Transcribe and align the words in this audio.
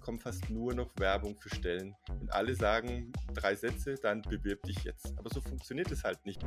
es 0.00 0.06
kommt 0.06 0.22
fast 0.22 0.48
nur 0.48 0.72
noch 0.72 0.90
Werbung 0.96 1.36
für 1.36 1.54
Stellen. 1.54 1.94
Und 2.08 2.32
alle 2.32 2.54
sagen 2.54 3.12
drei 3.34 3.54
Sätze, 3.54 3.96
dann 3.96 4.22
bewirb 4.22 4.62
dich 4.62 4.82
jetzt. 4.84 5.12
Aber 5.18 5.28
so 5.28 5.42
funktioniert 5.42 5.90
es 5.90 6.04
halt 6.04 6.24
nicht. 6.24 6.42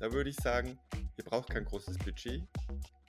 Da 0.00 0.12
würde 0.12 0.30
ich 0.30 0.36
sagen, 0.36 0.76
ihr 1.16 1.24
braucht 1.24 1.50
kein 1.50 1.64
großes 1.64 1.98
Budget. 1.98 2.42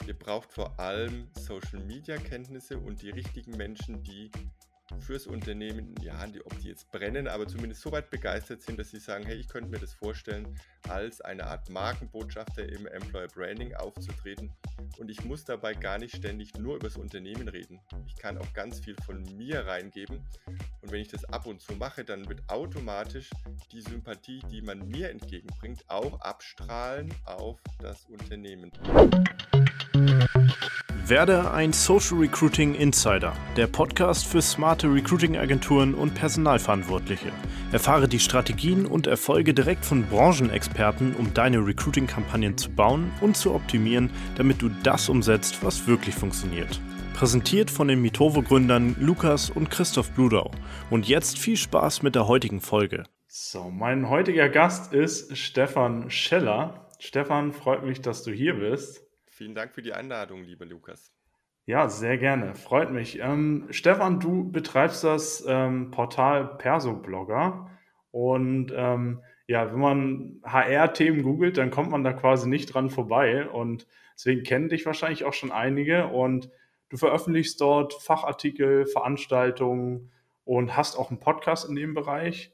Ihr 0.05 0.13
braucht 0.13 0.53
vor 0.53 0.79
allem 0.79 1.29
Social-Media-Kenntnisse 1.35 2.77
und 2.77 3.01
die 3.01 3.09
richtigen 3.09 3.57
Menschen, 3.57 4.03
die 4.03 4.31
fürs 4.99 5.27
Unternehmen, 5.27 5.95
ja, 6.01 6.25
die, 6.27 6.45
ob 6.45 6.57
die 6.59 6.67
jetzt 6.67 6.91
brennen, 6.91 7.27
aber 7.27 7.47
zumindest 7.47 7.81
so 7.81 7.91
weit 7.91 8.09
begeistert 8.09 8.61
sind, 8.61 8.79
dass 8.79 8.91
sie 8.91 8.99
sagen, 8.99 9.25
hey, 9.25 9.37
ich 9.37 9.47
könnte 9.47 9.69
mir 9.69 9.79
das 9.79 9.93
vorstellen, 9.93 10.47
als 10.87 11.21
eine 11.21 11.45
Art 11.47 11.69
Markenbotschafter 11.69 12.67
im 12.67 12.87
Employer 12.87 13.27
Branding 13.27 13.73
aufzutreten. 13.75 14.51
Und 14.97 15.09
ich 15.09 15.23
muss 15.23 15.45
dabei 15.45 15.73
gar 15.73 15.97
nicht 15.97 16.15
ständig 16.15 16.53
nur 16.55 16.75
über 16.75 16.87
das 16.87 16.97
Unternehmen 16.97 17.47
reden. 17.47 17.79
Ich 18.07 18.15
kann 18.15 18.37
auch 18.37 18.53
ganz 18.53 18.79
viel 18.79 18.95
von 19.05 19.21
mir 19.37 19.65
reingeben. 19.65 20.21
Und 20.81 20.91
wenn 20.91 21.01
ich 21.01 21.09
das 21.09 21.25
ab 21.25 21.45
und 21.45 21.61
zu 21.61 21.73
mache, 21.73 22.03
dann 22.03 22.27
wird 22.27 22.41
automatisch 22.49 23.29
die 23.71 23.81
Sympathie, 23.81 24.41
die 24.51 24.61
man 24.61 24.87
mir 24.87 25.11
entgegenbringt, 25.11 25.87
auch 25.89 26.19
abstrahlen 26.21 27.13
auf 27.25 27.59
das 27.79 28.05
Unternehmen. 28.05 28.71
Werde 31.05 31.51
ein 31.51 31.73
Social 31.73 32.17
Recruiting 32.19 32.73
Insider, 32.73 33.33
der 33.57 33.67
Podcast 33.67 34.25
für 34.25 34.41
smarte 34.41 34.87
Recruiting-Agenturen 34.87 35.93
und 35.93 36.15
Personalverantwortliche. 36.15 37.31
Erfahre 37.71 38.07
die 38.07 38.19
Strategien 38.19 38.85
und 38.85 39.07
Erfolge 39.07 39.53
direkt 39.53 39.85
von 39.85 40.05
Branchenexperten, 40.05 41.15
um 41.15 41.33
deine 41.33 41.57
Recruiting-Kampagnen 41.57 42.57
zu 42.57 42.71
bauen 42.71 43.11
und 43.19 43.35
zu 43.35 43.53
optimieren, 43.53 44.09
damit 44.35 44.61
du 44.61 44.69
das 44.83 45.09
umsetzt, 45.09 45.63
was 45.63 45.85
wirklich 45.85 46.15
funktioniert. 46.15 46.79
Präsentiert 47.21 47.69
von 47.69 47.87
den 47.87 48.01
Mitovo-Gründern 48.01 48.95
Lukas 48.99 49.51
und 49.51 49.69
Christoph 49.69 50.09
Bludau. 50.13 50.49
Und 50.89 51.07
jetzt 51.07 51.37
viel 51.37 51.55
Spaß 51.55 52.01
mit 52.01 52.15
der 52.15 52.27
heutigen 52.27 52.61
Folge. 52.61 53.03
So, 53.27 53.69
mein 53.69 54.09
heutiger 54.09 54.49
Gast 54.49 54.91
ist 54.91 55.37
Stefan 55.37 56.09
Scheller. 56.09 56.89
Stefan, 56.97 57.51
freut 57.51 57.85
mich, 57.85 58.01
dass 58.01 58.23
du 58.23 58.31
hier 58.31 58.55
bist. 58.55 59.05
Vielen 59.27 59.53
Dank 59.53 59.75
für 59.75 59.83
die 59.83 59.93
Einladung, 59.93 60.43
lieber 60.43 60.65
Lukas. 60.65 61.13
Ja, 61.67 61.89
sehr 61.89 62.17
gerne. 62.17 62.55
Freut 62.55 62.91
mich. 62.91 63.19
Ähm, 63.19 63.67
Stefan, 63.69 64.19
du 64.19 64.51
betreibst 64.51 65.03
das 65.03 65.45
ähm, 65.47 65.91
Portal 65.91 66.57
Perso-Blogger. 66.57 67.69
Und 68.09 68.73
ähm, 68.75 69.21
ja, 69.45 69.71
wenn 69.71 69.79
man 69.79 70.41
HR-Themen 70.43 71.21
googelt, 71.21 71.59
dann 71.59 71.69
kommt 71.69 71.91
man 71.91 72.03
da 72.03 72.13
quasi 72.13 72.49
nicht 72.49 72.73
dran 72.73 72.89
vorbei. 72.89 73.47
Und 73.47 73.85
deswegen 74.15 74.41
kennen 74.41 74.69
dich 74.69 74.87
wahrscheinlich 74.87 75.23
auch 75.23 75.33
schon 75.33 75.51
einige. 75.51 76.07
Und 76.07 76.49
du 76.91 76.97
veröffentlichst 76.97 77.59
dort 77.61 77.93
Fachartikel, 77.93 78.85
Veranstaltungen 78.85 80.11
und 80.43 80.75
hast 80.75 80.97
auch 80.97 81.09
einen 81.09 81.19
Podcast 81.19 81.67
in 81.67 81.75
dem 81.75 81.93
Bereich. 81.93 82.53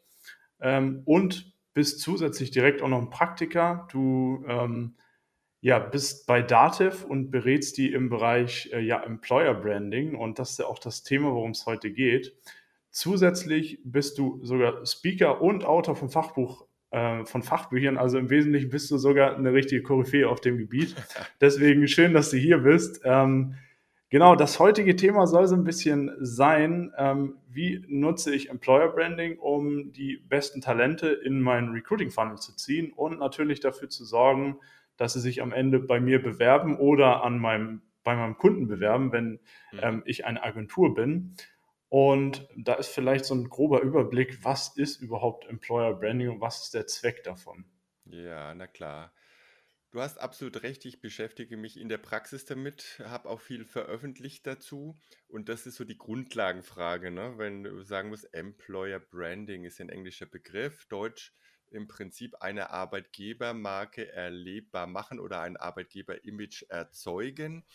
Ähm, 0.62 1.02
und 1.06 1.54
bist 1.74 2.00
zusätzlich 2.00 2.52
direkt 2.52 2.82
auch 2.82 2.88
noch 2.88 3.02
ein 3.02 3.10
Praktiker. 3.10 3.88
Du 3.92 4.44
ähm, 4.48 4.96
ja, 5.62 5.80
bist 5.80 6.28
bei 6.28 6.42
Dativ 6.42 7.04
und 7.04 7.32
berätst 7.32 7.78
die 7.78 7.92
im 7.92 8.10
Bereich 8.10 8.70
äh, 8.74 8.80
ja, 8.80 9.02
Employer 9.04 9.56
Branding 9.56 10.16
und 10.16 10.40
das 10.40 10.52
ist 10.52 10.60
ja 10.60 10.66
auch 10.66 10.80
das 10.80 11.04
Thema, 11.04 11.34
worum 11.34 11.52
es 11.52 11.66
heute 11.66 11.92
geht. 11.92 12.36
Zusätzlich 12.92 13.80
bist 13.84 14.18
du 14.18 14.40
sogar 14.44 14.86
Speaker 14.86 15.42
und 15.42 15.66
Autor 15.66 15.96
von 15.96 16.10
Fachbuch 16.10 16.68
äh, 16.92 17.26
von 17.26 17.44
Fachbüchern, 17.44 17.98
also 17.98 18.18
im 18.18 18.30
Wesentlichen 18.30 18.70
bist 18.70 18.90
du 18.92 18.98
sogar 18.98 19.36
eine 19.36 19.52
richtige 19.52 19.84
Koryphäe 19.84 20.30
auf 20.30 20.42
dem 20.42 20.58
Gebiet. 20.58 20.96
Deswegen 21.42 21.88
schön, 21.88 22.14
dass 22.14 22.30
du 22.30 22.38
hier 22.38 22.60
bist. 22.60 23.02
Ähm, 23.04 23.56
genau, 24.10 24.36
das 24.36 24.60
heutige 24.60 24.96
Thema 24.96 25.28
soll 25.28 25.48
so 25.48 25.56
ein 25.56 25.64
bisschen 25.64 26.12
sein, 26.20 26.94
ähm, 26.98 27.38
wie 27.48 27.84
nutze 27.88 28.34
ich 28.34 28.50
Employer 28.50 28.90
Branding, 28.90 29.40
um 29.40 29.92
die 29.92 30.18
besten 30.18 30.62
Talente 30.62 31.10
in 31.10 31.42
meinen 31.42 31.72
Recruiting 31.72 32.12
Funnel 32.12 32.38
zu 32.38 32.56
ziehen 32.56 32.94
und 32.94 33.20
natürlich 33.20 33.60
dafür 33.60 33.90
zu 33.90 34.06
sorgen, 34.06 34.60
dass 34.98 35.14
sie 35.14 35.20
sich 35.20 35.42
am 35.42 35.54
Ende 35.54 35.80
bei 35.80 36.00
mir 36.00 36.22
bewerben 36.22 36.78
oder 36.78 37.23
an 37.23 37.40
meinem, 37.40 37.82
bei 38.04 38.16
meinem 38.16 38.38
Kunden 38.38 38.67
bewerben, 38.67 39.12
wenn 39.12 39.40
mhm. 39.72 39.80
ähm, 39.82 40.04
ich 40.06 40.26
eine 40.26 40.44
Agentur 40.44 40.94
bin. 40.94 41.36
Und 41.90 42.48
da 42.58 42.73
ist 42.73 42.90
vielleicht 42.90 43.26
so 43.26 43.34
ein 43.34 43.48
grober 43.48 43.82
Überblick, 43.82 44.44
was 44.44 44.76
ist 44.76 45.02
überhaupt 45.02 45.48
Employer 45.48 45.94
Branding 45.94 46.30
und 46.30 46.42
was 46.42 46.64
ist 46.64 46.73
der 46.73 46.88
Zweck 46.88 47.23
davon? 47.23 47.66
Ja, 48.06 48.54
na 48.54 48.67
klar. 48.67 49.14
Du 49.98 50.04
hast 50.04 50.20
absolut 50.20 50.62
recht, 50.62 50.86
ich 50.86 51.02
beschäftige 51.02 51.58
mich 51.58 51.76
in 51.76 51.90
der 51.90 51.98
Praxis 51.98 52.46
damit, 52.46 53.02
habe 53.04 53.28
auch 53.28 53.42
viel 53.42 53.66
veröffentlicht 53.66 54.46
dazu 54.46 54.96
und 55.28 55.50
das 55.50 55.66
ist 55.66 55.78
so 55.78 55.86
die 55.86 55.98
Grundlagenfrage, 55.98 57.10
ne? 57.10 57.34
wenn 57.40 57.64
du 57.64 57.82
sagen 57.82 58.10
musst, 58.10 58.32
Employer 58.32 59.00
Branding 59.00 59.64
ist 59.64 59.82
ein 59.82 59.90
englischer 59.90 60.28
Begriff, 60.28 60.86
Deutsch 60.86 61.34
im 61.72 61.88
Prinzip 61.88 62.36
eine 62.42 62.70
Arbeitgebermarke 62.70 64.12
erlebbar 64.12 64.86
machen 64.86 65.20
oder 65.20 65.42
ein 65.42 65.58
Arbeitgeber-Image 65.58 66.66
erzeugen. 66.70 67.66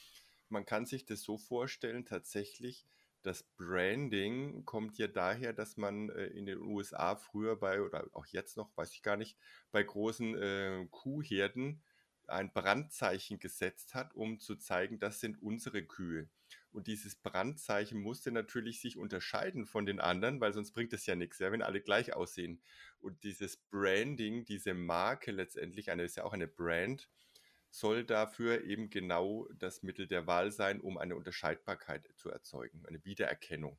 Man 0.49 0.65
kann 0.65 0.87
sich 0.87 1.04
das 1.04 1.22
so 1.22 1.39
vorstellen, 1.39 2.04
tatsächlich, 2.04 2.87
das 3.22 3.43
Branding 3.56 4.65
kommt 4.65 4.97
ja 4.97 5.09
daher, 5.09 5.53
dass 5.53 5.77
man 5.77 6.09
äh, 6.10 6.27
in 6.27 6.47
den 6.47 6.60
USA 6.60 7.16
früher 7.16 7.56
bei, 7.56 7.83
oder 7.83 8.06
auch 8.12 8.27
jetzt 8.27 8.56
noch, 8.56 8.71
weiß 8.77 8.93
ich 8.93 9.03
gar 9.03 9.16
nicht, 9.16 9.37
bei 9.72 9.83
großen 9.83 10.37
äh, 10.41 10.87
Kuhherden 10.89 11.83
ein 12.32 12.53
Brandzeichen 12.53 13.38
gesetzt 13.38 13.94
hat, 13.94 14.15
um 14.15 14.41
zu 14.41 14.56
zeigen, 14.56 14.98
das 14.98 15.20
sind 15.20 15.41
unsere 15.41 15.82
Kühe. 15.84 16.28
Und 16.70 16.87
dieses 16.87 17.16
Brandzeichen 17.16 18.00
musste 18.00 18.32
natürlich 18.32 18.81
sich 18.81 18.97
unterscheiden 18.97 19.66
von 19.66 19.87
den 19.87 20.00
anderen, 20.00 20.41
weil 20.41 20.53
sonst 20.53 20.72
bringt 20.72 20.92
es 20.92 21.06
ja 21.06 21.15
nichts, 21.15 21.38
ja, 21.38 21.53
wenn 21.53 21.62
alle 21.62 21.82
gleich 21.82 22.15
aussehen. 22.15 22.62
Und 22.98 23.22
dieses 23.25 23.59
Branding, 23.59 24.44
diese 24.44 24.75
Marke 24.75 25.32
letztendlich, 25.32 25.91
eine 25.91 26.04
ist 26.04 26.16
ja 26.16 26.25
auch 26.25 26.32
eine 26.32 26.48
Brand, 26.48 27.10
soll 27.71 28.04
dafür 28.04 28.65
eben 28.65 28.91
genau 28.91 29.48
das 29.54 29.82
Mittel 29.82 30.06
der 30.06 30.26
Wahl 30.26 30.50
sein, 30.50 30.81
um 30.81 30.98
eine 30.98 31.16
Unterscheidbarkeit 31.16 32.09
zu 32.16 32.31
erzeugen, 32.31 32.84
eine 32.87 33.04
Wiedererkennung. 33.04 33.78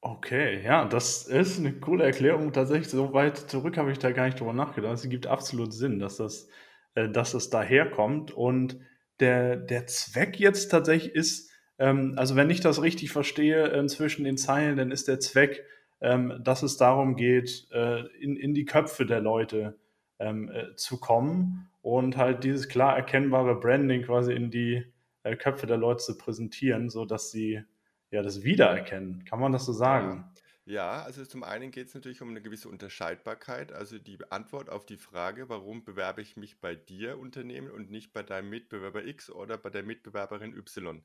Okay, 0.00 0.62
ja, 0.62 0.84
das 0.86 1.26
ist 1.26 1.58
eine 1.58 1.80
coole 1.80 2.04
Erklärung. 2.04 2.52
Tatsächlich, 2.52 2.90
so 2.90 3.14
weit 3.14 3.38
zurück 3.38 3.78
habe 3.78 3.90
ich 3.90 3.98
da 3.98 4.12
gar 4.12 4.26
nicht 4.26 4.38
drüber 4.38 4.52
nachgedacht. 4.52 4.92
Es 4.92 5.08
gibt 5.08 5.26
absolut 5.26 5.72
Sinn, 5.72 5.98
dass 5.98 6.18
das, 6.18 6.48
äh, 6.94 7.08
dass 7.08 7.32
das 7.32 7.50
daherkommt. 7.50 8.30
Und 8.32 8.78
der, 9.20 9.56
der 9.56 9.86
Zweck 9.86 10.38
jetzt 10.38 10.68
tatsächlich 10.68 11.14
ist, 11.14 11.50
ähm, 11.78 12.14
also 12.16 12.36
wenn 12.36 12.50
ich 12.50 12.60
das 12.60 12.82
richtig 12.82 13.10
verstehe 13.10 13.70
äh, 13.72 13.86
zwischen 13.86 14.24
den 14.24 14.36
Zeilen, 14.36 14.76
dann 14.76 14.90
ist 14.90 15.08
der 15.08 15.20
Zweck, 15.20 15.64
ähm, 16.00 16.40
dass 16.42 16.62
es 16.62 16.76
darum 16.76 17.16
geht, 17.16 17.68
äh, 17.72 18.06
in, 18.20 18.36
in 18.36 18.54
die 18.54 18.64
Köpfe 18.64 19.06
der 19.06 19.20
Leute 19.20 19.78
ähm, 20.18 20.50
äh, 20.50 20.74
zu 20.76 20.98
kommen 21.00 21.68
und 21.82 22.16
halt 22.16 22.44
dieses 22.44 22.68
klar 22.68 22.96
erkennbare 22.96 23.58
Branding 23.58 24.02
quasi 24.02 24.32
in 24.32 24.50
die 24.50 24.84
äh, 25.22 25.36
Köpfe 25.36 25.66
der 25.66 25.76
Leute 25.76 26.04
zu 26.04 26.18
präsentieren, 26.18 26.90
sodass 26.90 27.30
sie 27.30 27.62
ja 28.10 28.22
das 28.22 28.44
wiedererkennen. 28.44 29.24
Kann 29.24 29.40
man 29.40 29.52
das 29.52 29.66
so 29.66 29.72
sagen? 29.72 30.30
Ja, 30.66 31.02
also 31.02 31.24
zum 31.26 31.42
einen 31.44 31.70
geht 31.70 31.88
es 31.88 31.94
natürlich 31.94 32.22
um 32.22 32.30
eine 32.30 32.40
gewisse 32.40 32.70
Unterscheidbarkeit, 32.70 33.70
also 33.72 33.98
die 33.98 34.18
Antwort 34.30 34.70
auf 34.70 34.86
die 34.86 34.96
Frage, 34.96 35.50
warum 35.50 35.84
bewerbe 35.84 36.22
ich 36.22 36.36
mich 36.38 36.58
bei 36.60 36.74
dir 36.74 37.18
Unternehmen 37.18 37.70
und 37.70 37.90
nicht 37.90 38.14
bei 38.14 38.22
deinem 38.22 38.48
Mitbewerber 38.48 39.04
X 39.04 39.28
oder 39.30 39.58
bei 39.58 39.68
der 39.68 39.82
Mitbewerberin 39.82 40.54
Y. 40.56 41.04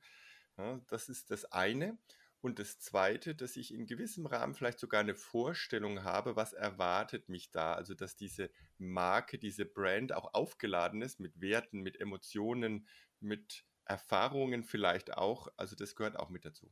Ja, 0.58 0.80
das 0.88 1.10
ist 1.10 1.32
das 1.32 1.46
eine. 1.46 1.98
Und 2.42 2.60
das 2.60 2.80
Zweite, 2.80 3.36
dass 3.36 3.58
ich 3.58 3.74
in 3.74 3.86
gewissem 3.86 4.26
Rahmen 4.26 4.56
vielleicht 4.56 4.80
sogar 4.80 5.02
eine 5.02 5.16
Vorstellung 5.16 6.04
habe, 6.06 6.38
was 6.38 6.54
erwartet 6.54 7.28
mich 7.30 7.52
da. 7.52 7.74
Also 7.74 7.96
dass 7.96 8.16
diese 8.16 8.50
Marke, 8.78 9.40
diese 9.40 9.66
Brand 9.66 10.14
auch 10.14 10.34
aufgeladen 10.34 11.02
ist 11.02 11.20
mit 11.20 11.42
Werten, 11.42 11.82
mit 11.82 12.00
Emotionen, 12.00 12.88
mit 13.20 13.66
Erfahrungen 13.86 14.64
vielleicht 14.64 15.18
auch. 15.18 15.50
Also 15.58 15.76
das 15.76 15.96
gehört 15.98 16.18
auch 16.18 16.30
mit 16.30 16.46
dazu. 16.46 16.72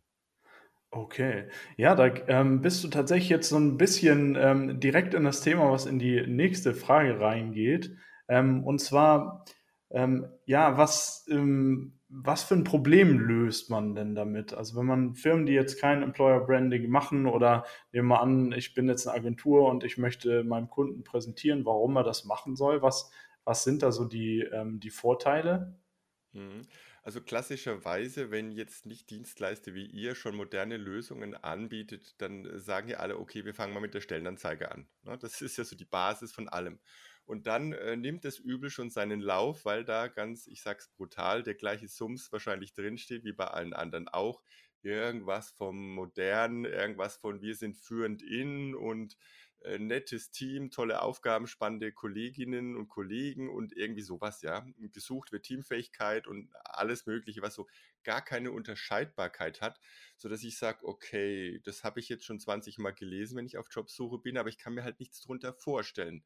Okay, 0.92 1.50
ja, 1.76 1.96
da 1.96 2.08
ähm, 2.28 2.62
bist 2.62 2.82
du 2.84 2.88
tatsächlich 2.88 3.30
jetzt 3.30 3.50
so 3.50 3.58
ein 3.58 3.78
bisschen 3.78 4.36
ähm, 4.40 4.80
direkt 4.80 5.14
in 5.14 5.26
das 5.26 5.42
Thema, 5.42 5.70
was 5.70 5.86
in 5.86 6.00
die 6.00 6.26
nächste 6.26 6.74
Frage 6.74 7.20
reingeht. 7.20 7.94
Ähm, 8.30 8.64
und 8.64 8.80
zwar, 8.80 9.44
ähm, 9.92 10.28
ja, 10.46 10.78
was, 10.78 11.26
ähm, 11.30 12.00
was 12.08 12.44
für 12.44 12.56
ein 12.56 12.64
Problem 12.64 13.20
löst 13.20 13.70
man 13.70 13.96
denn 13.96 14.16
damit? 14.16 14.54
Also 14.54 14.80
wenn 14.80 14.86
man 14.86 15.14
Firmen, 15.16 15.46
die 15.46 15.52
jetzt 15.54 15.80
kein 15.82 16.04
Employer 16.04 16.40
Branding 16.46 16.90
machen 16.90 17.26
oder 17.28 17.66
nehmen 17.92 18.08
wir 18.08 18.22
an, 18.22 18.54
ich 18.54 18.74
bin 18.74 18.88
jetzt 18.88 19.08
eine 19.08 19.18
Agentur 19.18 19.70
und 19.70 19.84
ich 19.84 19.98
möchte 19.98 20.46
meinem 20.46 20.70
Kunden 20.70 21.04
präsentieren, 21.04 21.66
warum 21.66 21.98
er 21.98 22.04
das 22.04 22.24
machen 22.24 22.56
soll, 22.56 22.82
was, 22.82 23.12
was 23.44 23.66
sind 23.66 23.84
da 23.84 23.92
so 23.92 24.06
die, 24.06 24.40
ähm, 24.54 24.80
die 24.80 24.90
Vorteile? 24.90 25.76
Mhm. 26.32 26.62
Also 27.08 27.22
klassischerweise, 27.22 28.32
wenn 28.32 28.52
jetzt 28.52 28.86
nicht 28.86 29.10
Dienstleister 29.10 29.74
wie 29.74 29.86
ihr 29.86 30.14
schon 30.14 30.36
moderne 30.36 30.76
Lösungen 30.76 31.36
anbietet, 31.36 32.16
dann 32.18 32.46
äh, 32.46 32.60
sagen 32.60 32.90
ja 32.90 32.98
alle, 32.98 33.18
okay, 33.18 33.46
wir 33.46 33.54
fangen 33.54 33.74
mal 33.74 33.80
mit 33.80 33.94
der 33.94 34.02
Stellenanzeige 34.02 34.70
an. 34.74 34.90
Ne? 35.04 35.18
Das 35.18 35.42
ist 35.42 35.56
ja 35.56 35.64
so 35.64 35.78
die 35.78 35.86
Basis 35.86 36.34
von 36.34 36.50
allem. 36.50 36.80
Und 37.24 37.48
dann 37.48 37.72
äh, 37.72 37.96
nimmt 37.96 38.26
das 38.26 38.40
Übel 38.40 38.70
schon 38.70 38.90
seinen 38.90 39.22
Lauf, 39.22 39.64
weil 39.64 39.86
da 39.86 40.10
ganz, 40.10 40.48
ich 40.48 40.62
sag's 40.62 40.90
brutal, 40.98 41.44
der 41.44 41.56
gleiche 41.56 41.88
Sums 41.88 42.30
wahrscheinlich 42.34 42.74
drinsteht, 42.74 43.24
wie 43.24 43.32
bei 43.32 43.46
allen 43.46 43.72
anderen 43.72 44.10
auch. 44.10 44.44
irgendwas 44.82 45.52
vom 45.52 45.94
Modern, 45.96 46.66
irgendwas 46.66 47.16
von 47.16 47.42
wir 47.42 47.56
sind 47.56 47.78
führend 47.78 48.22
in 48.22 48.76
und 48.76 49.16
äh, 49.64 49.80
nettes 49.80 50.32
Team, 50.32 50.72
tolle 50.72 51.02
Aufgaben, 51.02 51.48
spannende 51.48 51.92
Kolleginnen 51.92 52.76
und 52.76 52.88
Kollegen 52.88 53.50
und 53.50 53.74
irgendwie 53.74 54.02
sowas, 54.02 54.42
ja. 54.42 54.66
Gesucht 54.94 55.32
wird 55.32 55.44
Teamfähigkeit 55.46 56.28
und 56.28 56.50
alles 56.64 57.06
Mögliche, 57.06 57.42
was 57.42 57.56
so 57.56 57.68
gar 58.04 58.24
keine 58.24 58.52
Unterscheidbarkeit 58.52 59.62
hat, 59.62 59.80
sodass 60.16 60.44
ich 60.44 60.58
sage, 60.58 60.86
okay, 60.86 61.60
das 61.64 61.84
habe 61.84 62.00
ich 62.00 62.10
jetzt 62.10 62.26
schon 62.26 62.40
20 62.40 62.78
Mal 62.78 62.94
gelesen, 62.94 63.38
wenn 63.38 63.46
ich 63.46 63.58
auf 63.58 63.68
Jobsuche 63.72 64.20
bin, 64.20 64.38
aber 64.38 64.50
ich 64.50 64.58
kann 64.58 64.74
mir 64.74 64.84
halt 64.84 65.00
nichts 65.00 65.22
drunter 65.22 65.54
vorstellen. 65.54 66.24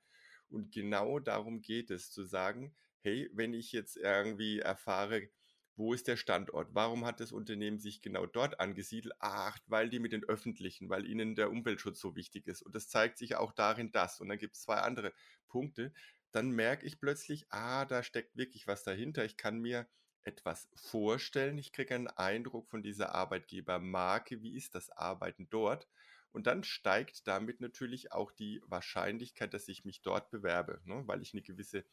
Und 0.50 0.72
genau 0.72 1.20
darum 1.20 1.62
geht 1.62 1.92
es, 1.92 2.12
zu 2.12 2.24
sagen, 2.26 2.76
hey, 3.02 3.30
wenn 3.34 3.54
ich 3.54 3.72
jetzt 3.72 3.98
irgendwie 3.98 4.60
erfahre, 4.60 5.30
wo 5.76 5.94
ist 5.94 6.08
der 6.08 6.18
Standort? 6.18 6.70
Warum 6.74 7.06
hat 7.06 7.20
das 7.20 7.32
Unternehmen 7.32 7.80
sich 7.80 8.02
genau 8.02 8.26
dort 8.26 8.60
angesiedelt? 8.60 9.16
Ach, 9.20 9.58
weil 9.68 9.90
die 9.90 10.00
mit 10.00 10.12
den 10.12 10.24
Öffentlichen, 10.24 10.90
weil 10.90 11.06
ihnen 11.06 11.36
der 11.36 11.50
Umweltschutz 11.50 12.00
so 12.00 12.16
wichtig 12.16 12.48
ist. 12.48 12.62
Und 12.62 12.76
das 12.76 12.90
zeigt 12.90 13.18
sich 13.18 13.36
auch 13.36 13.52
darin 13.52 13.92
das. 13.92 14.20
Und 14.20 14.30
dann 14.30 14.38
gibt 14.38 14.56
es 14.56 14.62
zwei 14.62 14.78
andere 14.78 15.14
Punkte. 15.48 15.94
Dann 16.32 16.52
merke 16.52 16.86
ich 16.86 17.00
plötzlich, 17.00 17.46
ah, 17.50 17.86
da 17.86 18.04
steckt 18.04 18.36
wirklich 18.36 18.68
was 18.68 18.84
dahinter. 18.84 19.26
Ich 19.26 19.38
kann 19.38 19.60
mir 19.60 19.88
etwas 20.24 20.70
vorstellen. 20.76 21.58
Ich 21.58 21.72
kriege 21.72 21.96
einen 21.96 22.08
Eindruck 22.08 22.70
von 22.70 22.84
dieser 22.84 23.16
Arbeitgebermarke. 23.16 24.42
Wie 24.42 24.56
ist 24.56 24.76
das 24.76 24.90
Arbeiten 24.92 25.50
dort? 25.50 25.88
Und 26.32 26.48
dann 26.48 26.64
steigt 26.64 27.28
damit 27.28 27.60
natürlich 27.60 28.14
auch 28.14 28.32
die 28.32 28.62
Wahrscheinlichkeit, 28.66 29.54
dass 29.54 29.68
ich 29.68 29.84
mich 29.84 30.02
dort 30.02 30.32
bewerbe, 30.32 30.82
ne? 30.86 31.04
weil 31.06 31.22
ich 31.22 31.34
eine 31.34 31.42
gewisse 31.42 31.84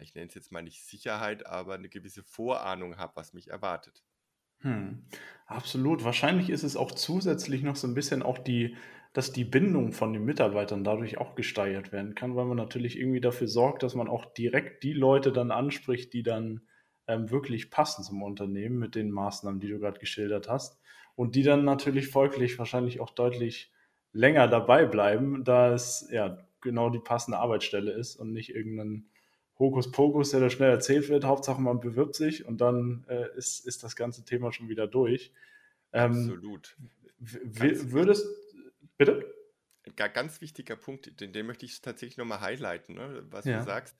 ich 0.00 0.14
nenne 0.14 0.28
es 0.28 0.34
jetzt 0.34 0.52
mal 0.52 0.62
nicht 0.62 0.84
Sicherheit, 0.84 1.46
aber 1.46 1.74
eine 1.74 1.88
gewisse 1.88 2.22
Vorahnung 2.22 2.96
habe, 2.96 3.16
was 3.16 3.32
mich 3.32 3.48
erwartet. 3.48 4.02
Hm, 4.60 5.04
absolut. 5.46 6.04
Wahrscheinlich 6.04 6.50
ist 6.50 6.64
es 6.64 6.76
auch 6.76 6.90
zusätzlich 6.92 7.62
noch 7.62 7.76
so 7.76 7.86
ein 7.86 7.94
bisschen 7.94 8.22
auch 8.22 8.38
die, 8.38 8.76
dass 9.12 9.32
die 9.32 9.44
Bindung 9.44 9.92
von 9.92 10.12
den 10.12 10.24
Mitarbeitern 10.24 10.84
dadurch 10.84 11.18
auch 11.18 11.34
gesteigert 11.34 11.92
werden 11.92 12.14
kann, 12.14 12.36
weil 12.36 12.44
man 12.44 12.56
natürlich 12.56 12.98
irgendwie 12.98 13.20
dafür 13.20 13.48
sorgt, 13.48 13.82
dass 13.82 13.94
man 13.94 14.08
auch 14.08 14.24
direkt 14.26 14.82
die 14.82 14.92
Leute 14.92 15.32
dann 15.32 15.50
anspricht, 15.50 16.12
die 16.12 16.22
dann 16.22 16.62
ähm, 17.06 17.30
wirklich 17.30 17.70
passen 17.70 18.02
zum 18.04 18.22
Unternehmen 18.22 18.78
mit 18.78 18.94
den 18.94 19.10
Maßnahmen, 19.10 19.60
die 19.60 19.68
du 19.68 19.78
gerade 19.78 20.00
geschildert 20.00 20.48
hast. 20.48 20.80
Und 21.14 21.34
die 21.34 21.42
dann 21.42 21.64
natürlich 21.64 22.08
folglich 22.08 22.58
wahrscheinlich 22.58 23.00
auch 23.00 23.10
deutlich 23.10 23.72
länger 24.12 24.46
dabei 24.48 24.86
bleiben, 24.86 25.42
da 25.44 25.72
es 25.72 26.08
ja 26.12 26.38
genau 26.60 26.90
die 26.90 27.00
passende 27.00 27.38
Arbeitsstelle 27.38 27.92
ist 27.92 28.16
und 28.16 28.32
nicht 28.32 28.54
irgendein 28.54 29.08
Hokuspokus, 29.58 30.30
der 30.30 30.40
da 30.40 30.50
schnell 30.50 30.70
erzählt 30.70 31.08
wird. 31.08 31.24
Hauptsache 31.24 31.60
man 31.60 31.80
bewirbt 31.80 32.14
sich 32.14 32.44
und 32.44 32.60
dann 32.60 33.04
äh, 33.08 33.36
ist, 33.36 33.66
ist 33.66 33.82
das 33.82 33.96
ganze 33.96 34.24
Thema 34.24 34.52
schon 34.52 34.68
wieder 34.68 34.86
durch. 34.86 35.32
Ähm, 35.92 36.12
Absolut. 36.12 36.76
Würdest, 37.18 38.26
bitte? 38.96 39.34
Ein 39.84 40.12
ganz 40.12 40.40
wichtiger 40.40 40.76
Punkt, 40.76 41.20
den, 41.20 41.32
den 41.32 41.46
möchte 41.46 41.66
ich 41.66 41.80
tatsächlich 41.80 42.18
nochmal 42.18 42.40
highlighten, 42.40 42.94
ne, 42.94 43.24
was 43.30 43.46
ja. 43.46 43.58
du 43.58 43.64
sagst. 43.64 43.96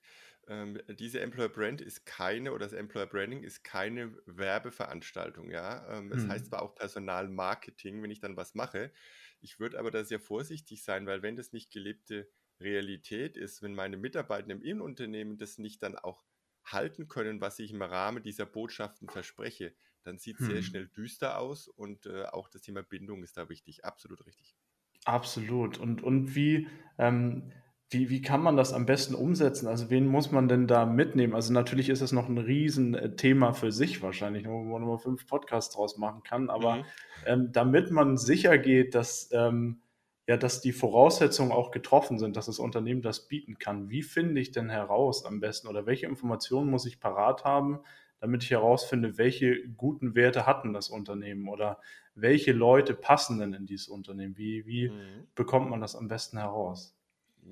Ähm, 0.46 0.80
diese 0.88 1.20
Employer 1.20 1.48
Brand 1.48 1.80
ist 1.80 2.06
keine 2.06 2.52
oder 2.52 2.64
das 2.64 2.72
Employer 2.72 3.06
Branding 3.06 3.42
ist 3.42 3.64
keine 3.64 4.16
Werbeveranstaltung, 4.26 5.50
ja. 5.50 5.98
Ähm, 5.98 6.12
es 6.12 6.22
hm. 6.22 6.30
heißt 6.30 6.46
zwar 6.46 6.62
auch 6.62 6.74
Personalmarketing, 6.74 8.02
wenn 8.02 8.10
ich 8.10 8.20
dann 8.20 8.36
was 8.36 8.54
mache. 8.54 8.92
Ich 9.40 9.60
würde 9.60 9.78
aber 9.78 9.90
da 9.90 10.04
sehr 10.04 10.20
vorsichtig 10.20 10.82
sein, 10.82 11.06
weil 11.06 11.22
wenn 11.22 11.36
das 11.36 11.52
nicht 11.52 11.70
gelebte 11.70 12.28
Realität 12.60 13.36
ist, 13.36 13.62
wenn 13.62 13.74
meine 13.74 13.96
Mitarbeiter 13.96 14.50
im 14.50 14.62
Innenunternehmen 14.62 15.38
das 15.38 15.58
nicht 15.58 15.82
dann 15.82 15.96
auch 15.96 16.24
halten 16.64 17.08
können, 17.08 17.40
was 17.40 17.58
ich 17.58 17.72
im 17.72 17.82
Rahmen 17.82 18.22
dieser 18.22 18.46
Botschaften 18.46 19.08
verspreche, 19.08 19.74
dann 20.02 20.18
sieht 20.18 20.40
es 20.40 20.46
hm. 20.46 20.54
sehr 20.54 20.62
schnell 20.62 20.88
düster 20.88 21.38
aus 21.38 21.68
und 21.68 22.06
äh, 22.06 22.24
auch 22.24 22.48
das 22.48 22.62
Thema 22.62 22.82
Bindung 22.82 23.22
ist 23.22 23.36
da 23.36 23.48
wichtig, 23.48 23.84
absolut 23.84 24.24
richtig. 24.26 24.56
Absolut. 25.04 25.78
Und, 25.78 26.02
und 26.02 26.34
wie, 26.34 26.68
ähm, 26.98 27.52
wie, 27.90 28.10
wie 28.10 28.20
kann 28.20 28.42
man 28.42 28.56
das 28.56 28.72
am 28.72 28.84
besten 28.84 29.14
umsetzen? 29.14 29.66
Also 29.66 29.88
wen 29.88 30.06
muss 30.06 30.30
man 30.30 30.48
denn 30.48 30.66
da 30.66 30.84
mitnehmen? 30.84 31.34
Also 31.34 31.52
natürlich 31.52 31.88
ist 31.88 32.02
es 32.02 32.12
noch 32.12 32.28
ein 32.28 32.38
Riesenthema 32.38 33.52
für 33.52 33.72
sich 33.72 34.02
wahrscheinlich, 34.02 34.46
wo 34.46 34.62
man 34.62 34.82
nur 34.82 34.98
fünf 34.98 35.26
Podcasts 35.26 35.74
draus 35.74 35.96
machen 35.96 36.22
kann, 36.22 36.50
aber 36.50 36.76
mhm. 36.76 36.84
ähm, 37.26 37.52
damit 37.52 37.90
man 37.90 38.18
sicher 38.18 38.58
geht, 38.58 38.94
dass 38.94 39.30
ähm, 39.32 39.80
ja, 40.28 40.36
dass 40.36 40.60
die 40.60 40.72
Voraussetzungen 40.72 41.52
auch 41.52 41.70
getroffen 41.70 42.18
sind, 42.18 42.36
dass 42.36 42.46
das 42.46 42.58
Unternehmen 42.58 43.00
das 43.00 43.28
bieten 43.28 43.58
kann. 43.58 43.88
Wie 43.88 44.02
finde 44.02 44.42
ich 44.42 44.52
denn 44.52 44.68
heraus 44.68 45.24
am 45.24 45.40
besten 45.40 45.68
oder 45.68 45.86
welche 45.86 46.04
Informationen 46.04 46.70
muss 46.70 46.84
ich 46.84 47.00
parat 47.00 47.44
haben, 47.44 47.80
damit 48.20 48.42
ich 48.42 48.50
herausfinde, 48.50 49.16
welche 49.16 49.66
guten 49.70 50.14
Werte 50.14 50.44
hatten 50.44 50.74
das 50.74 50.90
Unternehmen 50.90 51.48
oder 51.48 51.80
welche 52.14 52.52
Leute 52.52 52.92
passen 52.92 53.38
denn 53.38 53.54
in 53.54 53.64
dieses 53.64 53.88
Unternehmen? 53.88 54.36
Wie, 54.36 54.66
wie 54.66 54.90
mhm. 54.90 55.26
bekommt 55.34 55.70
man 55.70 55.80
das 55.80 55.96
am 55.96 56.08
besten 56.08 56.36
heraus? 56.36 56.94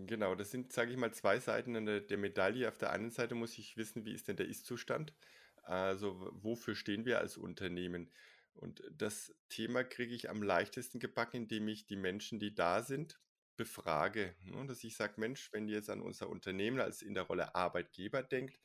Genau, 0.07 0.35
das 0.35 0.51
sind, 0.51 0.71
sage 0.71 0.91
ich 0.91 0.99
mal, 0.99 1.15
zwei 1.15 1.39
Seiten 1.39 1.83
der, 1.87 2.01
der 2.01 2.19
Medaille. 2.19 2.69
Auf 2.69 2.77
der 2.77 2.91
einen 2.91 3.11
Seite 3.11 3.35
muss 3.35 3.57
ich 3.57 3.79
wissen, 3.79 4.05
wie 4.05 4.13
ist 4.13 4.29
denn 4.29 4.37
der 4.37 4.49
Ist-Zustand? 4.49 5.15
Also 5.63 6.31
wofür 6.43 6.75
stehen 6.75 7.07
wir 7.07 7.21
als 7.21 7.39
Unternehmen? 7.39 8.11
Und 8.57 8.83
das 8.91 9.35
Thema 9.49 9.85
kriege 9.85 10.15
ich 10.15 10.31
am 10.31 10.43
leichtesten 10.43 10.99
gebacken, 10.99 11.37
indem 11.43 11.69
ich 11.69 11.87
die 11.87 11.97
Menschen, 11.97 12.39
die 12.39 12.55
da 12.55 12.83
sind, 12.83 13.21
befrage. 13.57 14.35
Ne? 14.45 14.67
Dass 14.67 14.85
ich 14.85 14.97
sage, 14.97 15.15
Mensch, 15.17 15.53
wenn 15.53 15.69
ihr 15.69 15.77
jetzt 15.77 15.91
an 15.91 16.03
unser 16.03 16.29
Unternehmen 16.29 16.81
als 16.81 17.03
in 17.03 17.15
der 17.15 17.25
Rolle 17.25 17.55
Arbeitgeber 17.55 18.23
denkt, 18.23 18.59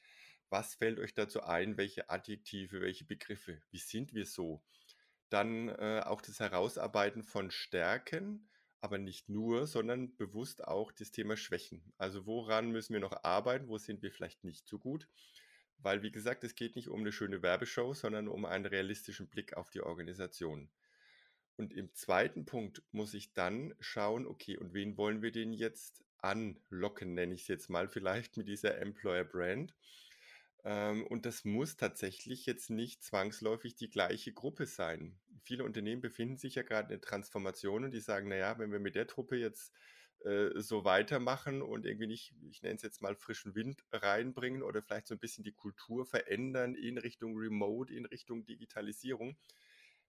was 0.50 0.76
fällt 0.76 1.00
euch 1.00 1.14
dazu 1.14 1.44
ein? 1.44 1.78
Welche 1.78 2.10
Adjektive, 2.10 2.82
welche 2.82 3.06
Begriffe? 3.06 3.62
Wie 3.72 3.80
sind 3.80 4.14
wir 4.14 4.26
so? 4.26 4.62
Dann 5.30 5.70
äh, 5.70 6.02
auch 6.06 6.22
das 6.22 6.42
Herausarbeiten 6.42 7.24
von 7.24 7.52
Stärken, 7.52 8.50
aber 8.82 8.98
nicht 8.98 9.30
nur, 9.30 9.66
sondern 9.66 10.18
bewusst 10.18 10.64
auch 10.68 10.92
das 10.92 11.12
Thema 11.12 11.38
Schwächen. 11.38 11.94
Also 11.98 12.26
woran 12.26 12.72
müssen 12.72 12.94
wir 12.94 13.00
noch 13.00 13.24
arbeiten? 13.24 13.70
Wo 13.70 13.78
sind 13.78 14.02
wir 14.02 14.12
vielleicht 14.12 14.44
nicht 14.44 14.68
so 14.68 14.78
gut? 14.78 15.08
Weil, 15.84 16.04
wie 16.04 16.12
gesagt, 16.12 16.44
es 16.44 16.56
geht 16.56 16.76
nicht 16.76 16.90
um 16.90 17.00
eine 17.02 17.12
schöne 17.12 17.42
Werbeshow, 17.42 17.94
sondern 17.94 18.28
um 18.28 18.46
einen 18.46 18.66
realistischen 18.66 19.28
Blick 19.28 19.58
auf 19.58 19.70
die 19.70 19.82
Organisation. 19.82 20.70
Und 21.58 21.74
im 21.74 21.94
zweiten 21.94 22.46
Punkt 22.46 22.84
muss 22.92 23.14
ich 23.14 23.34
dann 23.34 23.76
schauen, 23.80 24.26
okay, 24.26 24.58
und 24.58 24.74
wen 24.74 24.98
wollen 24.98 25.22
wir 25.22 25.32
denn 25.32 25.54
jetzt 25.54 26.04
anlocken, 26.20 27.14
nenne 27.14 27.34
ich 27.34 27.42
es 27.42 27.48
jetzt 27.48 27.70
mal 27.70 27.88
vielleicht 27.88 28.38
mit 28.38 28.48
dieser 28.48 28.78
Employer 28.80 29.24
Brand. 29.24 29.76
Ähm, 30.64 31.06
und 31.08 31.26
das 31.26 31.46
muss 31.46 31.78
tatsächlich 31.78 32.46
jetzt 32.46 32.70
nicht 32.70 33.04
zwangsläufig 33.04 33.76
die 33.76 33.90
gleiche 33.90 34.34
Gruppe 34.34 34.66
sein. 34.66 35.20
Viele 35.44 35.64
Unternehmen 35.64 36.02
befinden 36.02 36.38
sich 36.38 36.56
ja 36.56 36.64
gerade 36.64 36.94
in 36.94 37.00
der 37.00 37.02
Transformation 37.02 37.84
und 37.84 37.92
die 37.92 38.00
sagen, 38.00 38.30
naja, 38.30 38.58
wenn 38.60 38.72
wir 38.72 38.80
mit 38.80 38.96
der 38.96 39.08
Truppe 39.08 39.38
jetzt 39.38 39.74
äh, 40.26 40.60
so 40.60 40.84
weitermachen 40.86 41.62
und 41.62 41.86
irgendwie 41.86 42.08
nicht, 42.08 42.34
ich 42.50 42.62
nenne 42.62 42.76
es 42.76 42.82
jetzt 42.82 43.02
mal 43.02 43.16
frischen 43.16 43.56
Wind 43.56 43.84
reinbringen 43.92 44.64
oder 44.64 44.82
vielleicht 44.82 45.08
so 45.08 45.16
ein 45.16 45.20
bisschen 45.20 45.44
die 45.44 45.54
Kultur 45.54 46.06
verändern 46.06 46.76
in 46.76 46.98
Richtung 46.98 47.36
Remote, 47.38 47.94
in 47.94 48.06
Richtung 48.06 48.46
Digitalisierung, 48.46 49.38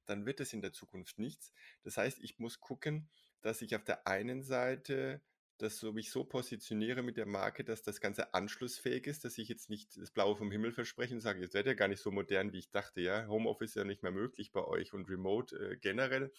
dann 0.07 0.27
wird 0.27 0.41
es 0.41 0.53
in 0.53 0.63
der 0.63 0.73
Zukunft 0.73 1.19
nichts. 1.19 1.53
Das 1.83 1.97
heißt, 1.97 2.21
ich 2.21 2.39
muss 2.39 2.61
gucken, 2.61 3.09
dass 3.41 3.63
ich 3.63 3.75
auf 3.75 3.85
der 3.85 4.07
einen 4.07 4.43
Seite 4.43 5.23
das 5.59 5.79
so 5.79 5.93
mich 5.93 6.11
so 6.11 6.25
positioniere 6.25 7.03
mit 7.03 7.17
der 7.17 7.27
Marke, 7.27 7.63
dass 7.65 7.83
das 7.83 8.01
Ganze 8.01 8.35
anschlussfähig 8.35 9.07
ist, 9.07 9.25
dass 9.25 9.39
ich 9.39 9.49
jetzt 9.49 9.71
nicht 9.71 9.97
das 9.97 10.11
Blaue 10.11 10.37
vom 10.37 10.51
Himmel 10.51 10.73
verspreche 10.73 11.15
und 11.15 11.21
sage, 11.21 11.41
jetzt 11.41 11.55
werdet 11.55 11.73
ihr 11.73 11.77
gar 11.77 11.89
nicht 11.89 12.03
so 12.03 12.11
modern, 12.11 12.53
wie 12.53 12.59
ich 12.59 12.71
dachte, 12.71 13.01
ja. 13.01 13.27
Homeoffice 13.29 13.71
ist 13.71 13.77
ja 13.77 13.85
nicht 13.85 14.03
mehr 14.03 14.13
möglich 14.13 14.53
bei 14.53 14.65
euch 14.65 14.93
und 14.93 15.09
Remote 15.09 15.57
äh, 15.57 15.77
generell. 15.77 16.33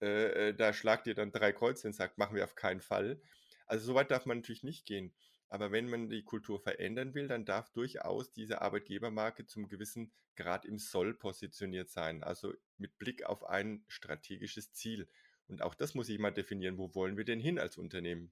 Äh, 0.00 0.48
äh, 0.48 0.54
da 0.54 0.72
schlagt 0.72 1.06
ihr 1.06 1.14
dann 1.14 1.32
drei 1.32 1.52
Kreuze 1.52 1.86
und 1.88 1.92
sagt, 1.92 2.18
machen 2.18 2.36
wir 2.36 2.44
auf 2.44 2.54
keinen 2.54 2.80
Fall. 2.80 3.20
Also 3.66 3.86
so 3.86 3.94
weit 3.94 4.10
darf 4.10 4.26
man 4.26 4.38
natürlich 4.38 4.62
nicht 4.62 4.86
gehen. 4.86 5.12
Aber 5.48 5.72
wenn 5.72 5.88
man 5.88 6.08
die 6.08 6.24
Kultur 6.24 6.60
verändern 6.60 7.14
will, 7.14 7.26
dann 7.26 7.44
darf 7.44 7.70
durchaus 7.72 8.32
diese 8.32 8.60
Arbeitgebermarke 8.60 9.46
zum 9.46 9.68
gewissen 9.68 10.12
Grad 10.36 10.64
im 10.66 10.78
Soll 10.78 11.14
positioniert 11.14 11.90
sein. 11.90 12.22
Also 12.22 12.52
mit 12.76 12.98
Blick 12.98 13.24
auf 13.24 13.44
ein 13.44 13.84
strategisches 13.88 14.72
Ziel. 14.72 15.08
Und 15.48 15.62
auch 15.62 15.74
das 15.74 15.94
muss 15.94 16.08
ich 16.08 16.18
mal 16.18 16.30
definieren, 16.30 16.76
wo 16.76 16.94
wollen 16.94 17.16
wir 17.16 17.24
denn 17.24 17.40
hin 17.40 17.58
als 17.58 17.78
Unternehmen? 17.78 18.30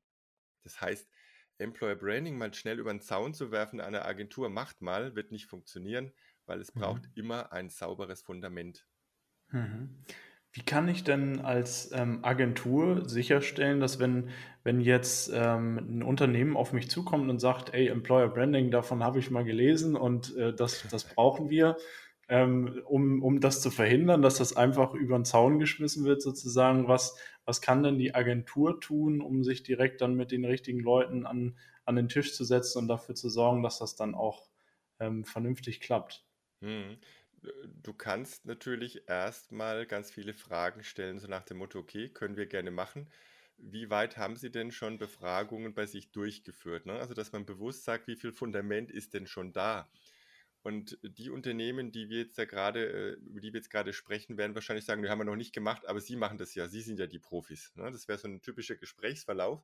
Das 0.62 0.80
heißt, 0.80 1.08
Employer 1.58 1.96
Branding 1.96 2.36
mal 2.36 2.52
schnell 2.52 2.78
über 2.78 2.92
den 2.92 3.00
Zaun 3.00 3.32
zu 3.32 3.50
werfen, 3.50 3.80
eine 3.80 4.04
Agentur 4.04 4.50
macht 4.50 4.82
mal, 4.82 5.16
wird 5.16 5.32
nicht 5.32 5.46
funktionieren, 5.46 6.12
weil 6.44 6.60
es 6.60 6.74
mhm. 6.74 6.80
braucht 6.80 7.02
immer 7.14 7.52
ein 7.52 7.70
sauberes 7.70 8.22
Fundament. 8.22 8.86
Mhm. 9.48 10.04
Wie 10.56 10.62
kann 10.62 10.88
ich 10.88 11.04
denn 11.04 11.40
als 11.42 11.92
ähm, 11.92 12.20
Agentur 12.22 13.06
sicherstellen, 13.06 13.78
dass 13.78 13.98
wenn, 13.98 14.30
wenn 14.64 14.80
jetzt 14.80 15.30
ähm, 15.34 15.76
ein 15.76 16.02
Unternehmen 16.02 16.56
auf 16.56 16.72
mich 16.72 16.88
zukommt 16.88 17.28
und 17.28 17.40
sagt, 17.40 17.74
ey, 17.74 17.88
Employer 17.88 18.28
Branding, 18.28 18.70
davon 18.70 19.04
habe 19.04 19.18
ich 19.18 19.30
mal 19.30 19.44
gelesen 19.44 19.96
und 19.96 20.34
äh, 20.34 20.54
das, 20.54 20.86
das 20.90 21.04
brauchen 21.04 21.50
wir, 21.50 21.76
ähm, 22.30 22.80
um, 22.86 23.22
um 23.22 23.40
das 23.40 23.60
zu 23.60 23.70
verhindern, 23.70 24.22
dass 24.22 24.38
das 24.38 24.56
einfach 24.56 24.94
über 24.94 25.18
den 25.18 25.26
Zaun 25.26 25.58
geschmissen 25.58 26.06
wird, 26.06 26.22
sozusagen, 26.22 26.88
was, 26.88 27.18
was 27.44 27.60
kann 27.60 27.82
denn 27.82 27.98
die 27.98 28.14
Agentur 28.14 28.80
tun, 28.80 29.20
um 29.20 29.44
sich 29.44 29.62
direkt 29.62 30.00
dann 30.00 30.14
mit 30.14 30.32
den 30.32 30.46
richtigen 30.46 30.80
Leuten 30.80 31.26
an, 31.26 31.58
an 31.84 31.96
den 31.96 32.08
Tisch 32.08 32.34
zu 32.34 32.44
setzen 32.44 32.78
und 32.78 32.88
dafür 32.88 33.14
zu 33.14 33.28
sorgen, 33.28 33.62
dass 33.62 33.80
das 33.80 33.94
dann 33.94 34.14
auch 34.14 34.48
ähm, 35.00 35.26
vernünftig 35.26 35.82
klappt? 35.82 36.24
Hm 36.62 36.96
du 37.82 37.92
kannst 37.92 38.46
natürlich 38.46 39.08
erstmal 39.08 39.86
ganz 39.86 40.10
viele 40.10 40.34
Fragen 40.34 40.82
stellen, 40.84 41.18
so 41.18 41.28
nach 41.28 41.44
dem 41.44 41.58
Motto, 41.58 41.78
okay, 41.78 42.08
können 42.08 42.36
wir 42.36 42.46
gerne 42.46 42.70
machen. 42.70 43.08
Wie 43.58 43.90
weit 43.90 44.16
haben 44.16 44.36
Sie 44.36 44.50
denn 44.50 44.70
schon 44.70 44.98
Befragungen 44.98 45.74
bei 45.74 45.86
sich 45.86 46.10
durchgeführt? 46.10 46.86
Ne? 46.86 46.94
Also, 46.94 47.14
dass 47.14 47.32
man 47.32 47.46
bewusst 47.46 47.84
sagt, 47.84 48.06
wie 48.06 48.16
viel 48.16 48.32
Fundament 48.32 48.90
ist 48.90 49.14
denn 49.14 49.26
schon 49.26 49.52
da? 49.52 49.88
Und 50.62 50.98
die 51.02 51.30
Unternehmen, 51.30 51.92
die 51.92 52.08
wir 52.08 52.18
jetzt 52.18 52.38
da 52.38 52.44
gerade, 52.44 52.86
äh, 52.86 53.12
über 53.28 53.40
die 53.40 53.52
wir 53.52 53.60
jetzt 53.60 53.70
gerade 53.70 53.92
sprechen, 53.92 54.36
werden 54.36 54.54
wahrscheinlich 54.54 54.84
sagen, 54.84 55.00
die 55.00 55.08
haben 55.08 55.20
wir 55.20 55.24
noch 55.24 55.36
nicht 55.36 55.54
gemacht, 55.54 55.86
aber 55.86 56.00
Sie 56.00 56.16
machen 56.16 56.38
das 56.38 56.54
ja, 56.54 56.68
Sie 56.68 56.82
sind 56.82 56.98
ja 56.98 57.06
die 57.06 57.20
Profis. 57.20 57.72
Ne? 57.76 57.90
Das 57.90 58.08
wäre 58.08 58.18
so 58.18 58.26
ein 58.28 58.42
typischer 58.42 58.76
Gesprächsverlauf 58.76 59.62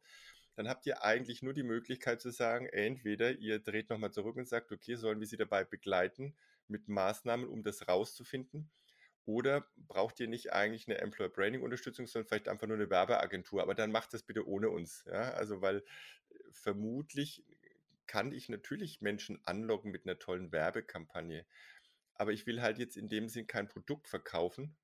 dann 0.54 0.68
habt 0.68 0.86
ihr 0.86 1.02
eigentlich 1.02 1.42
nur 1.42 1.54
die 1.54 1.62
Möglichkeit 1.62 2.20
zu 2.20 2.30
sagen, 2.30 2.66
entweder 2.66 3.32
ihr 3.32 3.58
dreht 3.58 3.90
nochmal 3.90 4.12
zurück 4.12 4.36
und 4.36 4.48
sagt, 4.48 4.70
okay, 4.72 4.96
sollen 4.96 5.20
wir 5.20 5.26
sie 5.26 5.36
dabei 5.36 5.64
begleiten 5.64 6.34
mit 6.68 6.88
Maßnahmen, 6.88 7.48
um 7.48 7.62
das 7.62 7.88
rauszufinden? 7.88 8.70
Oder 9.24 9.66
braucht 9.76 10.18
ihr 10.20 10.26
nicht 10.26 10.52
eigentlich 10.52 10.88
eine 10.88 10.98
Employer 10.98 11.28
Branding 11.28 11.62
Unterstützung, 11.62 12.06
sondern 12.06 12.26
vielleicht 12.28 12.48
einfach 12.48 12.66
nur 12.66 12.76
eine 12.76 12.90
Werbeagentur? 12.90 13.62
Aber 13.62 13.74
dann 13.74 13.92
macht 13.92 14.12
das 14.14 14.24
bitte 14.24 14.46
ohne 14.46 14.68
uns. 14.68 15.04
Ja? 15.06 15.30
Also, 15.32 15.62
weil 15.62 15.78
äh, 15.78 15.82
vermutlich 16.50 17.44
kann 18.06 18.32
ich 18.32 18.48
natürlich 18.48 19.00
Menschen 19.00 19.40
anlocken 19.44 19.92
mit 19.92 20.06
einer 20.06 20.18
tollen 20.18 20.50
Werbekampagne. 20.50 21.46
Aber 22.14 22.32
ich 22.32 22.46
will 22.46 22.60
halt 22.60 22.78
jetzt 22.78 22.96
in 22.96 23.08
dem 23.08 23.28
Sinn 23.28 23.46
kein 23.46 23.68
Produkt 23.68 24.08
verkaufen, 24.08 24.74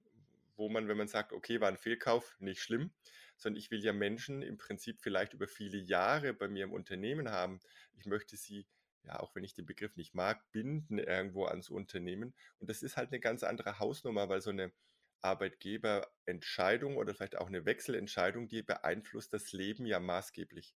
wo 0.56 0.68
man, 0.68 0.88
wenn 0.88 0.96
man 0.96 1.08
sagt, 1.08 1.32
okay, 1.32 1.60
war 1.60 1.68
ein 1.68 1.76
Fehlkauf, 1.76 2.36
nicht 2.38 2.60
schlimm, 2.60 2.90
sondern 3.38 3.58
ich 3.58 3.70
will 3.70 3.82
ja 3.82 3.92
Menschen 3.92 4.42
im 4.42 4.58
Prinzip 4.58 5.00
vielleicht 5.00 5.32
über 5.32 5.46
viele 5.46 5.78
Jahre 5.78 6.34
bei 6.34 6.48
mir 6.48 6.64
im 6.64 6.72
Unternehmen 6.72 7.30
haben. 7.30 7.60
Ich 7.96 8.06
möchte 8.06 8.36
sie, 8.36 8.66
ja, 9.04 9.18
auch 9.20 9.34
wenn 9.34 9.44
ich 9.44 9.54
den 9.54 9.66
Begriff 9.66 9.96
nicht 9.96 10.14
mag, 10.14 10.50
binden 10.52 10.98
irgendwo 10.98 11.46
ans 11.46 11.70
Unternehmen. 11.70 12.34
Und 12.58 12.68
das 12.68 12.82
ist 12.82 12.96
halt 12.96 13.10
eine 13.10 13.20
ganz 13.20 13.42
andere 13.42 13.78
Hausnummer, 13.78 14.28
weil 14.28 14.42
so 14.42 14.50
eine 14.50 14.72
Arbeitgeberentscheidung 15.20 16.96
oder 16.96 17.14
vielleicht 17.14 17.38
auch 17.38 17.48
eine 17.48 17.64
Wechselentscheidung, 17.64 18.48
die 18.48 18.62
beeinflusst 18.62 19.32
das 19.32 19.52
Leben 19.52 19.86
ja 19.86 20.00
maßgeblich. 20.00 20.74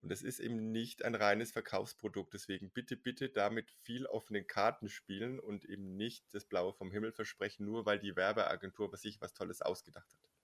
Und 0.00 0.10
das 0.10 0.22
ist 0.22 0.38
eben 0.38 0.70
nicht 0.70 1.04
ein 1.04 1.14
reines 1.14 1.52
Verkaufsprodukt. 1.52 2.32
Deswegen 2.32 2.70
bitte, 2.70 2.96
bitte 2.96 3.30
damit 3.30 3.70
viel 3.82 4.06
offenen 4.06 4.46
Karten 4.46 4.88
spielen 4.88 5.40
und 5.40 5.64
eben 5.64 5.96
nicht 5.96 6.24
das 6.32 6.44
Blaue 6.44 6.72
vom 6.72 6.92
Himmel 6.92 7.12
versprechen, 7.12 7.64
nur 7.64 7.84
weil 7.84 7.98
die 7.98 8.14
Werbeagentur 8.14 8.90
bei 8.90 8.96
sich 8.96 9.20
was 9.20 9.34
Tolles 9.34 9.60
ausgedacht 9.60 10.12
hat. 10.12 10.37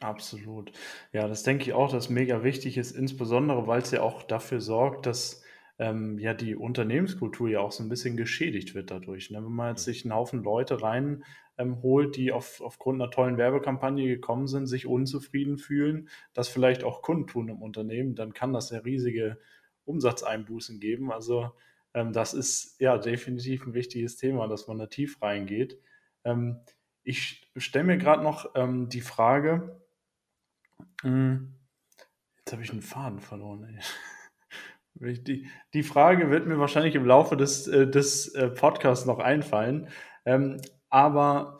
Absolut. 0.00 0.72
Ja, 1.12 1.26
das 1.26 1.42
denke 1.42 1.64
ich 1.64 1.72
auch, 1.72 1.90
dass 1.90 2.10
mega 2.10 2.42
wichtig 2.42 2.76
ist, 2.76 2.92
insbesondere 2.92 3.66
weil 3.66 3.80
es 3.80 3.90
ja 3.92 4.02
auch 4.02 4.22
dafür 4.24 4.60
sorgt, 4.60 5.06
dass 5.06 5.42
ähm, 5.78 6.18
ja 6.18 6.34
die 6.34 6.54
Unternehmenskultur 6.54 7.48
ja 7.48 7.60
auch 7.60 7.72
so 7.72 7.82
ein 7.82 7.88
bisschen 7.88 8.16
geschädigt 8.16 8.74
wird 8.74 8.90
dadurch. 8.90 9.30
Ne? 9.30 9.38
Wenn 9.42 9.52
man 9.52 9.70
jetzt 9.70 9.84
sich 9.84 10.04
einen 10.04 10.14
Haufen 10.14 10.42
Leute 10.42 10.82
rein 10.82 11.24
ähm, 11.56 11.80
holt, 11.82 12.16
die 12.16 12.30
auf, 12.30 12.60
aufgrund 12.60 13.00
einer 13.00 13.10
tollen 13.10 13.38
Werbekampagne 13.38 14.06
gekommen 14.06 14.46
sind, 14.46 14.66
sich 14.66 14.86
unzufrieden 14.86 15.56
fühlen, 15.56 16.08
das 16.34 16.48
vielleicht 16.48 16.84
auch 16.84 17.00
kundtun 17.00 17.48
im 17.48 17.62
Unternehmen, 17.62 18.14
dann 18.14 18.34
kann 18.34 18.52
das 18.52 18.70
ja 18.70 18.80
riesige 18.80 19.38
Umsatzeinbußen 19.86 20.78
geben. 20.78 21.10
Also 21.10 21.52
ähm, 21.94 22.12
das 22.12 22.34
ist 22.34 22.78
ja 22.80 22.98
definitiv 22.98 23.66
ein 23.66 23.72
wichtiges 23.72 24.16
Thema, 24.16 24.46
dass 24.46 24.68
man 24.68 24.78
da 24.78 24.86
tief 24.86 25.22
reingeht. 25.22 25.78
Ähm, 26.24 26.60
ich 27.02 27.48
stelle 27.56 27.84
mir 27.86 27.98
gerade 27.98 28.22
noch 28.22 28.50
ähm, 28.54 28.88
die 28.90 29.00
Frage. 29.00 29.80
Jetzt 32.46 32.52
habe 32.52 32.62
ich 32.62 32.70
einen 32.70 32.82
Faden 32.82 33.20
verloren. 33.20 33.64
Ey. 33.64 33.80
Die, 34.98 35.46
die 35.74 35.82
Frage 35.82 36.30
wird 36.30 36.46
mir 36.46 36.58
wahrscheinlich 36.58 36.94
im 36.94 37.04
Laufe 37.04 37.36
des, 37.36 37.68
äh, 37.68 37.86
des 37.86 38.34
äh, 38.34 38.48
Podcasts 38.48 39.04
noch 39.04 39.18
einfallen. 39.18 39.88
Ähm, 40.24 40.58
aber 40.88 41.58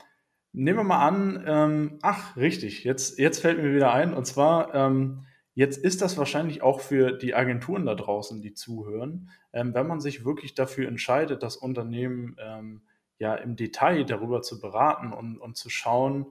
nehmen 0.52 0.78
wir 0.78 0.84
mal 0.84 1.06
an, 1.06 1.44
ähm, 1.46 1.98
ach, 2.00 2.34
richtig, 2.36 2.84
jetzt, 2.84 3.18
jetzt 3.18 3.40
fällt 3.40 3.62
mir 3.62 3.74
wieder 3.74 3.92
ein. 3.92 4.14
Und 4.14 4.26
zwar, 4.26 4.74
ähm, 4.74 5.26
jetzt 5.54 5.76
ist 5.76 6.00
das 6.00 6.16
wahrscheinlich 6.16 6.62
auch 6.62 6.80
für 6.80 7.12
die 7.12 7.34
Agenturen 7.34 7.84
da 7.84 7.94
draußen, 7.94 8.40
die 8.40 8.54
zuhören, 8.54 9.30
wenn 9.52 9.86
man 9.86 10.00
sich 10.00 10.24
wirklich 10.24 10.54
dafür 10.54 10.86
entscheidet, 10.86 11.42
das 11.42 11.56
Unternehmen 11.56 12.36
ja 13.18 13.34
im 13.34 13.56
Detail 13.56 14.04
darüber 14.04 14.42
zu 14.42 14.60
beraten 14.60 15.14
und, 15.14 15.38
und 15.38 15.56
zu 15.56 15.70
schauen, 15.70 16.26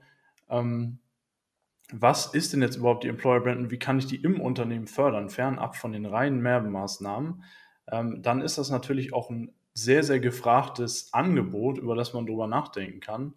was 1.91 2.33
ist 2.33 2.53
denn 2.53 2.61
jetzt 2.61 2.77
überhaupt 2.77 3.03
die 3.03 3.09
Employer 3.09 3.41
Brand 3.41 3.59
und 3.59 3.71
wie 3.71 3.79
kann 3.79 3.99
ich 3.99 4.07
die 4.07 4.21
im 4.21 4.41
Unternehmen 4.41 4.87
fördern, 4.87 5.29
fernab 5.29 5.75
von 5.75 5.91
den 5.91 6.05
reinen 6.05 6.43
Werbemaßnahmen, 6.43 7.43
ähm, 7.91 8.21
dann 8.21 8.41
ist 8.41 8.57
das 8.57 8.69
natürlich 8.69 9.13
auch 9.13 9.29
ein 9.29 9.53
sehr, 9.73 10.03
sehr 10.03 10.19
gefragtes 10.19 11.13
Angebot, 11.13 11.77
über 11.77 11.95
das 11.95 12.13
man 12.13 12.25
drüber 12.25 12.47
nachdenken 12.47 13.01
kann. 13.01 13.33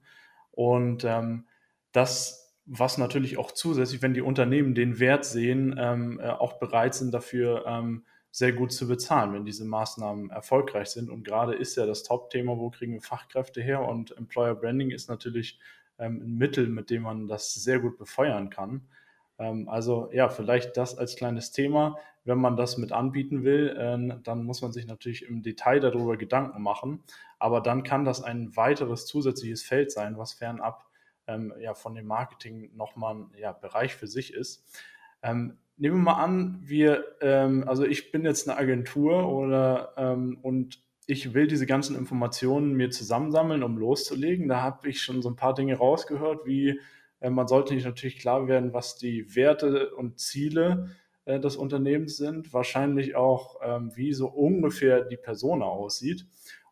Und 0.52 1.04
ähm, 1.04 1.46
das, 1.92 2.56
was 2.64 2.96
natürlich 2.96 3.38
auch 3.38 3.52
zusätzlich, 3.52 4.02
wenn 4.02 4.14
die 4.14 4.22
Unternehmen 4.22 4.74
den 4.74 4.98
Wert 4.98 5.24
sehen, 5.24 5.74
ähm, 5.78 6.20
äh, 6.20 6.28
auch 6.28 6.58
bereit 6.58 6.94
sind 6.94 7.12
dafür, 7.12 7.66
ähm, 7.66 8.04
sehr 8.30 8.52
gut 8.52 8.72
zu 8.72 8.86
bezahlen, 8.86 9.32
wenn 9.32 9.44
diese 9.44 9.64
Maßnahmen 9.64 10.30
erfolgreich 10.30 10.88
sind. 10.88 11.10
Und 11.10 11.24
gerade 11.24 11.54
ist 11.54 11.76
ja 11.76 11.86
das 11.86 12.02
Top-Thema, 12.02 12.56
wo 12.58 12.70
kriegen 12.70 12.92
wir 12.92 13.00
Fachkräfte 13.00 13.60
her? 13.60 13.82
Und 13.82 14.16
Employer 14.16 14.54
Branding 14.54 14.90
ist 14.90 15.08
natürlich 15.08 15.58
ähm, 15.98 16.22
ein 16.22 16.38
Mittel, 16.38 16.68
mit 16.68 16.90
dem 16.90 17.02
man 17.02 17.28
das 17.28 17.54
sehr 17.54 17.80
gut 17.80 17.98
befeuern 17.98 18.50
kann. 18.50 18.88
Ähm, 19.38 19.68
also 19.68 20.10
ja, 20.12 20.28
vielleicht 20.28 20.76
das 20.76 20.96
als 20.96 21.16
kleines 21.16 21.50
Thema. 21.52 21.96
Wenn 22.24 22.38
man 22.38 22.56
das 22.56 22.76
mit 22.76 22.92
anbieten 22.92 23.44
will, 23.44 23.68
äh, 23.76 24.20
dann 24.22 24.44
muss 24.44 24.62
man 24.62 24.72
sich 24.72 24.86
natürlich 24.86 25.26
im 25.26 25.42
Detail 25.42 25.80
darüber 25.80 26.16
Gedanken 26.16 26.62
machen. 26.62 27.02
Aber 27.38 27.60
dann 27.60 27.82
kann 27.82 28.04
das 28.04 28.22
ein 28.22 28.56
weiteres 28.56 29.06
zusätzliches 29.06 29.62
Feld 29.62 29.92
sein, 29.92 30.18
was 30.18 30.32
fernab 30.34 30.84
ähm, 31.26 31.52
ja, 31.60 31.74
von 31.74 31.94
dem 31.94 32.06
Marketing 32.06 32.70
nochmal 32.74 33.14
ein 33.14 33.30
ja, 33.38 33.52
Bereich 33.52 33.94
für 33.94 34.06
sich 34.08 34.34
ist. 34.34 34.64
Ähm, 35.22 35.58
nehmen 35.76 35.98
wir 35.98 36.12
mal 36.12 36.22
an, 36.22 36.60
wir, 36.62 37.04
ähm, 37.20 37.64
also 37.68 37.84
ich 37.84 38.10
bin 38.10 38.24
jetzt 38.24 38.48
eine 38.48 38.58
Agentur 38.58 39.28
oder 39.28 39.92
ähm, 39.96 40.38
und 40.42 40.82
ich 41.08 41.32
will 41.32 41.46
diese 41.46 41.64
ganzen 41.64 41.96
Informationen 41.96 42.74
mir 42.74 42.90
zusammensammeln, 42.90 43.62
um 43.62 43.78
loszulegen. 43.78 44.46
Da 44.46 44.60
habe 44.60 44.90
ich 44.90 45.00
schon 45.00 45.22
so 45.22 45.30
ein 45.30 45.36
paar 45.36 45.54
Dinge 45.54 45.76
rausgehört, 45.76 46.44
wie 46.44 46.80
äh, 47.20 47.30
man 47.30 47.48
sollte 47.48 47.74
nicht 47.74 47.86
natürlich 47.86 48.18
klar 48.18 48.46
werden, 48.46 48.74
was 48.74 48.96
die 48.96 49.34
Werte 49.34 49.94
und 49.94 50.20
Ziele 50.20 50.90
äh, 51.24 51.40
des 51.40 51.56
Unternehmens 51.56 52.18
sind, 52.18 52.52
wahrscheinlich 52.52 53.16
auch, 53.16 53.56
ähm, 53.64 53.90
wie 53.94 54.12
so 54.12 54.28
ungefähr 54.28 55.02
die 55.02 55.16
Persona 55.16 55.64
aussieht. 55.64 56.26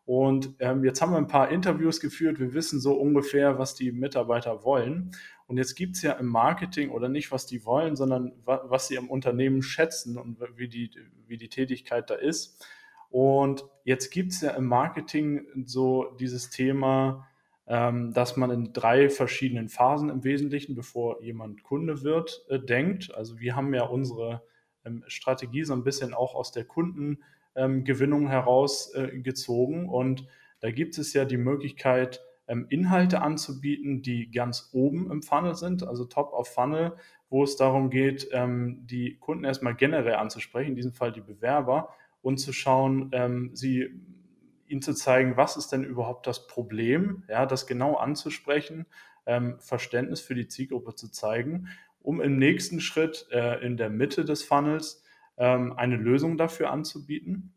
Und 0.05 0.53
ähm, 0.59 0.83
jetzt 0.83 1.01
haben 1.01 1.13
wir 1.13 1.17
ein 1.17 1.27
paar 1.27 1.49
Interviews 1.49 1.99
geführt. 1.99 2.39
Wir 2.39 2.53
wissen 2.53 2.79
so 2.79 2.93
ungefähr, 2.93 3.57
was 3.57 3.73
die 3.73 3.91
Mitarbeiter 3.91 4.63
wollen. 4.63 5.11
Und 5.47 5.57
jetzt 5.57 5.73
gibt 5.73 5.95
es 5.95 6.03
ja 6.03 6.11
im 6.11 6.27
Marketing 6.27 6.91
oder 6.91 7.09
nicht, 7.09 7.31
was 7.31 7.47
die 7.47 7.65
wollen, 7.65 7.95
sondern 7.95 8.33
wa 8.45 8.63
was 8.67 8.87
sie 8.87 8.95
im 8.95 9.09
Unternehmen 9.09 9.63
schätzen 9.63 10.15
und 10.15 10.37
wie 10.55 10.69
die, 10.69 10.91
wie 11.25 11.37
die 11.37 11.49
Tätigkeit 11.49 12.11
da 12.11 12.13
ist. 12.13 12.63
Und 13.09 13.65
jetzt 13.83 14.11
gibt 14.11 14.33
es 14.33 14.41
ja 14.41 14.51
im 14.51 14.65
Marketing 14.65 15.45
so 15.65 16.15
dieses 16.19 16.49
Thema, 16.49 17.27
ähm, 17.67 18.13
dass 18.13 18.37
man 18.37 18.49
in 18.51 18.73
drei 18.73 19.09
verschiedenen 19.09 19.69
Phasen 19.69 20.09
im 20.09 20.23
Wesentlichen, 20.23 20.75
bevor 20.75 21.21
jemand 21.21 21.63
Kunde 21.63 22.03
wird, 22.03 22.45
äh, 22.49 22.59
denkt. 22.59 23.13
Also 23.13 23.39
wir 23.39 23.55
haben 23.55 23.73
ja 23.73 23.83
unsere 23.83 24.41
ähm, 24.85 25.03
Strategie 25.07 25.63
so 25.63 25.73
ein 25.73 25.83
bisschen 25.83 26.13
auch 26.13 26.33
aus 26.33 26.51
der 26.51 26.65
Kundengewinnung 26.65 28.23
ähm, 28.23 28.27
herausgezogen. 28.29 29.85
Äh, 29.85 29.89
und 29.89 30.27
da 30.59 30.71
gibt 30.71 30.97
es 30.97 31.13
ja 31.13 31.25
die 31.25 31.37
Möglichkeit, 31.37 32.21
ähm, 32.47 32.67
Inhalte 32.69 33.21
anzubieten, 33.21 34.01
die 34.01 34.31
ganz 34.31 34.69
oben 34.71 35.11
im 35.11 35.21
Funnel 35.21 35.55
sind, 35.55 35.85
also 35.85 36.05
top 36.05 36.31
of 36.33 36.47
Funnel, 36.47 36.95
wo 37.29 37.43
es 37.43 37.57
darum 37.57 37.89
geht, 37.89 38.29
ähm, 38.31 38.87
die 38.87 39.17
Kunden 39.17 39.43
erstmal 39.43 39.75
generell 39.75 40.15
anzusprechen, 40.15 40.69
in 40.69 40.75
diesem 40.75 40.93
Fall 40.93 41.11
die 41.11 41.21
Bewerber, 41.21 41.93
und 42.27 42.39
zu 42.39 42.51
schauen, 42.51 43.09
ähm, 43.13 43.51
sie 43.53 43.87
ihnen 44.67 44.81
zu 44.81 44.93
zeigen, 44.93 45.37
was 45.37 45.55
ist 45.55 45.69
denn 45.69 45.85
überhaupt 45.85 46.27
das 46.27 46.45
Problem, 46.45 47.23
ja, 47.29 47.45
das 47.45 47.67
genau 47.67 47.95
anzusprechen, 47.95 48.85
ähm, 49.25 49.55
Verständnis 49.61 50.19
für 50.19 50.35
die 50.35 50.49
Zielgruppe 50.49 50.93
zu 50.93 51.09
zeigen, 51.09 51.69
um 52.01 52.19
im 52.19 52.37
nächsten 52.37 52.81
Schritt 52.81 53.27
äh, 53.31 53.65
in 53.65 53.77
der 53.77 53.89
Mitte 53.89 54.25
des 54.25 54.43
Funnels 54.43 55.05
ähm, 55.37 55.71
eine 55.77 55.95
Lösung 55.95 56.37
dafür 56.37 56.69
anzubieten. 56.69 57.53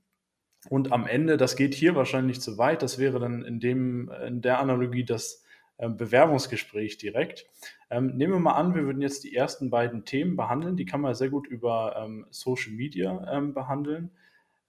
Und 0.69 0.93
am 0.93 1.05
Ende, 1.05 1.37
das 1.37 1.57
geht 1.57 1.75
hier 1.75 1.97
wahrscheinlich 1.97 2.41
zu 2.41 2.57
weit, 2.57 2.83
das 2.83 2.97
wäre 2.97 3.19
dann 3.19 3.45
in, 3.45 3.59
dem, 3.59 4.09
in 4.25 4.41
der 4.41 4.61
Analogie 4.61 5.05
das 5.05 5.45
äh, 5.79 5.89
Bewerbungsgespräch 5.89 6.97
direkt. 6.97 7.45
Ähm, 7.91 8.17
nehmen 8.17 8.35
wir 8.35 8.39
mal 8.39 8.55
an, 8.55 8.77
wir 8.77 8.85
würden 8.85 9.03
jetzt 9.03 9.25
die 9.25 9.35
ersten 9.35 9.69
beiden 9.69 10.05
Themen 10.05 10.37
behandeln. 10.37 10.77
Die 10.77 10.85
kann 10.85 11.01
man 11.01 11.17
sehr 11.17 11.31
gut 11.31 11.49
über 11.49 11.97
ähm, 11.99 12.27
Social 12.31 12.71
Media 12.71 13.27
ähm, 13.33 13.53
behandeln. 13.53 14.13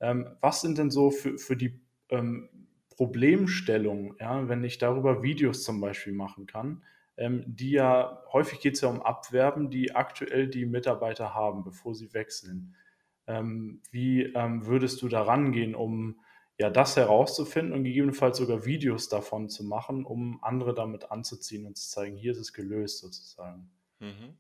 Ähm, 0.01 0.35
was 0.41 0.61
sind 0.61 0.77
denn 0.77 0.91
so 0.91 1.11
für, 1.11 1.37
für 1.37 1.55
die 1.55 1.79
ähm, 2.09 2.49
Problemstellungen, 2.89 4.15
ja, 4.19 4.49
wenn 4.49 4.63
ich 4.63 4.77
darüber 4.77 5.23
Videos 5.23 5.63
zum 5.63 5.79
Beispiel 5.79 6.13
machen 6.13 6.47
kann, 6.47 6.83
ähm, 7.17 7.43
die 7.47 7.71
ja, 7.71 8.21
häufig 8.33 8.59
geht 8.59 8.75
es 8.75 8.81
ja 8.81 8.89
um 8.89 9.01
Abwerben, 9.01 9.69
die 9.69 9.95
aktuell 9.95 10.47
die 10.47 10.65
Mitarbeiter 10.65 11.33
haben, 11.33 11.63
bevor 11.63 11.95
sie 11.95 12.13
wechseln. 12.13 12.75
Wie 13.91 14.33
würdest 14.33 15.01
du 15.01 15.07
da 15.07 15.21
rangehen, 15.21 15.73
um 15.75 16.19
ja, 16.61 16.69
das 16.69 16.95
herauszufinden 16.95 17.73
und 17.73 17.83
gegebenenfalls 17.83 18.37
sogar 18.37 18.65
Videos 18.65 19.09
davon 19.09 19.49
zu 19.49 19.63
machen, 19.63 20.05
um 20.05 20.43
andere 20.43 20.75
damit 20.75 21.11
anzuziehen 21.11 21.65
und 21.65 21.75
zu 21.75 21.89
zeigen, 21.89 22.15
hier 22.15 22.33
ist 22.33 22.37
es 22.37 22.53
gelöst 22.53 22.99
sozusagen. 22.99 23.71
Mhm. 23.99 24.37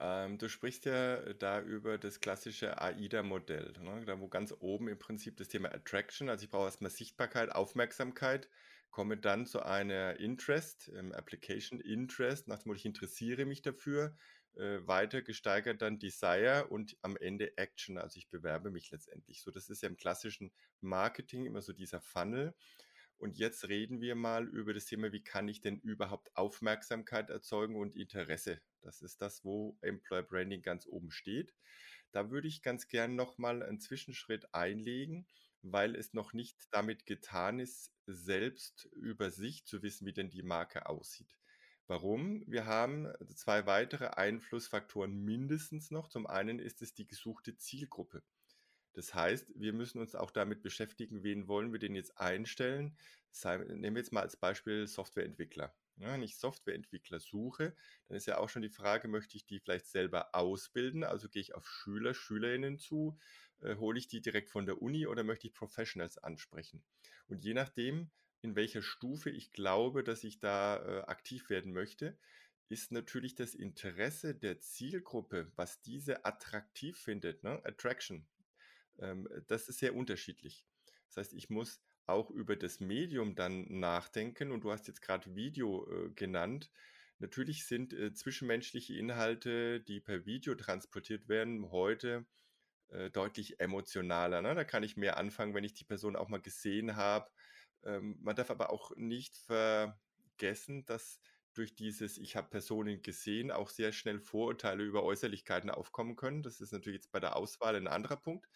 Ähm, 0.00 0.38
du 0.38 0.48
sprichst 0.48 0.86
ja 0.86 1.32
da 1.34 1.60
über 1.60 1.98
das 1.98 2.20
klassische 2.20 2.80
AIDA-Modell, 2.80 3.74
ne? 3.80 4.04
Da 4.04 4.18
wo 4.20 4.28
ganz 4.28 4.52
oben 4.58 4.88
im 4.88 4.98
Prinzip 4.98 5.36
das 5.36 5.48
Thema 5.48 5.72
Attraction, 5.72 6.28
also 6.28 6.44
ich 6.44 6.50
brauche 6.50 6.64
erstmal 6.66 6.90
Sichtbarkeit, 6.90 7.50
Aufmerksamkeit, 7.52 8.48
komme 8.90 9.16
dann 9.16 9.46
zu 9.46 9.62
einer 9.62 10.18
Interest, 10.18 10.90
ähm, 10.94 11.12
Application 11.12 11.80
Interest, 11.80 12.48
nach 12.48 12.58
dem 12.58 12.70
Motto, 12.70 12.78
ich 12.78 12.86
interessiere 12.86 13.44
mich 13.44 13.62
dafür, 13.62 14.16
äh, 14.56 14.86
weiter 14.86 15.22
gesteigert 15.22 15.80
dann 15.82 15.98
Desire 15.98 16.66
und 16.68 16.96
am 17.02 17.16
Ende 17.16 17.56
Action, 17.56 17.96
also 17.98 18.18
ich 18.18 18.28
bewerbe 18.30 18.70
mich 18.70 18.90
letztendlich. 18.90 19.42
So, 19.42 19.50
das 19.52 19.68
ist 19.68 19.82
ja 19.82 19.88
im 19.88 19.96
klassischen 19.96 20.52
Marketing 20.80 21.46
immer 21.46 21.62
so 21.62 21.72
dieser 21.72 22.00
Funnel. 22.00 22.54
Und 23.18 23.38
jetzt 23.38 23.68
reden 23.68 24.00
wir 24.00 24.14
mal 24.14 24.46
über 24.48 24.74
das 24.74 24.86
Thema, 24.86 25.12
wie 25.12 25.22
kann 25.22 25.48
ich 25.48 25.60
denn 25.60 25.78
überhaupt 25.78 26.36
Aufmerksamkeit 26.36 27.30
erzeugen 27.30 27.76
und 27.76 27.96
Interesse. 27.96 28.60
Das 28.82 29.00
ist 29.02 29.22
das, 29.22 29.44
wo 29.44 29.78
Employer 29.80 30.22
Branding 30.22 30.62
ganz 30.62 30.86
oben 30.86 31.10
steht. 31.10 31.54
Da 32.12 32.30
würde 32.30 32.48
ich 32.48 32.62
ganz 32.62 32.88
gern 32.88 33.16
nochmal 33.16 33.62
einen 33.62 33.80
Zwischenschritt 33.80 34.54
einlegen, 34.54 35.26
weil 35.62 35.96
es 35.96 36.12
noch 36.12 36.32
nicht 36.32 36.68
damit 36.70 37.06
getan 37.06 37.58
ist, 37.58 37.92
selbst 38.06 38.88
über 38.96 39.30
sich 39.30 39.64
zu 39.64 39.82
wissen, 39.82 40.06
wie 40.06 40.12
denn 40.12 40.30
die 40.30 40.42
Marke 40.42 40.86
aussieht. 40.86 41.38
Warum? 41.86 42.44
Wir 42.46 42.66
haben 42.66 43.12
zwei 43.34 43.66
weitere 43.66 44.06
Einflussfaktoren 44.06 45.14
mindestens 45.24 45.90
noch. 45.90 46.08
Zum 46.08 46.26
einen 46.26 46.58
ist 46.58 46.82
es 46.82 46.94
die 46.94 47.06
gesuchte 47.06 47.56
Zielgruppe. 47.56 48.22
Das 48.94 49.14
heißt, 49.14 49.52
wir 49.56 49.72
müssen 49.72 50.00
uns 50.00 50.14
auch 50.14 50.30
damit 50.30 50.62
beschäftigen, 50.62 51.22
wen 51.22 51.48
wollen 51.48 51.72
wir 51.72 51.78
denn 51.78 51.94
jetzt 51.94 52.18
einstellen. 52.18 52.96
Nehmen 53.42 53.96
wir 53.96 54.02
jetzt 54.02 54.12
mal 54.12 54.22
als 54.22 54.36
Beispiel 54.36 54.86
Softwareentwickler. 54.86 55.74
Ja, 55.96 56.12
wenn 56.12 56.22
ich 56.22 56.38
Softwareentwickler 56.38 57.20
suche, 57.20 57.76
dann 58.08 58.16
ist 58.16 58.26
ja 58.26 58.38
auch 58.38 58.48
schon 58.48 58.62
die 58.62 58.68
Frage, 58.68 59.06
möchte 59.06 59.36
ich 59.36 59.46
die 59.46 59.60
vielleicht 59.60 59.86
selber 59.86 60.34
ausbilden? 60.34 61.04
Also 61.04 61.28
gehe 61.28 61.42
ich 61.42 61.54
auf 61.54 61.68
Schüler, 61.68 62.14
Schülerinnen 62.14 62.78
zu, 62.78 63.18
äh, 63.60 63.76
hole 63.76 63.98
ich 63.98 64.08
die 64.08 64.20
direkt 64.20 64.50
von 64.50 64.66
der 64.66 64.82
Uni 64.82 65.06
oder 65.06 65.22
möchte 65.22 65.46
ich 65.46 65.54
Professionals 65.54 66.18
ansprechen? 66.18 66.82
Und 67.28 67.44
je 67.44 67.54
nachdem, 67.54 68.10
in 68.42 68.56
welcher 68.56 68.82
Stufe 68.82 69.30
ich 69.30 69.52
glaube, 69.52 70.02
dass 70.02 70.24
ich 70.24 70.40
da 70.40 70.76
äh, 70.76 71.02
aktiv 71.02 71.48
werden 71.48 71.72
möchte, 71.72 72.18
ist 72.68 72.92
natürlich 72.92 73.34
das 73.34 73.54
Interesse 73.54 74.34
der 74.34 74.58
Zielgruppe, 74.58 75.52
was 75.54 75.80
diese 75.82 76.24
attraktiv 76.24 76.98
findet, 76.98 77.42
ne? 77.42 77.60
Attraction, 77.64 78.26
das 79.46 79.68
ist 79.68 79.78
sehr 79.78 79.94
unterschiedlich. 79.94 80.64
Das 81.08 81.16
heißt, 81.16 81.32
ich 81.34 81.50
muss 81.50 81.80
auch 82.06 82.30
über 82.30 82.56
das 82.56 82.80
Medium 82.80 83.34
dann 83.34 83.66
nachdenken 83.80 84.52
und 84.52 84.62
du 84.62 84.70
hast 84.70 84.86
jetzt 84.88 85.02
gerade 85.02 85.34
Video 85.34 85.88
äh, 85.90 86.10
genannt. 86.10 86.70
Natürlich 87.18 87.66
sind 87.66 87.92
äh, 87.92 88.12
zwischenmenschliche 88.12 88.94
Inhalte, 88.94 89.80
die 89.80 90.00
per 90.00 90.26
Video 90.26 90.54
transportiert 90.54 91.28
werden, 91.28 91.70
heute 91.70 92.26
äh, 92.88 93.10
deutlich 93.10 93.60
emotionaler. 93.60 94.42
Ne? 94.42 94.54
Da 94.54 94.64
kann 94.64 94.82
ich 94.82 94.96
mehr 94.96 95.16
anfangen, 95.16 95.54
wenn 95.54 95.64
ich 95.64 95.74
die 95.74 95.84
Person 95.84 96.16
auch 96.16 96.28
mal 96.28 96.40
gesehen 96.40 96.96
habe. 96.96 97.30
Ähm, 97.84 98.18
man 98.20 98.36
darf 98.36 98.50
aber 98.50 98.70
auch 98.70 98.94
nicht 98.96 99.36
vergessen, 99.36 100.84
dass 100.84 101.20
durch 101.54 101.74
dieses 101.74 102.18
Ich 102.18 102.36
habe 102.36 102.50
Personen 102.50 103.02
gesehen 103.02 103.50
auch 103.52 103.70
sehr 103.70 103.92
schnell 103.92 104.18
Vorurteile 104.18 104.82
über 104.82 105.04
Äußerlichkeiten 105.04 105.70
aufkommen 105.70 106.16
können. 106.16 106.42
Das 106.42 106.60
ist 106.60 106.72
natürlich 106.72 106.96
jetzt 107.02 107.12
bei 107.12 107.20
der 107.20 107.36
Auswahl 107.36 107.76
ein 107.76 107.86
anderer 107.86 108.16
Punkt. 108.16 108.48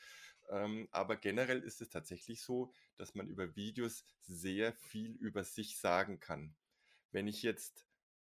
Ähm, 0.50 0.88
aber 0.90 1.16
generell 1.16 1.60
ist 1.60 1.80
es 1.80 1.90
tatsächlich 1.90 2.42
so, 2.42 2.72
dass 2.96 3.14
man 3.14 3.28
über 3.28 3.54
Videos 3.56 4.04
sehr 4.22 4.72
viel 4.72 5.12
über 5.16 5.44
sich 5.44 5.78
sagen 5.78 6.20
kann. 6.20 6.56
Wenn 7.10 7.26
ich 7.26 7.42
jetzt 7.42 7.86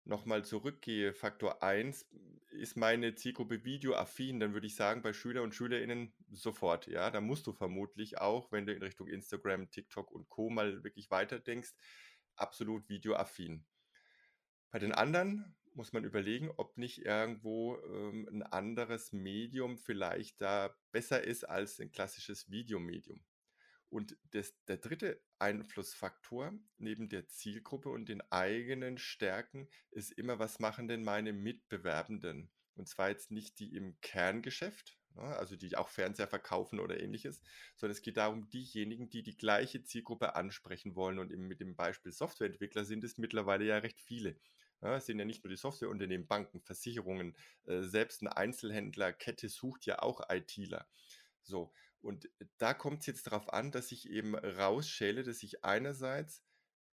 nochmal 0.08 0.46
zurückgehe, 0.46 1.14
Faktor 1.14 1.62
1, 1.62 2.08
ist 2.52 2.78
meine 2.78 3.16
Zielgruppe 3.16 3.66
videoaffin, 3.66 4.40
dann 4.40 4.54
würde 4.54 4.68
ich 4.68 4.76
sagen, 4.76 5.02
bei 5.02 5.14
Schüler 5.14 5.44
und 5.44 5.54
Schülerinnen 5.54 6.14
sofort, 6.32 6.88
ja, 6.88 7.12
da 7.12 7.22
musst 7.22 7.46
du 7.46 7.54
vermutlich 7.54 8.18
auch, 8.20 8.52
wenn 8.52 8.66
du 8.66 8.74
in 8.74 8.82
Richtung 8.82 9.08
Instagram, 9.08 9.70
TikTok 9.70 10.12
und 10.12 10.30
Co. 10.30 10.50
mal 10.50 10.84
wirklich 10.84 11.12
weiterdenkst, 11.12 11.74
absolut 12.36 12.88
videoaffin. 12.90 13.66
Bei 14.72 14.80
den 14.80 14.94
anderen 14.94 15.57
muss 15.78 15.94
man 15.94 16.04
überlegen, 16.04 16.52
ob 16.58 16.78
nicht 16.78 17.06
irgendwo 17.06 17.78
ähm, 17.84 18.28
ein 18.30 18.44
anderes 18.44 19.14
Medium 19.14 19.78
vielleicht 19.78 20.42
da 20.42 20.76
besser 20.92 21.24
ist 21.24 21.48
als 21.48 21.80
ein 21.80 21.92
klassisches 21.92 22.50
Videomedium. 22.50 23.24
Und 23.90 24.18
das, 24.32 24.54
der 24.66 24.78
dritte 24.78 25.22
Einflussfaktor 25.40 26.52
neben 26.78 27.08
der 27.08 27.30
Zielgruppe 27.30 27.90
und 27.90 28.10
den 28.10 28.22
eigenen 28.32 28.98
Stärken 28.98 29.70
ist 29.92 30.12
immer, 30.12 30.40
was 30.40 30.60
machen 30.60 30.90
denn 30.90 31.04
meine 31.04 31.32
Mitbewerbenden? 31.32 32.50
Und 32.76 32.90
zwar 32.90 33.10
jetzt 33.10 33.32
nicht 33.32 33.60
die 33.60 33.74
im 33.76 34.00
Kerngeschäft, 34.02 34.98
ne, 35.16 35.22
also 35.22 35.56
die 35.56 35.78
auch 35.78 35.90
Fernseher 35.90 36.28
verkaufen 36.28 36.80
oder 36.80 37.00
ähnliches, 37.00 37.42
sondern 37.76 37.96
es 37.96 38.02
geht 38.02 38.18
darum, 38.18 38.50
diejenigen, 38.50 39.10
die 39.10 39.24
die 39.24 39.38
gleiche 39.38 39.84
Zielgruppe 39.84 40.36
ansprechen 40.36 40.96
wollen. 40.96 41.20
Und 41.20 41.32
mit 41.32 41.62
dem 41.62 41.76
Beispiel 41.76 42.12
Softwareentwickler 42.12 42.84
sind 42.84 43.04
es 43.04 43.18
mittlerweile 43.18 43.64
ja 43.66 43.78
recht 43.78 44.02
viele. 44.02 44.38
Ja, 44.82 44.98
es 44.98 45.08
sind 45.08 45.20
ja 45.20 45.26
nicht 45.26 45.44
nur 45.44 45.50
die 45.50 45.58
Softwareunternehmen, 45.58 46.28
Banken, 46.28 46.62
Versicherungen, 46.62 47.36
äh, 47.66 47.82
selbst 47.82 48.22
eine 48.22 48.38
Einzelhändlerkette 48.38 49.50
sucht 49.50 49.86
ja 49.86 50.00
auch 50.00 50.22
ITler. 50.30 50.88
So, 51.44 51.74
und 52.02 52.30
da 52.58 52.74
kommt 52.74 53.02
es 53.02 53.08
jetzt 53.08 53.28
darauf 53.28 53.52
an, 53.52 53.72
dass 53.72 53.92
ich 53.92 54.10
eben 54.10 54.36
rausschäle, 54.36 55.24
dass 55.24 55.42
ich 55.44 55.64
einerseits 55.64 56.44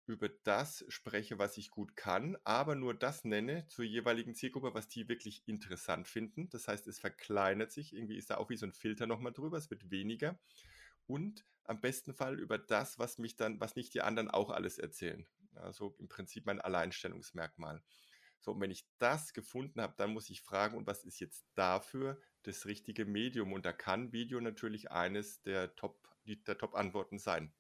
über 0.06 0.28
das 0.28 0.84
spreche, 0.88 1.38
was 1.38 1.56
ich 1.56 1.70
gut 1.70 1.96
kann, 1.96 2.36
aber 2.44 2.74
nur 2.74 2.94
das 2.94 3.24
nenne 3.24 3.66
zur 3.68 3.84
jeweiligen 3.84 4.34
Zielgruppe, 4.34 4.74
was 4.74 4.88
die 4.88 5.08
wirklich 5.08 5.42
interessant 5.46 6.08
finden. 6.08 6.50
Das 6.50 6.68
heißt, 6.68 6.86
es 6.88 6.98
verkleinert 6.98 7.72
sich, 7.72 7.94
irgendwie 7.94 8.16
ist 8.18 8.30
da 8.30 8.36
auch 8.36 8.50
wie 8.50 8.56
so 8.56 8.66
ein 8.66 8.72
Filter 8.72 9.06
nochmal 9.06 9.32
drüber, 9.32 9.56
es 9.56 9.70
wird 9.70 9.90
weniger. 9.90 10.38
Und 11.06 11.44
am 11.64 11.80
besten 11.80 12.14
Fall 12.14 12.38
über 12.40 12.58
das, 12.58 12.98
was 12.98 13.18
mich 13.18 13.36
dann, 13.36 13.60
was 13.60 13.76
nicht 13.76 13.94
die 13.94 14.02
anderen 14.02 14.30
auch 14.30 14.50
alles 14.50 14.78
erzählen. 14.78 15.26
Also 15.56 15.94
im 15.98 16.08
Prinzip 16.08 16.46
mein 16.46 16.60
Alleinstellungsmerkmal. 16.60 17.82
So, 18.40 18.52
und 18.52 18.60
wenn 18.60 18.70
ich 18.70 18.86
das 18.98 19.32
gefunden 19.32 19.80
habe, 19.80 19.94
dann 19.96 20.12
muss 20.12 20.28
ich 20.28 20.42
fragen, 20.42 20.76
und 20.76 20.86
was 20.86 21.04
ist 21.04 21.18
jetzt 21.18 21.46
dafür 21.54 22.20
das 22.42 22.66
richtige 22.66 23.06
Medium? 23.06 23.52
Und 23.52 23.64
da 23.64 23.72
kann 23.72 24.12
Video 24.12 24.40
natürlich 24.40 24.90
eines 24.90 25.40
der 25.42 25.74
Top, 25.76 25.98
Top-Antworten 26.58 27.18
sein. 27.18 27.54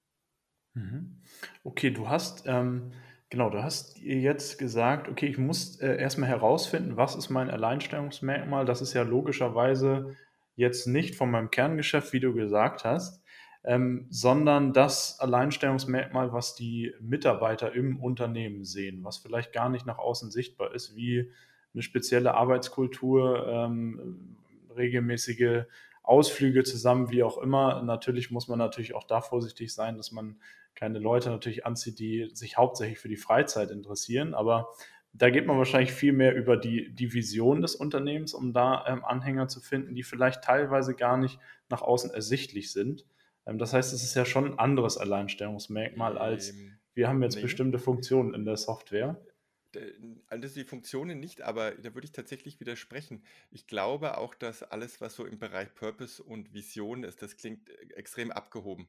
Mhm. 0.74 1.22
Okay, 1.62 1.90
du 1.90 2.08
hast, 2.08 2.44
ähm, 2.46 2.92
genau, 3.30 3.48
du 3.48 3.62
hast 3.62 3.98
jetzt 3.98 4.58
gesagt, 4.58 5.08
okay, 5.08 5.26
ich 5.26 5.38
muss 5.38 5.80
äh, 5.80 5.96
erstmal 5.96 6.28
herausfinden, 6.28 6.98
was 6.98 7.14
ist 7.14 7.30
mein 7.30 7.48
Alleinstellungsmerkmal. 7.48 8.66
Das 8.66 8.82
ist 8.82 8.92
ja 8.92 9.02
logischerweise 9.02 10.16
jetzt 10.56 10.86
nicht 10.86 11.14
von 11.16 11.30
meinem 11.30 11.50
Kerngeschäft, 11.50 12.12
wie 12.12 12.20
du 12.20 12.34
gesagt 12.34 12.84
hast 12.84 13.23
ähm, 13.64 14.06
sondern 14.10 14.72
das 14.72 15.18
Alleinstellungsmerkmal, 15.20 16.32
was 16.32 16.54
die 16.54 16.94
Mitarbeiter 17.00 17.72
im 17.72 17.98
Unternehmen 17.98 18.64
sehen, 18.64 19.02
was 19.02 19.18
vielleicht 19.18 19.52
gar 19.52 19.70
nicht 19.70 19.86
nach 19.86 19.98
außen 19.98 20.30
sichtbar 20.30 20.74
ist, 20.74 20.94
wie 20.94 21.30
eine 21.72 21.82
spezielle 21.82 22.34
Arbeitskultur, 22.34 23.46
ähm, 23.48 24.36
regelmäßige 24.76 25.64
Ausflüge 26.02 26.62
zusammen, 26.64 27.10
wie 27.10 27.22
auch 27.22 27.38
immer. 27.38 27.82
Natürlich 27.82 28.30
muss 28.30 28.48
man 28.48 28.58
natürlich 28.58 28.94
auch 28.94 29.04
da 29.04 29.22
vorsichtig 29.22 29.72
sein, 29.72 29.96
dass 29.96 30.12
man 30.12 30.36
keine 30.74 30.98
Leute 30.98 31.30
natürlich 31.30 31.64
anzieht, 31.64 31.98
die 31.98 32.30
sich 32.34 32.58
hauptsächlich 32.58 32.98
für 32.98 33.08
die 33.08 33.16
Freizeit 33.16 33.70
interessieren, 33.70 34.34
aber 34.34 34.68
da 35.16 35.30
geht 35.30 35.46
man 35.46 35.56
wahrscheinlich 35.56 35.92
viel 35.92 36.12
mehr 36.12 36.34
über 36.34 36.56
die, 36.56 36.92
die 36.92 37.14
Vision 37.14 37.62
des 37.62 37.76
Unternehmens, 37.76 38.34
um 38.34 38.52
da 38.52 38.84
ähm, 38.88 39.04
Anhänger 39.04 39.46
zu 39.46 39.60
finden, 39.60 39.94
die 39.94 40.02
vielleicht 40.02 40.42
teilweise 40.42 40.94
gar 40.94 41.16
nicht 41.16 41.38
nach 41.68 41.82
außen 41.82 42.10
ersichtlich 42.10 42.72
sind. 42.72 43.06
Ähm, 43.46 43.58
das 43.58 43.72
heißt, 43.72 43.92
es 43.92 44.02
ist 44.02 44.14
ja 44.14 44.24
schon 44.24 44.44
ein 44.46 44.58
anderes 44.58 44.96
Alleinstellungsmerkmal 44.98 46.18
als 46.18 46.54
wir 46.94 47.08
haben 47.08 47.22
jetzt 47.22 47.36
nee. 47.36 47.42
bestimmte 47.42 47.78
Funktionen 47.78 48.34
in 48.34 48.44
der 48.44 48.56
Software. 48.56 49.20
Also 50.28 50.54
die 50.54 50.64
Funktionen 50.64 51.18
nicht, 51.18 51.42
aber 51.42 51.72
da 51.72 51.94
würde 51.94 52.04
ich 52.04 52.12
tatsächlich 52.12 52.60
widersprechen. 52.60 53.24
Ich 53.50 53.66
glaube 53.66 54.18
auch, 54.18 54.36
dass 54.36 54.62
alles, 54.62 55.00
was 55.00 55.16
so 55.16 55.26
im 55.26 55.40
Bereich 55.40 55.74
Purpose 55.74 56.22
und 56.22 56.54
Vision 56.54 57.02
ist, 57.02 57.20
das 57.22 57.36
klingt 57.36 57.68
äh, 57.68 57.94
extrem 57.94 58.30
abgehoben. 58.30 58.88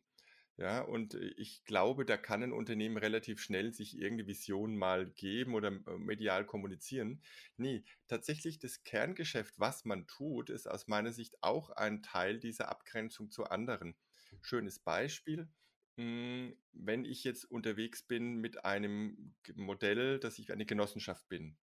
Ja, 0.57 0.81
und 0.81 1.15
äh, 1.15 1.33
ich 1.37 1.65
glaube, 1.65 2.05
da 2.05 2.17
kann 2.17 2.43
ein 2.43 2.53
Unternehmen 2.53 2.97
relativ 2.97 3.41
schnell 3.41 3.73
sich 3.73 3.97
irgendeine 3.97 4.27
Vision 4.27 4.77
mal 4.77 5.07
geben 5.07 5.55
oder 5.55 5.71
medial 5.97 6.45
kommunizieren. 6.45 7.21
Nee, 7.57 7.83
tatsächlich 8.07 8.59
das 8.59 8.83
Kerngeschäft, 8.83 9.59
was 9.59 9.85
man 9.85 10.05
tut, 10.05 10.51
ist 10.51 10.67
aus 10.67 10.87
meiner 10.87 11.11
Sicht 11.11 11.41
auch 11.41 11.71
ein 11.71 12.03
Teil 12.03 12.39
dieser 12.39 12.69
Abgrenzung 12.69 13.31
zu 13.31 13.45
anderen. 13.45 13.95
Schönes 14.41 14.79
Beispiel. 14.79 15.49
Hm, 15.97 16.55
wenn 16.73 17.05
ich 17.05 17.23
jetzt 17.23 17.45
unterwegs 17.45 18.03
bin 18.03 18.35
mit 18.35 18.63
einem 18.65 19.35
Modell, 19.55 20.19
dass 20.19 20.39
ich 20.39 20.51
eine 20.51 20.65
Genossenschaft 20.65 21.27
bin, 21.29 21.57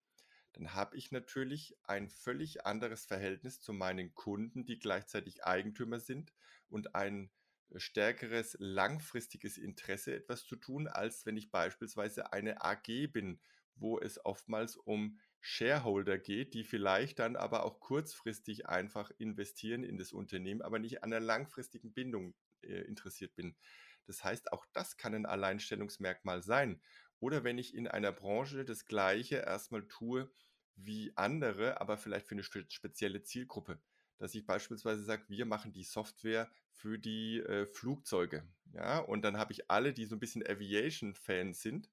dann 0.54 0.74
habe 0.74 0.96
ich 0.96 1.10
natürlich 1.12 1.76
ein 1.84 2.08
völlig 2.10 2.66
anderes 2.66 3.06
Verhältnis 3.06 3.60
zu 3.60 3.72
meinen 3.72 4.14
Kunden, 4.14 4.64
die 4.66 4.78
gleichzeitig 4.78 5.44
Eigentümer 5.44 6.00
sind 6.00 6.34
und 6.68 6.94
ein 6.94 7.30
stärkeres 7.76 8.56
langfristiges 8.60 9.58
Interesse, 9.58 10.14
etwas 10.14 10.44
zu 10.46 10.56
tun, 10.56 10.88
als 10.88 11.24
wenn 11.26 11.36
ich 11.36 11.50
beispielsweise 11.50 12.32
eine 12.32 12.62
AG 12.62 13.08
bin, 13.08 13.40
wo 13.76 13.98
es 13.98 14.24
oftmals 14.24 14.76
um 14.76 15.18
Shareholder 15.40 16.18
geht, 16.18 16.54
die 16.54 16.64
vielleicht 16.64 17.18
dann 17.18 17.36
aber 17.36 17.64
auch 17.64 17.80
kurzfristig 17.80 18.66
einfach 18.68 19.10
investieren 19.18 19.84
in 19.84 19.96
das 19.98 20.12
Unternehmen, 20.12 20.62
aber 20.62 20.78
nicht 20.78 21.02
an 21.02 21.12
einer 21.12 21.24
langfristigen 21.24 21.92
Bindung 21.94 22.34
äh, 22.64 22.82
interessiert 22.82 23.34
bin. 23.34 23.56
Das 24.06 24.24
heißt, 24.24 24.52
auch 24.52 24.66
das 24.72 24.96
kann 24.96 25.14
ein 25.14 25.26
Alleinstellungsmerkmal 25.26 26.42
sein. 26.42 26.80
Oder 27.20 27.44
wenn 27.44 27.58
ich 27.58 27.74
in 27.74 27.86
einer 27.86 28.12
Branche 28.12 28.64
das 28.64 28.84
Gleiche 28.84 29.36
erstmal 29.36 29.86
tue 29.86 30.30
wie 30.74 31.12
andere, 31.16 31.80
aber 31.80 31.96
vielleicht 31.96 32.26
für 32.26 32.34
eine 32.34 32.42
spezielle 32.42 33.22
Zielgruppe. 33.22 33.80
Dass 34.18 34.34
ich 34.34 34.46
beispielsweise 34.46 35.02
sage, 35.04 35.24
wir 35.28 35.46
machen 35.46 35.72
die 35.72 35.84
Software 35.84 36.50
für 36.70 36.98
die 36.98 37.40
äh, 37.40 37.66
Flugzeuge. 37.66 38.46
Ja, 38.72 38.98
und 38.98 39.22
dann 39.22 39.36
habe 39.36 39.52
ich 39.52 39.70
alle, 39.70 39.92
die 39.92 40.06
so 40.06 40.16
ein 40.16 40.20
bisschen 40.20 40.46
Aviation-Fans 40.46 41.60
sind, 41.60 41.90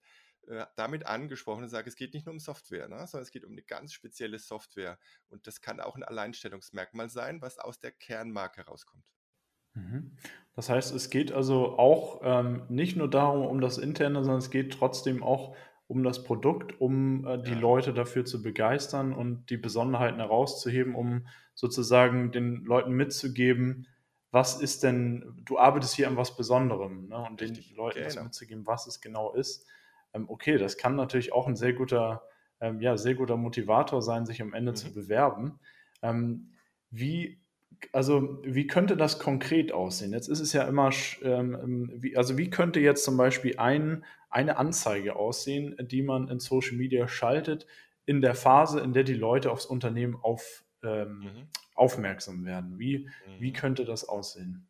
äh, 0.47 0.65
damit 0.75 1.05
angesprochen 1.05 1.63
und 1.63 1.69
sage, 1.69 1.89
es 1.89 1.95
geht 1.95 2.13
nicht 2.13 2.25
nur 2.25 2.33
um 2.33 2.39
Software, 2.39 2.87
ne, 2.87 3.05
sondern 3.07 3.23
es 3.23 3.31
geht 3.31 3.45
um 3.45 3.51
eine 3.51 3.63
ganz 3.63 3.93
spezielle 3.93 4.39
Software. 4.39 4.99
Und 5.27 5.47
das 5.47 5.61
kann 5.61 5.79
auch 5.79 5.95
ein 5.95 6.03
Alleinstellungsmerkmal 6.03 7.09
sein, 7.09 7.41
was 7.41 7.59
aus 7.59 7.79
der 7.79 7.91
Kernmarke 7.91 8.61
rauskommt. 8.61 9.05
Mhm. 9.73 10.11
Das 10.55 10.69
heißt, 10.69 10.93
es 10.93 11.09
geht 11.09 11.31
also 11.31 11.77
auch 11.77 12.21
ähm, 12.23 12.63
nicht 12.69 12.97
nur 12.97 13.09
darum, 13.09 13.45
um 13.45 13.61
das 13.61 13.77
Interne, 13.77 14.23
sondern 14.23 14.39
es 14.39 14.49
geht 14.49 14.73
trotzdem 14.73 15.23
auch 15.23 15.55
um 15.87 16.03
das 16.03 16.23
Produkt, 16.23 16.79
um 16.79 17.25
äh, 17.25 17.41
die 17.41 17.51
ja. 17.51 17.59
Leute 17.59 17.93
dafür 17.93 18.25
zu 18.25 18.41
begeistern 18.41 19.13
und 19.13 19.49
die 19.49 19.57
Besonderheiten 19.57 20.19
herauszuheben, 20.19 20.95
um 20.95 21.27
sozusagen 21.55 22.31
den 22.31 22.63
Leuten 22.65 22.91
mitzugeben, 22.91 23.87
was 24.31 24.61
ist 24.61 24.83
denn, 24.83 25.41
du 25.45 25.57
arbeitest 25.57 25.95
hier 25.95 26.07
an 26.07 26.17
was 26.17 26.35
Besonderem 26.35 27.07
ne? 27.07 27.17
und 27.17 27.41
Richtig. 27.41 27.69
den 27.69 27.77
Leuten 27.77 27.95
genau. 27.99 28.07
das 28.07 28.23
mitzugeben, 28.23 28.67
was 28.67 28.85
es 28.85 29.01
genau 29.01 29.33
ist. 29.33 29.65
Ähm, 30.13 30.29
okay, 30.29 30.57
das 30.57 30.77
kann 30.77 30.95
natürlich 30.95 31.33
auch 31.33 31.47
ein 31.47 31.55
sehr 31.55 31.73
guter, 31.73 32.23
ähm, 32.59 32.79
ja, 32.81 32.97
sehr 32.97 33.15
guter 33.15 33.37
Motivator 33.37 34.01
sein, 34.01 34.25
sich 34.25 34.41
am 34.41 34.53
Ende 34.53 34.73
mhm. 34.73 34.75
zu 34.75 34.93
bewerben. 34.93 35.59
Ähm, 36.01 36.51
wie 36.91 37.41
also 37.91 38.39
wie 38.43 38.67
könnte 38.67 38.97
das 38.97 39.19
konkret 39.19 39.71
aussehen? 39.71 40.13
Jetzt 40.13 40.27
ist 40.27 40.39
es 40.39 40.53
ja 40.53 40.63
immer, 40.63 40.91
ähm, 41.21 41.91
wie, 41.95 42.17
also 42.17 42.37
wie 42.37 42.49
könnte 42.49 42.79
jetzt 42.79 43.03
zum 43.03 43.17
Beispiel 43.17 43.57
ein, 43.57 44.03
eine 44.29 44.57
Anzeige 44.57 45.15
aussehen, 45.15 45.75
die 45.79 46.01
man 46.01 46.27
in 46.27 46.39
Social 46.39 46.75
Media 46.77 47.07
schaltet, 47.07 47.65
in 48.05 48.21
der 48.21 48.35
Phase, 48.35 48.79
in 48.79 48.93
der 48.93 49.03
die 49.03 49.13
Leute 49.13 49.51
aufs 49.51 49.65
Unternehmen 49.65 50.15
auf, 50.15 50.63
ähm, 50.83 51.19
mhm. 51.19 51.47
aufmerksam 51.75 52.45
werden? 52.45 52.77
Wie, 52.79 52.99
mhm. 52.99 53.39
wie 53.39 53.53
könnte 53.53 53.85
das 53.85 54.07
aussehen? 54.07 54.67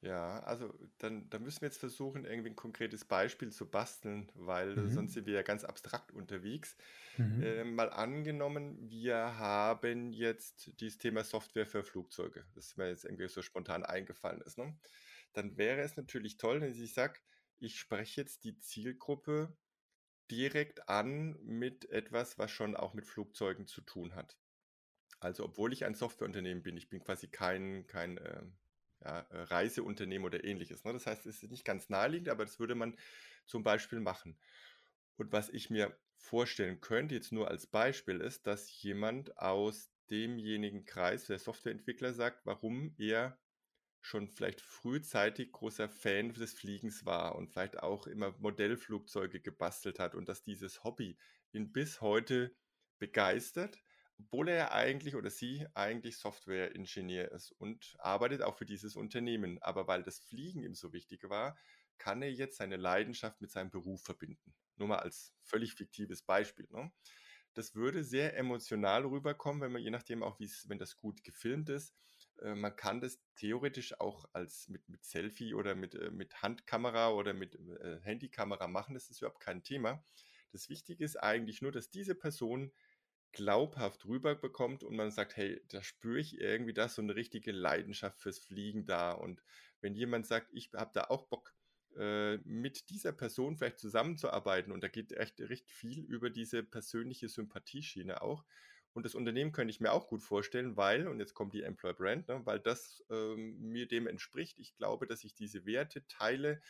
Ja, 0.00 0.40
also 0.40 0.72
dann, 0.98 1.28
dann 1.30 1.42
müssen 1.42 1.62
wir 1.62 1.68
jetzt 1.68 1.78
versuchen, 1.78 2.26
irgendwie 2.26 2.50
ein 2.50 2.56
konkretes 2.56 3.06
Beispiel 3.06 3.50
zu 3.50 3.66
basteln, 3.70 4.30
weil 4.34 4.76
mhm. 4.76 4.90
sonst 4.90 5.14
sind 5.14 5.26
wir 5.26 5.34
ja 5.34 5.42
ganz 5.42 5.64
abstrakt 5.64 6.12
unterwegs. 6.12 6.76
Mhm. 7.16 7.42
Äh, 7.42 7.64
mal 7.64 7.90
angenommen, 7.90 8.90
wir 8.90 9.38
haben 9.38 10.12
jetzt 10.12 10.80
dieses 10.80 10.98
Thema 10.98 11.24
Software 11.24 11.66
für 11.66 11.84
Flugzeuge, 11.84 12.44
das 12.54 12.76
mir 12.76 12.88
jetzt 12.88 13.04
irgendwie 13.04 13.28
so 13.28 13.42
spontan 13.42 13.84
eingefallen 13.84 14.40
ist. 14.42 14.58
Ne? 14.58 14.76
Dann 15.32 15.56
wäre 15.56 15.80
es 15.80 15.96
natürlich 15.96 16.36
toll, 16.36 16.60
wenn 16.60 16.72
ich 16.72 16.94
sage, 16.94 17.20
ich 17.58 17.78
spreche 17.78 18.20
jetzt 18.20 18.44
die 18.44 18.58
Zielgruppe 18.58 19.56
direkt 20.30 20.88
an 20.88 21.38
mit 21.42 21.90
etwas, 21.90 22.38
was 22.38 22.50
schon 22.50 22.76
auch 22.76 22.94
mit 22.94 23.06
Flugzeugen 23.06 23.66
zu 23.66 23.80
tun 23.82 24.14
hat. 24.14 24.38
Also 25.20 25.44
obwohl 25.44 25.72
ich 25.72 25.84
ein 25.84 25.94
Softwareunternehmen 25.94 26.62
bin, 26.62 26.76
ich 26.76 26.88
bin 26.88 27.00
quasi 27.00 27.28
kein, 27.28 27.86
kein 27.86 28.18
äh, 28.18 28.42
ja, 29.02 29.26
Reiseunternehmen 29.30 30.26
oder 30.26 30.44
ähnliches. 30.44 30.84
Ne? 30.84 30.92
Das 30.92 31.06
heißt, 31.06 31.26
es 31.26 31.42
ist 31.42 31.50
nicht 31.50 31.64
ganz 31.64 31.88
naheliegend, 31.88 32.28
aber 32.28 32.44
das 32.44 32.58
würde 32.58 32.74
man 32.74 32.96
zum 33.46 33.62
Beispiel 33.62 34.00
machen. 34.00 34.36
Und 35.16 35.32
was 35.32 35.48
ich 35.48 35.70
mir 35.70 35.96
vorstellen 36.24 36.80
könnte, 36.80 37.14
jetzt 37.14 37.32
nur 37.32 37.48
als 37.48 37.66
Beispiel, 37.66 38.20
ist, 38.20 38.46
dass 38.46 38.82
jemand 38.82 39.38
aus 39.38 39.90
demjenigen 40.10 40.84
Kreis 40.84 41.26
der 41.26 41.38
Softwareentwickler 41.38 42.12
sagt, 42.12 42.44
warum 42.46 42.94
er 42.98 43.38
schon 44.00 44.28
vielleicht 44.28 44.60
frühzeitig 44.60 45.52
großer 45.52 45.88
Fan 45.88 46.34
des 46.34 46.52
Fliegens 46.52 47.06
war 47.06 47.36
und 47.36 47.50
vielleicht 47.50 47.82
auch 47.82 48.06
immer 48.06 48.34
Modellflugzeuge 48.38 49.40
gebastelt 49.40 49.98
hat 49.98 50.14
und 50.14 50.28
dass 50.28 50.42
dieses 50.42 50.84
Hobby 50.84 51.16
ihn 51.52 51.72
bis 51.72 52.00
heute 52.00 52.54
begeistert 52.98 53.78
obwohl 54.18 54.48
er 54.48 54.72
eigentlich 54.72 55.16
oder 55.16 55.30
sie 55.30 55.66
eigentlich 55.74 56.18
Software-Ingenieur 56.18 57.32
ist 57.32 57.52
und 57.52 57.96
arbeitet 57.98 58.42
auch 58.42 58.56
für 58.56 58.66
dieses 58.66 58.96
Unternehmen. 58.96 59.60
Aber 59.62 59.86
weil 59.86 60.02
das 60.02 60.20
Fliegen 60.20 60.62
ihm 60.62 60.74
so 60.74 60.92
wichtig 60.92 61.28
war, 61.28 61.56
kann 61.98 62.22
er 62.22 62.30
jetzt 62.30 62.56
seine 62.56 62.76
Leidenschaft 62.76 63.40
mit 63.40 63.50
seinem 63.50 63.70
Beruf 63.70 64.02
verbinden. 64.02 64.54
Nur 64.76 64.88
mal 64.88 64.98
als 64.98 65.34
völlig 65.42 65.74
fiktives 65.74 66.22
Beispiel. 66.22 66.68
Ne? 66.70 66.92
Das 67.54 67.74
würde 67.74 68.02
sehr 68.02 68.36
emotional 68.36 69.04
rüberkommen, 69.04 69.62
wenn 69.62 69.72
man 69.72 69.82
je 69.82 69.90
nachdem 69.90 70.22
auch, 70.22 70.38
wenn 70.40 70.78
das 70.78 70.96
gut 70.96 71.22
gefilmt 71.22 71.68
ist. 71.68 71.94
Äh, 72.42 72.54
man 72.54 72.74
kann 72.74 73.00
das 73.00 73.20
theoretisch 73.36 73.98
auch 74.00 74.24
als 74.32 74.68
mit, 74.68 74.88
mit 74.88 75.04
Selfie 75.04 75.54
oder 75.54 75.74
mit, 75.74 75.94
äh, 75.94 76.10
mit 76.10 76.42
Handkamera 76.42 77.12
oder 77.12 77.32
mit 77.32 77.54
äh, 77.54 78.00
Handykamera 78.02 78.66
machen. 78.66 78.94
Das 78.94 79.10
ist 79.10 79.20
überhaupt 79.20 79.40
kein 79.40 79.62
Thema. 79.62 80.04
Das 80.52 80.68
Wichtige 80.68 81.04
ist 81.04 81.16
eigentlich 81.16 81.62
nur, 81.62 81.72
dass 81.72 81.90
diese 81.90 82.14
Person 82.14 82.72
glaubhaft 83.32 84.06
rüberbekommt 84.06 84.84
und 84.84 84.94
man 84.94 85.10
sagt, 85.10 85.36
hey, 85.36 85.60
da 85.68 85.82
spüre 85.82 86.20
ich 86.20 86.38
irgendwie 86.38 86.72
das, 86.72 86.94
so 86.94 87.02
eine 87.02 87.16
richtige 87.16 87.50
Leidenschaft 87.50 88.20
fürs 88.20 88.38
Fliegen 88.38 88.86
da. 88.86 89.10
Und 89.10 89.42
wenn 89.80 89.94
jemand 89.94 90.26
sagt, 90.26 90.50
ich 90.52 90.70
habe 90.74 90.92
da 90.94 91.04
auch 91.04 91.26
Bock, 91.26 91.52
äh, 91.96 92.38
mit 92.38 92.90
dieser 92.90 93.12
Person 93.12 93.56
vielleicht 93.56 93.78
zusammenzuarbeiten 93.78 94.72
und 94.72 94.82
da 94.82 94.88
geht 94.88 95.12
echt 95.12 95.40
recht 95.40 95.70
viel 95.70 96.04
über 96.04 96.30
diese 96.30 96.62
persönliche 96.62 97.28
Sympathieschiene 97.28 98.22
auch. 98.22 98.44
Und 98.92 99.04
das 99.04 99.16
Unternehmen 99.16 99.50
könnte 99.52 99.72
ich 99.72 99.80
mir 99.80 99.92
auch 99.92 100.06
gut 100.06 100.22
vorstellen, 100.22 100.76
weil, 100.76 101.08
und 101.08 101.18
jetzt 101.18 101.34
kommt 101.34 101.52
die 101.52 101.62
Employer 101.62 101.94
Brand, 101.94 102.28
ne, 102.28 102.40
weil 102.44 102.60
das 102.60 103.02
ähm, 103.10 103.58
mir 103.60 103.88
dem 103.88 104.06
entspricht. 104.06 104.60
Ich 104.60 104.76
glaube, 104.76 105.06
dass 105.06 105.24
ich 105.24 105.34
diese 105.34 105.66
Werte 105.66 106.06
teile, 106.06 106.62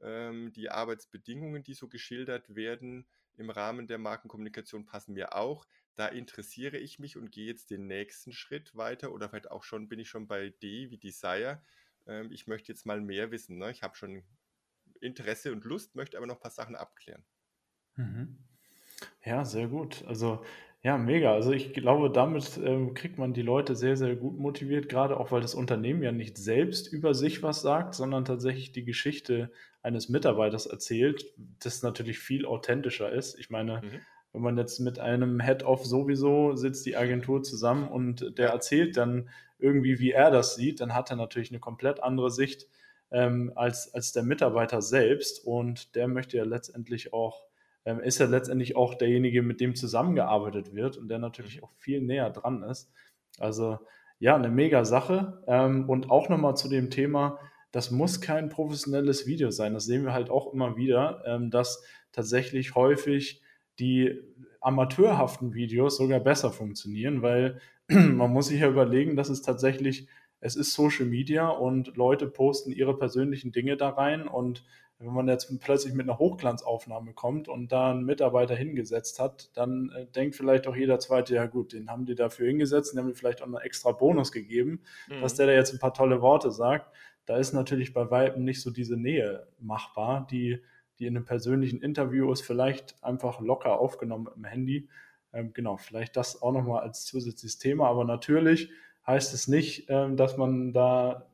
ähm, 0.00 0.52
die 0.52 0.70
Arbeitsbedingungen, 0.70 1.64
die 1.64 1.74
so 1.74 1.88
geschildert 1.88 2.54
werden 2.54 3.06
im 3.36 3.50
Rahmen 3.50 3.88
der 3.88 3.98
Markenkommunikation, 3.98 4.86
passen 4.86 5.14
mir 5.14 5.34
auch 5.34 5.66
da 5.96 6.06
interessiere 6.08 6.76
ich 6.76 6.98
mich 6.98 7.16
und 7.16 7.32
gehe 7.32 7.46
jetzt 7.46 7.70
den 7.70 7.86
nächsten 7.86 8.32
Schritt 8.32 8.76
weiter 8.76 9.12
oder 9.12 9.28
vielleicht 9.28 9.50
auch 9.50 9.64
schon 9.64 9.88
bin 9.88 9.98
ich 9.98 10.08
schon 10.08 10.28
bei 10.28 10.50
D 10.50 10.90
wie 10.90 10.98
Desire. 10.98 11.62
Ähm, 12.06 12.30
ich 12.30 12.46
möchte 12.46 12.70
jetzt 12.70 12.84
mal 12.84 13.00
mehr 13.00 13.30
wissen. 13.30 13.56
Ne? 13.56 13.70
Ich 13.70 13.82
habe 13.82 13.96
schon 13.96 14.22
Interesse 15.00 15.52
und 15.52 15.64
Lust, 15.64 15.94
möchte 15.94 16.16
aber 16.16 16.26
noch 16.26 16.36
ein 16.36 16.40
paar 16.40 16.50
Sachen 16.50 16.76
abklären. 16.76 17.24
Mhm. 17.96 18.38
Ja, 19.24 19.44
sehr 19.44 19.68
gut. 19.68 20.04
Also 20.06 20.44
ja, 20.82 20.98
mega. 20.98 21.32
Also 21.32 21.52
ich 21.52 21.72
glaube, 21.72 22.10
damit 22.10 22.58
ähm, 22.62 22.94
kriegt 22.94 23.18
man 23.18 23.32
die 23.32 23.42
Leute 23.42 23.74
sehr, 23.74 23.96
sehr 23.96 24.14
gut 24.14 24.38
motiviert, 24.38 24.88
gerade 24.88 25.18
auch 25.18 25.32
weil 25.32 25.40
das 25.40 25.54
Unternehmen 25.54 26.02
ja 26.02 26.12
nicht 26.12 26.38
selbst 26.38 26.92
über 26.92 27.12
sich 27.14 27.42
was 27.42 27.60
sagt, 27.60 27.94
sondern 27.94 28.24
tatsächlich 28.24 28.72
die 28.72 28.84
Geschichte 28.84 29.50
eines 29.82 30.08
Mitarbeiters 30.08 30.66
erzählt, 30.66 31.24
das 31.36 31.82
natürlich 31.82 32.18
viel 32.18 32.46
authentischer 32.46 33.10
ist. 33.10 33.38
Ich 33.38 33.50
meine, 33.50 33.82
mhm 33.82 34.00
wenn 34.36 34.42
man 34.42 34.58
jetzt 34.58 34.80
mit 34.80 34.98
einem 34.98 35.40
Head-Off 35.40 35.86
sowieso 35.86 36.56
sitzt 36.56 36.84
die 36.84 36.94
Agentur 36.94 37.42
zusammen 37.42 37.88
und 37.88 38.36
der 38.36 38.50
erzählt 38.50 38.98
dann 38.98 39.30
irgendwie, 39.58 39.98
wie 39.98 40.10
er 40.10 40.30
das 40.30 40.56
sieht, 40.56 40.82
dann 40.82 40.94
hat 40.94 41.08
er 41.08 41.16
natürlich 41.16 41.50
eine 41.50 41.58
komplett 41.58 42.02
andere 42.02 42.30
Sicht 42.30 42.68
ähm, 43.10 43.52
als, 43.54 43.92
als 43.94 44.12
der 44.12 44.22
Mitarbeiter 44.22 44.82
selbst 44.82 45.44
und 45.44 45.94
der 45.94 46.08
möchte 46.08 46.36
ja 46.36 46.44
letztendlich 46.44 47.12
auch, 47.12 47.44
ähm, 47.84 48.00
ist 48.00 48.18
ja 48.18 48.26
letztendlich 48.26 48.76
auch 48.76 48.94
derjenige, 48.94 49.42
mit 49.42 49.60
dem 49.60 49.74
zusammengearbeitet 49.74 50.74
wird 50.74 50.96
und 50.96 51.08
der 51.08 51.18
natürlich 51.18 51.62
auch 51.62 51.72
viel 51.78 52.00
näher 52.00 52.30
dran 52.30 52.62
ist. 52.62 52.90
Also 53.38 53.78
ja, 54.18 54.34
eine 54.34 54.48
mega 54.48 54.84
Sache 54.84 55.42
ähm, 55.46 55.88
und 55.88 56.10
auch 56.10 56.28
nochmal 56.28 56.56
zu 56.56 56.68
dem 56.68 56.90
Thema, 56.90 57.38
das 57.72 57.90
muss 57.90 58.20
kein 58.20 58.48
professionelles 58.48 59.26
Video 59.26 59.50
sein. 59.50 59.74
Das 59.74 59.84
sehen 59.84 60.04
wir 60.04 60.14
halt 60.14 60.30
auch 60.30 60.52
immer 60.52 60.76
wieder, 60.76 61.22
ähm, 61.26 61.50
dass 61.50 61.84
tatsächlich 62.12 62.74
häufig 62.74 63.42
die 63.78 64.18
amateurhaften 64.60 65.54
Videos 65.54 65.98
sogar 65.98 66.20
besser 66.20 66.50
funktionieren, 66.50 67.22
weil 67.22 67.60
man 67.88 68.32
muss 68.32 68.48
sich 68.48 68.60
ja 68.60 68.68
überlegen, 68.68 69.16
dass 69.16 69.28
es 69.28 69.42
tatsächlich, 69.42 70.08
es 70.40 70.56
ist 70.56 70.74
Social 70.74 71.06
Media 71.06 71.48
und 71.48 71.96
Leute 71.96 72.26
posten 72.26 72.72
ihre 72.72 72.96
persönlichen 72.96 73.52
Dinge 73.52 73.76
da 73.76 73.90
rein 73.90 74.28
und 74.28 74.64
wenn 74.98 75.12
man 75.12 75.28
jetzt 75.28 75.60
plötzlich 75.60 75.92
mit 75.92 76.08
einer 76.08 76.18
Hochglanzaufnahme 76.18 77.12
kommt 77.12 77.48
und 77.48 77.70
da 77.70 77.90
einen 77.90 78.06
Mitarbeiter 78.06 78.54
hingesetzt 78.54 79.18
hat, 79.18 79.50
dann 79.54 79.90
äh, 79.94 80.06
denkt 80.06 80.36
vielleicht 80.36 80.66
auch 80.66 80.74
jeder 80.74 80.98
Zweite, 80.98 81.34
ja 81.34 81.44
gut, 81.44 81.74
den 81.74 81.90
haben 81.90 82.06
die 82.06 82.14
dafür 82.14 82.46
hingesetzt, 82.46 82.94
und 82.94 83.00
haben 83.00 83.08
die 83.08 83.14
vielleicht 83.14 83.42
auch 83.42 83.46
einen 83.46 83.56
extra 83.56 83.92
Bonus 83.92 84.32
gegeben, 84.32 84.80
mhm. 85.08 85.20
dass 85.20 85.34
der 85.34 85.48
da 85.48 85.52
jetzt 85.52 85.74
ein 85.74 85.80
paar 85.80 85.92
tolle 85.92 86.22
Worte 86.22 86.50
sagt. 86.50 86.96
Da 87.26 87.36
ist 87.36 87.52
natürlich 87.52 87.92
bei 87.92 88.10
Weitem 88.10 88.44
nicht 88.44 88.62
so 88.62 88.70
diese 88.70 88.96
Nähe 88.96 89.46
machbar, 89.58 90.26
die 90.30 90.62
die 90.98 91.06
in 91.06 91.16
einem 91.16 91.24
persönlichen 91.24 91.80
Interview 91.80 92.30
ist, 92.32 92.42
vielleicht 92.42 93.02
einfach 93.02 93.40
locker 93.40 93.78
aufgenommen 93.78 94.28
im 94.34 94.44
Handy. 94.44 94.88
Ähm, 95.32 95.52
genau, 95.52 95.76
vielleicht 95.76 96.16
das 96.16 96.40
auch 96.42 96.52
nochmal 96.52 96.82
als 96.82 97.04
zusätzliches 97.04 97.58
Thema, 97.58 97.88
aber 97.88 98.04
natürlich 98.04 98.70
heißt 99.06 99.34
es 99.34 99.48
nicht, 99.48 99.86
ähm, 99.88 100.16
dass 100.16 100.36
man 100.36 100.72
da 100.72 101.26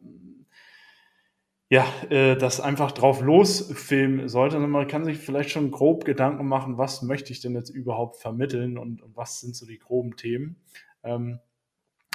ja, 1.72 1.87
äh, 2.11 2.37
das 2.37 2.61
einfach 2.61 2.92
drauf 2.92 3.22
losfilmen 3.22 4.28
sollte. 4.28 4.56
Also 4.56 4.68
man 4.68 4.88
kann 4.88 5.06
sich 5.06 5.16
vielleicht 5.16 5.48
schon 5.48 5.70
grob 5.70 6.04
Gedanken 6.04 6.46
machen, 6.46 6.76
was 6.76 7.00
möchte 7.00 7.32
ich 7.32 7.40
denn 7.40 7.54
jetzt 7.54 7.70
überhaupt 7.70 8.16
vermitteln 8.16 8.76
und, 8.76 9.02
was 9.14 9.40
sind 9.40 9.56
so 9.56 9.64
die 9.64 9.78
groben 9.78 10.16
Themen. 10.16 10.56
Ähm, 11.02 11.40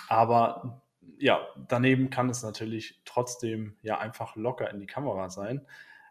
aber 0.10 0.84
ja, 1.18 1.40
daneben 1.68 2.12
kann 2.12 2.30
es 2.30 2.44
natürlich 2.44 3.02
trotzdem 3.04 3.78
ja 3.82 3.98
einfach 3.98 4.36
locker 4.36 4.70
in 4.70 4.80
die 4.80 4.86
Kamera 4.86 5.32
sein. 5.32 5.66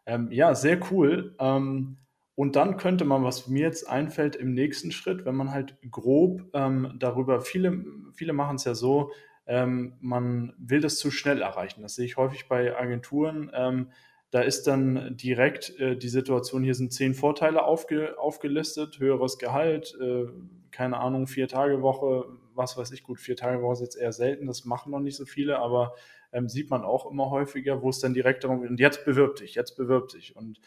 Ähm, 0.06 0.32
ja, 0.32 0.56
sehr 0.56 0.80
cool. 0.90 1.36
Und 1.38 2.56
dann 2.56 2.76
könnte 2.76 3.04
man, 3.04 3.22
was 3.22 3.46
mir 3.46 3.62
jetzt 3.62 3.88
einfällt, 3.88 4.34
im 4.34 4.54
nächsten 4.54 4.90
Schritt, 4.90 5.24
wenn 5.24 5.36
man 5.36 5.52
halt 5.52 5.78
grob 5.90 6.42
ähm, 6.52 6.96
darüber, 6.98 7.40
viele, 7.40 7.84
viele 8.12 8.32
machen 8.32 8.56
es 8.56 8.64
ja 8.64 8.74
so, 8.74 9.12
ähm, 9.46 9.94
man 10.00 10.54
will 10.58 10.80
das 10.80 10.98
zu 10.98 11.10
schnell 11.10 11.42
erreichen. 11.42 11.82
Das 11.82 11.94
sehe 11.94 12.04
ich 12.04 12.16
häufig 12.16 12.48
bei 12.48 12.76
Agenturen. 12.76 13.50
Ähm, 13.54 13.90
da 14.30 14.40
ist 14.40 14.66
dann 14.66 15.16
direkt 15.16 15.78
äh, 15.78 15.96
die 15.96 16.08
Situation, 16.08 16.64
hier 16.64 16.74
sind 16.74 16.92
zehn 16.92 17.14
Vorteile 17.14 17.64
aufge, 17.64 18.18
aufgelistet, 18.18 18.98
höheres 18.98 19.38
Gehalt, 19.38 19.96
äh, 20.00 20.26
keine 20.72 20.98
Ahnung, 20.98 21.26
vier 21.26 21.48
Tage 21.48 21.80
Woche, 21.80 22.24
was 22.54 22.76
weiß 22.76 22.90
ich, 22.92 23.02
gut, 23.02 23.20
vier 23.20 23.36
Tage 23.36 23.62
Woche 23.62 23.74
ist 23.74 23.80
jetzt 23.80 23.96
eher 23.96 24.12
selten, 24.12 24.46
das 24.46 24.64
machen 24.64 24.90
noch 24.90 25.00
nicht 25.00 25.16
so 25.16 25.24
viele, 25.24 25.58
aber 25.58 25.94
ähm, 26.32 26.48
sieht 26.48 26.70
man 26.70 26.82
auch 26.82 27.10
immer 27.10 27.30
häufiger, 27.30 27.82
wo 27.82 27.90
es 27.90 28.00
dann 28.00 28.14
direkt 28.14 28.44
darum 28.44 28.60
geht, 28.60 28.70
und 28.70 28.80
jetzt 28.80 29.04
bewirb 29.04 29.36
dich, 29.36 29.54
jetzt 29.54 29.76
bewirb 29.76 30.08
dich. 30.08 30.34
Und 30.34 30.60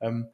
ähm, 0.00 0.28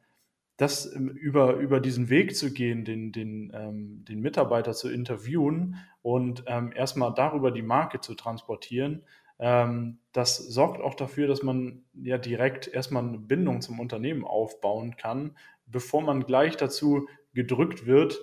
das 0.57 0.91
ähm, 0.93 1.09
über, 1.09 1.55
über 1.55 1.79
diesen 1.79 2.09
Weg 2.09 2.35
zu 2.35 2.51
gehen, 2.51 2.83
den, 2.83 3.11
den, 3.11 3.51
ähm, 3.53 4.03
den 4.05 4.19
Mitarbeiter 4.19 4.73
zu 4.73 4.89
interviewen 4.89 5.77
und 6.01 6.43
ähm, 6.47 6.71
erstmal 6.75 7.13
darüber 7.13 7.51
die 7.51 7.61
Marke 7.61 8.01
zu 8.01 8.15
transportieren, 8.15 9.03
ähm, 9.39 9.99
das 10.13 10.37
sorgt 10.37 10.81
auch 10.81 10.95
dafür, 10.95 11.27
dass 11.27 11.43
man 11.43 11.83
ja 11.93 12.17
direkt 12.17 12.67
erstmal 12.67 13.07
eine 13.07 13.19
Bindung 13.19 13.61
zum 13.61 13.79
Unternehmen 13.79 14.25
aufbauen 14.25 14.97
kann, 14.97 15.37
bevor 15.67 16.01
man 16.01 16.25
gleich 16.25 16.57
dazu 16.57 17.07
gedrückt 17.33 17.85
wird, 17.85 18.19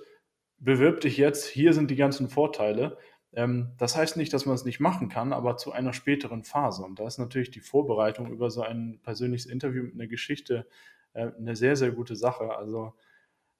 bewirb 0.58 1.00
dich 1.00 1.16
jetzt, 1.16 1.46
hier 1.46 1.72
sind 1.72 1.90
die 1.90 1.96
ganzen 1.96 2.28
Vorteile. 2.28 2.98
Ähm, 3.32 3.72
das 3.78 3.96
heißt 3.96 4.16
nicht, 4.16 4.32
dass 4.32 4.46
man 4.46 4.56
es 4.56 4.64
nicht 4.64 4.80
machen 4.80 5.08
kann, 5.08 5.32
aber 5.32 5.56
zu 5.56 5.70
einer 5.72 5.92
späteren 5.92 6.42
Phase. 6.42 6.82
Und 6.82 6.98
da 6.98 7.06
ist 7.06 7.18
natürlich 7.18 7.50
die 7.50 7.60
Vorbereitung 7.60 8.32
über 8.32 8.50
so 8.50 8.62
ein 8.62 8.98
persönliches 9.02 9.46
Interview 9.46 9.84
mit 9.84 9.94
einer 9.94 10.08
Geschichte 10.08 10.66
äh, 11.14 11.30
eine 11.38 11.56
sehr, 11.56 11.76
sehr 11.76 11.92
gute 11.92 12.16
Sache. 12.16 12.56
Also 12.56 12.92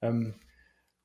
ähm, 0.03 0.35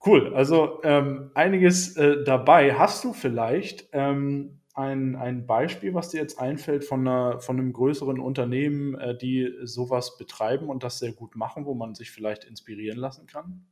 cool. 0.06 0.34
Also 0.36 0.82
ähm, 0.84 1.32
einiges 1.34 1.96
äh, 1.98 2.24
dabei. 2.24 2.76
Hast 2.76 3.04
du 3.04 3.14
vielleicht 3.14 3.90
ähm, 3.94 4.60
ein, 4.74 5.16
ein 5.16 5.46
Beispiel, 5.46 5.94
was 5.94 6.10
dir 6.10 6.22
jetzt 6.22 6.40
einfällt 6.40 6.86
von, 6.86 7.08
einer, 7.08 7.40
von 7.40 7.58
einem 7.58 7.74
größeren 7.74 8.20
Unternehmen, 8.20 8.96
äh, 8.96 9.18
die 9.18 9.54
sowas 9.64 10.18
betreiben 10.18 10.70
und 10.70 10.84
das 10.84 11.00
sehr 11.00 11.14
gut 11.14 11.36
machen, 11.36 11.66
wo 11.66 11.74
man 11.74 11.96
sich 11.96 12.12
vielleicht 12.12 12.44
inspirieren 12.44 12.98
lassen 12.98 13.28
kann? 13.28 13.66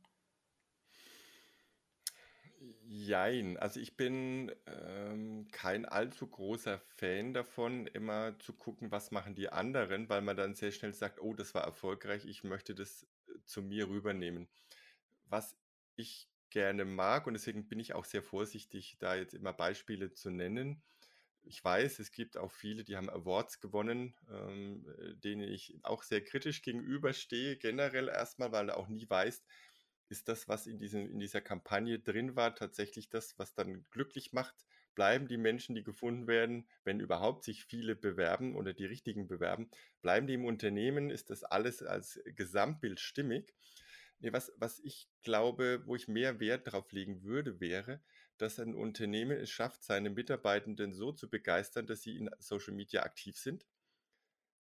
Jein, 2.90 3.58
also 3.58 3.80
ich 3.80 3.96
bin 3.98 4.50
ähm, 4.66 5.46
kein 5.52 5.84
allzu 5.84 6.26
großer 6.26 6.78
Fan 6.78 7.34
davon, 7.34 7.86
immer 7.86 8.38
zu 8.38 8.54
gucken, 8.54 8.90
was 8.90 9.10
machen 9.10 9.34
die 9.34 9.50
anderen, 9.50 10.08
weil 10.08 10.22
man 10.22 10.38
dann 10.38 10.54
sehr 10.54 10.72
schnell 10.72 10.94
sagt, 10.94 11.20
oh, 11.20 11.34
das 11.34 11.54
war 11.54 11.64
erfolgreich, 11.64 12.24
ich 12.24 12.44
möchte 12.44 12.74
das 12.74 13.06
äh, 13.26 13.32
zu 13.44 13.60
mir 13.62 13.88
rübernehmen. 13.90 14.48
Was 15.26 15.58
ich 15.96 16.30
gerne 16.50 16.86
mag 16.86 17.26
und 17.26 17.34
deswegen 17.34 17.68
bin 17.68 17.78
ich 17.80 17.94
auch 17.94 18.06
sehr 18.06 18.22
vorsichtig, 18.22 18.96
da 19.00 19.16
jetzt 19.16 19.34
immer 19.34 19.52
Beispiele 19.52 20.12
zu 20.14 20.30
nennen. 20.30 20.82
Ich 21.42 21.64
weiß, 21.64 21.98
es 22.00 22.10
gibt 22.12 22.36
auch 22.36 22.52
viele, 22.52 22.84
die 22.84 22.96
haben 22.96 23.08
Awards 23.10 23.60
gewonnen, 23.60 24.14
ähm, 24.30 24.86
äh, 24.98 25.14
denen 25.16 25.42
ich 25.48 25.78
auch 25.82 26.02
sehr 26.02 26.22
kritisch 26.22 26.62
gegenüberstehe, 26.62 27.56
generell 27.56 28.08
erstmal, 28.08 28.52
weil 28.52 28.66
du 28.66 28.76
auch 28.76 28.88
nie 28.88 29.08
weißt, 29.08 29.46
ist 30.08 30.28
das, 30.28 30.48
was 30.48 30.66
in, 30.66 30.78
diesem, 30.78 31.10
in 31.10 31.20
dieser 31.20 31.40
Kampagne 31.40 31.98
drin 31.98 32.36
war, 32.36 32.54
tatsächlich 32.54 33.08
das, 33.10 33.38
was 33.38 33.54
dann 33.54 33.84
glücklich 33.90 34.32
macht? 34.32 34.66
Bleiben 34.94 35.28
die 35.28 35.36
Menschen, 35.36 35.74
die 35.74 35.84
gefunden 35.84 36.26
werden, 36.26 36.68
wenn 36.84 36.98
überhaupt 37.00 37.44
sich 37.44 37.64
viele 37.64 37.94
bewerben 37.94 38.56
oder 38.56 38.72
die 38.72 38.86
richtigen 38.86 39.28
bewerben, 39.28 39.70
bleiben 40.02 40.26
die 40.26 40.34
im 40.34 40.44
Unternehmen? 40.44 41.10
Ist 41.10 41.30
das 41.30 41.44
alles 41.44 41.82
als 41.82 42.20
Gesamtbild 42.24 42.98
stimmig? 42.98 43.54
Nee, 44.20 44.32
was, 44.32 44.52
was 44.56 44.80
ich 44.80 45.08
glaube, 45.22 45.82
wo 45.86 45.94
ich 45.94 46.08
mehr 46.08 46.40
Wert 46.40 46.66
darauf 46.66 46.90
legen 46.90 47.22
würde, 47.22 47.60
wäre, 47.60 48.02
dass 48.36 48.58
ein 48.58 48.74
Unternehmen 48.74 49.36
es 49.38 49.50
schafft, 49.50 49.84
seine 49.84 50.10
Mitarbeitenden 50.10 50.92
so 50.92 51.12
zu 51.12 51.28
begeistern, 51.28 51.86
dass 51.86 52.02
sie 52.02 52.16
in 52.16 52.30
Social 52.38 52.74
Media 52.74 53.02
aktiv 53.02 53.36
sind. 53.38 53.66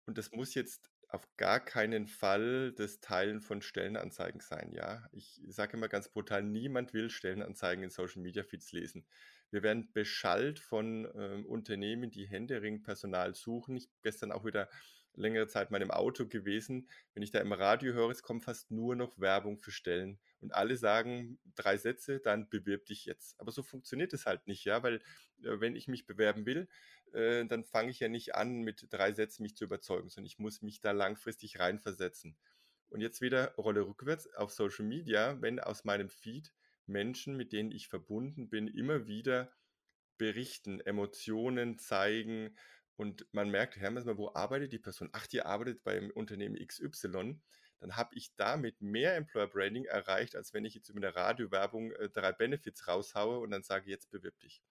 Und 0.06 0.18
das 0.18 0.30
muss 0.32 0.54
jetzt 0.54 0.89
auf 1.10 1.28
gar 1.36 1.60
keinen 1.60 2.06
Fall 2.06 2.72
das 2.72 3.00
Teilen 3.00 3.40
von 3.40 3.62
Stellenanzeigen 3.62 4.40
sein, 4.40 4.72
ja. 4.72 5.08
Ich 5.12 5.40
sage 5.48 5.76
immer 5.76 5.88
ganz 5.88 6.08
brutal, 6.08 6.42
niemand 6.42 6.94
will 6.94 7.10
Stellenanzeigen 7.10 7.84
in 7.84 7.90
Social 7.90 8.22
Media 8.22 8.44
Feeds 8.44 8.72
lesen. 8.72 9.06
Wir 9.50 9.62
werden 9.62 9.92
beschallt 9.92 10.60
von 10.60 11.08
ähm, 11.16 11.46
Unternehmen, 11.46 12.10
die 12.10 12.26
händeringend 12.26 12.84
Personal 12.84 13.34
suchen. 13.34 13.76
Ich 13.76 13.88
bin 13.88 13.98
gestern 14.02 14.32
auch 14.32 14.44
wieder 14.44 14.68
längere 15.14 15.48
Zeit 15.48 15.70
mal 15.70 15.82
im 15.82 15.90
Auto 15.90 16.26
gewesen. 16.26 16.88
Wenn 17.14 17.22
ich 17.22 17.30
da 17.30 17.40
im 17.40 17.52
Radio 17.52 17.92
höre, 17.92 18.10
es 18.10 18.22
kommt 18.22 18.44
fast 18.44 18.70
nur 18.70 18.94
noch 18.94 19.18
Werbung 19.18 19.58
für 19.58 19.72
Stellen. 19.72 20.18
Und 20.40 20.54
alle 20.54 20.76
sagen 20.76 21.38
drei 21.56 21.76
Sätze, 21.76 22.20
dann 22.20 22.48
bewirb 22.48 22.86
dich 22.86 23.04
jetzt. 23.04 23.38
Aber 23.40 23.50
so 23.52 23.62
funktioniert 23.62 24.12
es 24.12 24.26
halt 24.26 24.46
nicht, 24.46 24.64
ja, 24.64 24.82
weil 24.82 24.96
äh, 25.42 25.60
wenn 25.60 25.76
ich 25.76 25.88
mich 25.88 26.06
bewerben 26.06 26.46
will, 26.46 26.68
äh, 27.14 27.44
dann 27.46 27.64
fange 27.64 27.90
ich 27.90 28.00
ja 28.00 28.08
nicht 28.08 28.34
an, 28.34 28.60
mit 28.62 28.86
drei 28.90 29.12
Sätzen 29.12 29.42
mich 29.42 29.56
zu 29.56 29.64
überzeugen, 29.64 30.08
sondern 30.08 30.26
ich 30.26 30.38
muss 30.38 30.62
mich 30.62 30.80
da 30.80 30.92
langfristig 30.92 31.58
reinversetzen. 31.58 32.36
Und 32.88 33.00
jetzt 33.00 33.20
wieder 33.20 33.54
Rolle 33.54 33.86
rückwärts 33.86 34.32
auf 34.34 34.50
Social 34.52 34.84
Media, 34.84 35.40
wenn 35.40 35.60
aus 35.60 35.84
meinem 35.84 36.10
Feed 36.10 36.52
Menschen, 36.86 37.36
mit 37.36 37.52
denen 37.52 37.70
ich 37.70 37.88
verbunden 37.88 38.48
bin, 38.48 38.66
immer 38.66 39.06
wieder 39.06 39.52
berichten, 40.18 40.80
Emotionen 40.80 41.78
zeigen 41.78 42.56
und 42.96 43.26
man 43.32 43.48
merkt, 43.48 43.76
Herr, 43.76 43.90
mal, 43.90 44.18
wo 44.18 44.30
arbeitet 44.34 44.72
die 44.72 44.78
Person? 44.78 45.08
Ach, 45.12 45.26
die 45.26 45.40
arbeitet 45.40 45.82
beim 45.84 46.10
Unternehmen 46.10 46.56
XY. 46.56 47.40
Dann 47.78 47.96
habe 47.96 48.14
ich 48.14 48.34
damit 48.36 48.82
mehr 48.82 49.16
Employer 49.16 49.46
Branding 49.46 49.86
erreicht, 49.86 50.36
als 50.36 50.52
wenn 50.52 50.66
ich 50.66 50.74
jetzt 50.74 50.90
über 50.90 50.98
eine 50.98 51.16
Radiowerbung 51.16 51.92
äh, 51.92 52.10
drei 52.10 52.32
Benefits 52.32 52.86
raushaue 52.86 53.38
und 53.38 53.50
dann 53.52 53.62
sage, 53.62 53.88
jetzt 53.88 54.10
bewirb 54.10 54.38
dich. 54.40 54.62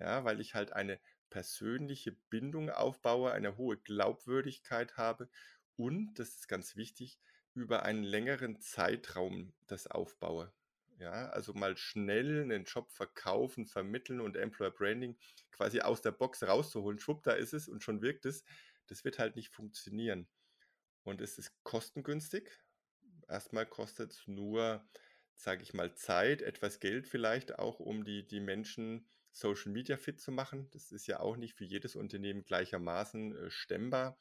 Ja, 0.00 0.24
weil 0.24 0.40
ich 0.40 0.54
halt 0.54 0.72
eine 0.72 0.98
persönliche 1.30 2.12
Bindung 2.30 2.70
aufbaue, 2.70 3.32
eine 3.32 3.56
hohe 3.56 3.76
Glaubwürdigkeit 3.78 4.96
habe 4.96 5.28
und, 5.76 6.18
das 6.18 6.30
ist 6.36 6.48
ganz 6.48 6.76
wichtig, 6.76 7.18
über 7.54 7.82
einen 7.84 8.02
längeren 8.02 8.60
Zeitraum 8.60 9.52
das 9.66 9.86
aufbaue. 9.86 10.52
Ja, 10.98 11.28
also 11.28 11.54
mal 11.54 11.76
schnell 11.76 12.42
einen 12.42 12.64
Job 12.64 12.90
verkaufen, 12.90 13.66
vermitteln 13.66 14.20
und 14.20 14.36
Employer 14.36 14.72
Branding 14.72 15.16
quasi 15.52 15.80
aus 15.80 16.02
der 16.02 16.10
Box 16.10 16.42
rauszuholen, 16.42 16.98
schwupp, 16.98 17.22
da 17.22 17.32
ist 17.32 17.52
es 17.52 17.68
und 17.68 17.84
schon 17.84 18.02
wirkt 18.02 18.26
es, 18.26 18.44
das 18.88 19.04
wird 19.04 19.18
halt 19.18 19.36
nicht 19.36 19.50
funktionieren. 19.50 20.28
Und 21.04 21.20
es 21.20 21.38
ist 21.38 21.52
kostengünstig. 21.62 22.50
Erstmal 23.28 23.66
kostet 23.66 24.12
es 24.12 24.26
nur, 24.26 24.88
sage 25.36 25.62
ich 25.62 25.72
mal, 25.72 25.94
Zeit, 25.94 26.42
etwas 26.42 26.80
Geld 26.80 27.06
vielleicht 27.06 27.58
auch, 27.58 27.78
um 27.78 28.04
die, 28.04 28.26
die 28.26 28.40
Menschen 28.40 29.08
Social 29.32 29.72
Media 29.72 29.96
fit 29.96 30.20
zu 30.20 30.32
machen. 30.32 30.68
Das 30.72 30.92
ist 30.92 31.06
ja 31.06 31.20
auch 31.20 31.36
nicht 31.36 31.54
für 31.54 31.64
jedes 31.64 31.96
Unternehmen 31.96 32.44
gleichermaßen 32.44 33.36
äh, 33.36 33.50
stemmbar. 33.50 34.18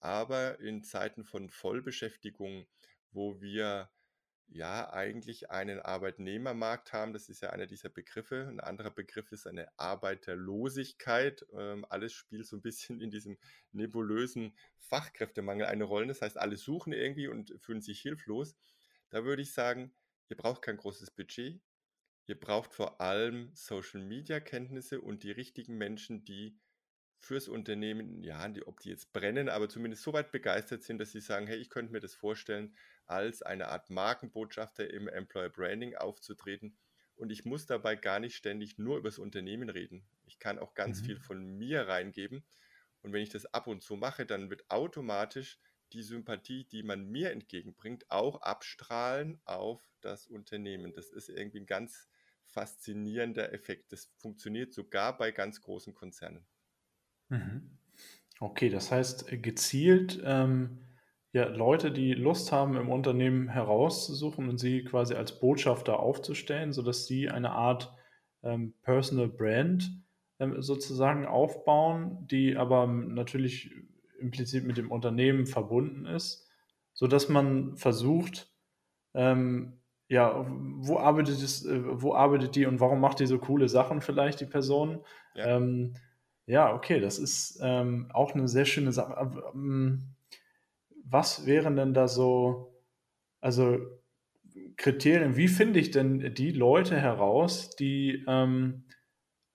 Aber 0.00 0.60
in 0.60 0.82
Zeiten 0.82 1.24
von 1.24 1.48
Vollbeschäftigung, 1.48 2.66
wo 3.10 3.40
wir 3.40 3.90
ja 4.48 4.92
eigentlich 4.92 5.50
einen 5.50 5.80
Arbeitnehmermarkt 5.80 6.92
haben, 6.92 7.12
das 7.12 7.28
ist 7.28 7.40
ja 7.40 7.50
einer 7.50 7.66
dieser 7.66 7.88
Begriffe. 7.88 8.46
Ein 8.48 8.60
anderer 8.60 8.90
Begriff 8.90 9.32
ist 9.32 9.46
eine 9.46 9.68
Arbeiterlosigkeit. 9.78 11.46
Ähm, 11.52 11.86
alles 11.88 12.12
spielt 12.12 12.46
so 12.46 12.56
ein 12.56 12.62
bisschen 12.62 13.00
in 13.00 13.10
diesem 13.10 13.38
nebulösen 13.72 14.56
Fachkräftemangel 14.78 15.66
eine 15.66 15.84
Rolle. 15.84 16.06
Das 16.06 16.22
heißt, 16.22 16.38
alle 16.38 16.56
suchen 16.56 16.92
irgendwie 16.92 17.28
und 17.28 17.54
fühlen 17.58 17.80
sich 17.80 18.00
hilflos. 18.00 18.54
Da 19.10 19.24
würde 19.24 19.42
ich 19.42 19.52
sagen, 19.52 19.94
ihr 20.28 20.36
braucht 20.36 20.62
kein 20.62 20.76
großes 20.76 21.10
Budget, 21.12 21.60
Ihr 22.26 22.38
braucht 22.38 22.72
vor 22.72 23.00
allem 23.00 23.50
Social-Media-Kenntnisse 23.54 25.00
und 25.00 25.22
die 25.22 25.30
richtigen 25.30 25.76
Menschen, 25.76 26.24
die 26.24 26.58
fürs 27.18 27.48
Unternehmen, 27.48 28.22
ja, 28.22 28.48
die, 28.48 28.66
ob 28.66 28.80
die 28.80 28.90
jetzt 28.90 29.12
brennen, 29.12 29.48
aber 29.48 29.68
zumindest 29.68 30.02
so 30.02 30.12
weit 30.12 30.30
begeistert 30.30 30.82
sind, 30.82 30.98
dass 30.98 31.12
sie 31.12 31.20
sagen, 31.20 31.46
hey, 31.46 31.56
ich 31.56 31.70
könnte 31.70 31.92
mir 31.92 32.00
das 32.00 32.14
vorstellen, 32.14 32.74
als 33.06 33.42
eine 33.42 33.68
Art 33.68 33.90
Markenbotschafter 33.90 34.90
im 34.90 35.08
Employer 35.08 35.50
Branding 35.50 35.96
aufzutreten. 35.96 36.76
Und 37.16 37.30
ich 37.30 37.44
muss 37.44 37.66
dabei 37.66 37.96
gar 37.96 38.20
nicht 38.20 38.36
ständig 38.36 38.78
nur 38.78 38.98
über 38.98 39.08
das 39.08 39.18
Unternehmen 39.18 39.68
reden. 39.68 40.04
Ich 40.26 40.38
kann 40.38 40.58
auch 40.58 40.74
ganz 40.74 41.00
mhm. 41.00 41.04
viel 41.04 41.18
von 41.18 41.44
mir 41.44 41.86
reingeben. 41.88 42.44
Und 43.02 43.12
wenn 43.12 43.22
ich 43.22 43.30
das 43.30 43.46
ab 43.46 43.66
und 43.66 43.82
zu 43.82 43.96
mache, 43.96 44.26
dann 44.26 44.50
wird 44.50 44.70
automatisch 44.70 45.58
die 45.92 46.02
Sympathie, 46.02 46.64
die 46.64 46.82
man 46.82 47.06
mir 47.06 47.30
entgegenbringt, 47.30 48.10
auch 48.10 48.40
abstrahlen 48.40 49.40
auf 49.44 49.80
das 50.00 50.26
Unternehmen. 50.26 50.92
Das 50.92 51.10
ist 51.10 51.28
irgendwie 51.28 51.60
ein 51.60 51.66
ganz 51.66 52.08
faszinierender 52.54 53.52
Effekt. 53.52 53.92
Das 53.92 54.10
funktioniert 54.18 54.72
sogar 54.72 55.18
bei 55.18 55.32
ganz 55.32 55.60
großen 55.60 55.92
Konzernen. 55.92 56.46
Mhm. 57.28 57.78
Okay, 58.40 58.70
das 58.70 58.90
heißt 58.90 59.26
gezielt 59.42 60.20
ähm, 60.24 60.78
ja, 61.32 61.48
Leute, 61.48 61.90
die 61.90 62.14
Lust 62.14 62.52
haben, 62.52 62.76
im 62.76 62.90
Unternehmen 62.90 63.48
herauszusuchen 63.48 64.48
und 64.48 64.58
sie 64.58 64.84
quasi 64.84 65.14
als 65.14 65.40
Botschafter 65.40 65.98
aufzustellen, 65.98 66.72
sodass 66.72 67.06
sie 67.06 67.28
eine 67.28 67.50
Art 67.50 67.92
ähm, 68.44 68.74
Personal 68.82 69.28
Brand 69.28 69.90
ähm, 70.38 70.62
sozusagen 70.62 71.26
aufbauen, 71.26 72.28
die 72.30 72.56
aber 72.56 72.86
natürlich 72.86 73.72
implizit 74.20 74.64
mit 74.64 74.76
dem 74.76 74.92
Unternehmen 74.92 75.46
verbunden 75.46 76.06
ist, 76.06 76.48
sodass 76.92 77.28
man 77.28 77.76
versucht, 77.76 78.54
ähm, 79.14 79.80
ja, 80.08 80.44
wo 80.48 80.98
arbeitet 80.98 81.42
es, 81.42 81.64
äh, 81.64 81.80
wo 82.02 82.14
arbeitet 82.14 82.56
die 82.56 82.66
und 82.66 82.80
warum 82.80 83.00
macht 83.00 83.20
die 83.20 83.26
so 83.26 83.38
coole 83.38 83.68
Sachen 83.68 84.00
vielleicht, 84.00 84.40
die 84.40 84.46
Person? 84.46 85.00
Ja. 85.34 85.56
Ähm, 85.56 85.94
ja, 86.46 86.74
okay, 86.74 87.00
das 87.00 87.18
ist 87.18 87.58
ähm, 87.62 88.10
auch 88.12 88.34
eine 88.34 88.48
sehr 88.48 88.66
schöne 88.66 88.92
Sache. 88.92 89.42
Ähm, 89.54 90.14
was 91.04 91.46
wären 91.46 91.76
denn 91.76 91.94
da 91.94 92.06
so, 92.06 92.82
also 93.40 93.78
Kriterien, 94.76 95.36
wie 95.36 95.48
finde 95.48 95.80
ich 95.80 95.90
denn 95.90 96.34
die 96.34 96.52
Leute 96.52 97.00
heraus, 97.00 97.74
die, 97.76 98.24
ähm, 98.28 98.84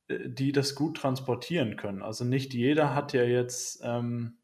die 0.09 0.51
das 0.51 0.73
gut 0.75 0.97
transportieren 0.97 1.75
können? 1.75 2.01
Also 2.01 2.25
nicht 2.25 2.53
jeder 2.53 2.95
hat 2.95 3.13
ja 3.13 3.23
jetzt, 3.23 3.81
ähm, 3.83 4.38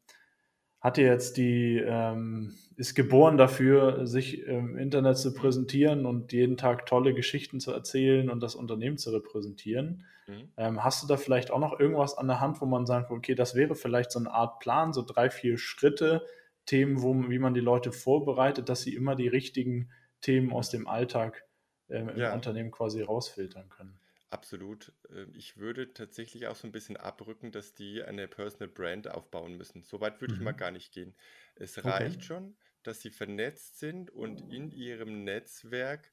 hat 0.80 0.98
ja 0.98 1.04
jetzt 1.04 1.36
die, 1.36 1.82
ähm, 1.84 2.54
ist 2.76 2.94
geboren 2.94 3.38
dafür, 3.38 4.06
sich 4.06 4.42
im 4.42 4.76
Internet 4.76 5.18
zu 5.18 5.32
präsentieren 5.32 6.06
und 6.06 6.32
jeden 6.32 6.56
Tag 6.56 6.86
tolle 6.86 7.14
Geschichten 7.14 7.60
zu 7.60 7.72
erzählen 7.72 8.28
und 8.30 8.40
das 8.42 8.54
Unternehmen 8.54 8.98
zu 8.98 9.10
repräsentieren. 9.10 10.04
Mhm. 10.26 10.48
Ähm, 10.56 10.84
hast 10.84 11.02
du 11.02 11.06
da 11.06 11.16
vielleicht 11.16 11.50
auch 11.50 11.58
noch 11.58 11.78
irgendwas 11.78 12.16
an 12.18 12.28
der 12.28 12.40
Hand, 12.40 12.60
wo 12.60 12.66
man 12.66 12.86
sagt, 12.86 13.10
okay, 13.10 13.34
das 13.34 13.54
wäre 13.54 13.74
vielleicht 13.74 14.12
so 14.12 14.18
eine 14.18 14.30
Art 14.30 14.58
Plan, 14.58 14.92
so 14.92 15.02
drei, 15.02 15.30
vier 15.30 15.58
Schritte, 15.58 16.22
Themen, 16.66 17.00
wo, 17.00 17.14
wie 17.30 17.38
man 17.38 17.54
die 17.54 17.60
Leute 17.60 17.92
vorbereitet, 17.92 18.68
dass 18.68 18.82
sie 18.82 18.94
immer 18.94 19.14
die 19.14 19.28
richtigen 19.28 19.90
Themen 20.20 20.52
aus 20.52 20.68
dem 20.68 20.88
Alltag 20.88 21.44
äh, 21.88 22.00
im 22.00 22.16
ja. 22.16 22.34
Unternehmen 22.34 22.70
quasi 22.72 23.00
rausfiltern 23.00 23.68
können? 23.68 23.98
Absolut. 24.30 24.92
Ähm, 25.10 25.32
ich 25.34 25.56
würde 25.56 25.92
tatsächlich 25.92 26.46
auch 26.48 26.56
so 26.56 26.66
ein 26.66 26.72
bisschen 26.72 26.96
abrücken, 26.96 27.52
dass 27.52 27.74
die 27.74 28.02
eine 28.02 28.26
Personal 28.28 28.68
Brand 28.68 29.08
aufbauen 29.08 29.54
müssen. 29.56 29.82
So 29.84 30.00
weit 30.00 30.20
würde 30.20 30.34
ich 30.34 30.40
mal 30.40 30.52
mhm. 30.52 30.56
gar 30.56 30.70
nicht 30.70 30.92
gehen. 30.92 31.14
Es 31.54 31.84
Okay. 31.84 31.86
reicht 31.86 32.24
schon, 32.24 32.56
dass 32.82 33.00
sie 33.00 33.10
vernetzt 33.10 33.78
sind 33.78 34.10
und 34.10 34.40
in 34.40 34.70
ihrem 34.72 35.24
Netzwerk 35.24 36.12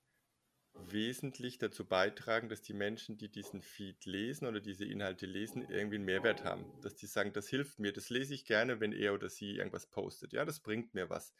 wesentlich 0.75 1.59
dazu 1.59 1.87
beitragen, 1.87 2.49
dass 2.49 2.61
die 2.61 2.73
Menschen, 2.73 3.17
die 3.17 3.31
diesen 3.31 3.61
Feed 3.61 4.05
lesen 4.05 4.47
oder 4.47 4.61
diese 4.61 4.85
Inhalte 4.85 5.25
lesen, 5.27 5.63
irgendwie 5.63 5.95
einen 5.97 6.05
Mehrwert 6.05 6.43
haben. 6.43 6.71
Dass 6.81 6.95
die 6.95 7.07
sagen, 7.07 7.33
das 7.33 7.47
hilft 7.49 7.79
mir, 7.79 7.93
das 7.93 8.09
lese 8.09 8.33
ich 8.33 8.45
gerne, 8.45 8.79
wenn 8.79 8.93
er 8.93 9.13
oder 9.13 9.29
sie 9.29 9.57
irgendwas 9.57 9.87
postet. 9.87 10.33
Ja, 10.33 10.45
das 10.45 10.61
bringt 10.61 10.93
mir 10.95 11.09
was. 11.09 11.33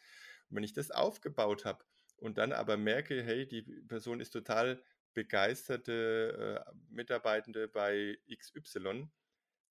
Und 0.50 0.58
wenn 0.58 0.64
ich 0.64 0.74
das 0.74 0.92
aufgebaut 0.92 1.66
habe 1.66 1.86
und 2.18 2.38
dann 2.38 2.54
aber 2.54 2.78
merke, 2.78 3.24
hey, 3.24 3.48
die 3.48 3.64
Person 3.64 4.20
ist 4.20 4.32
total 4.32 4.84
begeisterte 5.14 6.66
äh, 6.68 6.74
Mitarbeitende 6.90 7.68
bei 7.68 8.20
XY, 8.28 9.10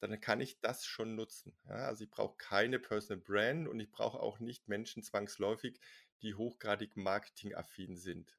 dann 0.00 0.20
kann 0.20 0.40
ich 0.40 0.60
das 0.60 0.84
schon 0.84 1.14
nutzen. 1.14 1.56
Ja, 1.68 1.86
also 1.86 2.04
ich 2.04 2.10
brauche 2.10 2.36
keine 2.36 2.78
Personal 2.78 3.22
Brand 3.22 3.68
und 3.68 3.78
ich 3.80 3.90
brauche 3.90 4.18
auch 4.20 4.40
nicht 4.40 4.68
Menschen 4.68 5.02
zwangsläufig, 5.02 5.78
die 6.22 6.34
hochgradig 6.34 6.96
marketingaffin 6.96 7.96
sind. 7.96 8.36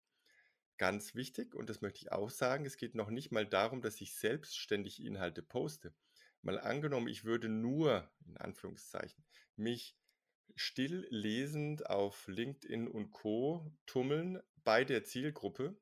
Ganz 0.78 1.16
wichtig, 1.16 1.56
und 1.56 1.70
das 1.70 1.82
möchte 1.82 2.00
ich 2.00 2.12
auch 2.12 2.30
sagen, 2.30 2.66
es 2.66 2.78
geht 2.78 2.96
noch 2.96 3.10
nicht 3.10 3.32
mal 3.32 3.46
darum, 3.46 3.82
dass 3.82 4.02
ich 4.02 4.16
selbstständig 4.16 5.04
Inhalte 5.04 5.42
poste. 5.42 5.94
Mal 6.42 6.60
angenommen, 6.60 7.08
ich 7.08 7.24
würde 7.24 7.48
nur, 7.48 8.12
in 8.26 8.38
Anführungszeichen, 8.38 9.24
mich 9.56 9.96
still 10.56 11.08
lesend 11.10 11.89
auf 11.89 12.28
LinkedIn 12.28 12.88
und 12.88 13.12
Co 13.12 13.72
tummeln 13.86 14.42
bei 14.63 14.84
der 14.84 15.04
Zielgruppe 15.04 15.78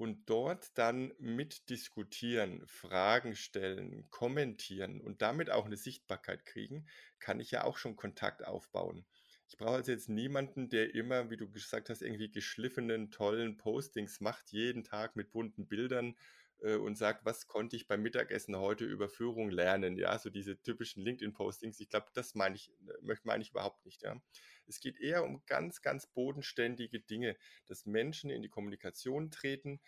und 0.00 0.30
dort 0.30 0.78
dann 0.78 1.12
mitdiskutieren, 1.18 2.66
Fragen 2.66 3.36
stellen, 3.36 4.08
kommentieren 4.08 4.98
und 4.98 5.20
damit 5.20 5.50
auch 5.50 5.66
eine 5.66 5.76
Sichtbarkeit 5.76 6.46
kriegen, 6.46 6.86
kann 7.18 7.38
ich 7.38 7.50
ja 7.50 7.64
auch 7.64 7.76
schon 7.76 7.96
Kontakt 7.96 8.42
aufbauen. 8.42 9.04
Ich 9.46 9.58
brauche 9.58 9.74
also 9.74 9.92
jetzt 9.92 10.08
niemanden, 10.08 10.70
der 10.70 10.94
immer, 10.94 11.28
wie 11.28 11.36
du 11.36 11.50
gesagt 11.50 11.90
hast, 11.90 12.00
irgendwie 12.00 12.30
geschliffenen, 12.30 13.10
tollen 13.10 13.58
Postings 13.58 14.20
macht, 14.20 14.52
jeden 14.52 14.84
Tag 14.84 15.16
mit 15.16 15.32
bunten 15.32 15.68
Bildern 15.68 16.16
äh, 16.62 16.76
und 16.76 16.96
sagt, 16.96 17.24
was 17.24 17.46
konnte 17.46 17.76
ich 17.76 17.86
beim 17.86 18.02
Mittagessen 18.02 18.56
heute 18.56 18.84
über 18.84 19.08
Führung 19.08 19.50
lernen? 19.50 19.96
Ja, 19.96 20.18
so 20.18 20.30
diese 20.30 20.60
typischen 20.60 21.02
LinkedIn-Postings. 21.02 21.80
Ich 21.80 21.88
glaube, 21.88 22.06
das 22.14 22.34
meine 22.34 22.56
ich, 22.56 22.72
möchte 23.00 23.26
meine 23.26 23.42
ich 23.42 23.50
überhaupt 23.50 23.84
nicht. 23.84 24.02
Ja. 24.02 24.20
Es 24.66 24.80
geht 24.80 24.98
eher 25.00 25.24
um 25.24 25.42
ganz, 25.46 25.82
ganz 25.82 26.06
bodenständige 26.06 27.00
Dinge, 27.00 27.36
dass 27.66 27.86
Menschen 27.86 28.30
in 28.30 28.42
die 28.42 28.48
Kommunikation 28.48 29.30
treten, 29.30 29.80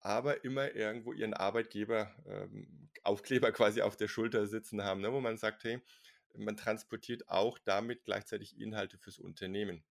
aber 0.00 0.44
immer 0.44 0.74
irgendwo 0.74 1.12
ihren 1.12 1.34
Arbeitgeber 1.34 2.14
ähm, 2.26 2.90
Aufkleber 3.02 3.52
quasi 3.52 3.82
auf 3.82 3.96
der 3.96 4.08
Schulter 4.08 4.46
sitzen 4.46 4.82
haben, 4.82 5.00
ne, 5.00 5.12
wo 5.12 5.20
man 5.20 5.36
sagt, 5.36 5.64
hey, 5.64 5.80
man 6.36 6.56
transportiert 6.56 7.28
auch 7.28 7.58
damit 7.58 8.04
gleichzeitig 8.04 8.58
Inhalte 8.60 8.98
fürs 8.98 9.18
Unternehmen. 9.18 9.84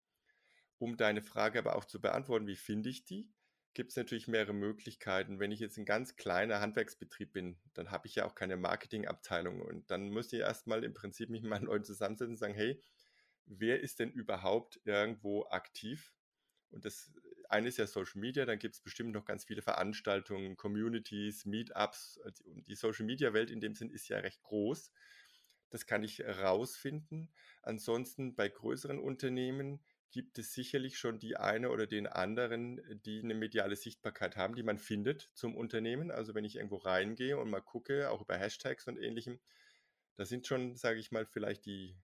Um 0.78 0.96
deine 0.96 1.22
Frage 1.22 1.58
aber 1.58 1.76
auch 1.76 1.86
zu 1.86 2.00
beantworten, 2.00 2.46
wie 2.46 2.56
finde 2.56 2.90
ich 2.90 3.04
die? 3.04 3.28
Gibt 3.76 3.90
es 3.90 3.96
natürlich 3.98 4.26
mehrere 4.26 4.54
Möglichkeiten. 4.54 5.38
Wenn 5.38 5.52
ich 5.52 5.60
jetzt 5.60 5.76
ein 5.76 5.84
ganz 5.84 6.16
kleiner 6.16 6.62
Handwerksbetrieb 6.62 7.34
bin, 7.34 7.58
dann 7.74 7.90
habe 7.90 8.06
ich 8.06 8.14
ja 8.14 8.24
auch 8.24 8.34
keine 8.34 8.56
Marketingabteilung 8.56 9.60
und 9.60 9.90
dann 9.90 10.08
muss 10.08 10.32
ich 10.32 10.40
erstmal 10.40 10.82
im 10.82 10.94
Prinzip 10.94 11.28
mich 11.28 11.42
mit 11.42 11.50
meinen 11.50 11.66
Leuten 11.66 11.84
zusammensetzen 11.84 12.32
und 12.32 12.38
sagen, 12.38 12.54
hey, 12.54 12.80
wer 13.44 13.78
ist 13.82 13.98
denn 13.98 14.10
überhaupt 14.10 14.80
irgendwo 14.84 15.44
aktiv? 15.50 16.14
Und 16.70 16.86
das 16.86 17.12
eine 17.50 17.68
ist 17.68 17.76
ja 17.76 17.86
Social 17.86 18.18
Media, 18.18 18.46
dann 18.46 18.58
gibt 18.58 18.76
es 18.76 18.80
bestimmt 18.80 19.12
noch 19.12 19.26
ganz 19.26 19.44
viele 19.44 19.60
Veranstaltungen, 19.60 20.56
Communities, 20.56 21.44
Meetups. 21.44 22.18
Also, 22.24 22.44
die 22.46 22.76
Social 22.76 23.04
Media 23.04 23.34
Welt 23.34 23.50
in 23.50 23.60
dem 23.60 23.74
Sinn 23.74 23.90
ist 23.90 24.08
ja 24.08 24.20
recht 24.20 24.40
groß. 24.40 24.90
Das 25.68 25.84
kann 25.84 26.02
ich 26.02 26.24
rausfinden. 26.24 27.30
Ansonsten 27.60 28.36
bei 28.36 28.48
größeren 28.48 28.98
Unternehmen 28.98 29.84
gibt 30.10 30.38
es 30.38 30.52
sicherlich 30.52 30.98
schon 30.98 31.18
die 31.18 31.36
eine 31.36 31.70
oder 31.70 31.86
den 31.86 32.06
anderen, 32.06 32.80
die 33.04 33.20
eine 33.22 33.34
mediale 33.34 33.76
Sichtbarkeit 33.76 34.36
haben, 34.36 34.54
die 34.54 34.62
man 34.62 34.78
findet 34.78 35.30
zum 35.34 35.56
Unternehmen. 35.56 36.10
Also 36.10 36.34
wenn 36.34 36.44
ich 36.44 36.56
irgendwo 36.56 36.76
reingehe 36.76 37.38
und 37.38 37.50
mal 37.50 37.60
gucke, 37.60 38.10
auch 38.10 38.22
über 38.22 38.36
Hashtags 38.36 38.86
und 38.86 38.98
ähnlichem, 38.98 39.40
da 40.16 40.24
sind 40.24 40.46
schon, 40.46 40.76
sage 40.76 40.98
ich 40.98 41.12
mal, 41.12 41.26
vielleicht 41.26 41.66
die 41.66 41.96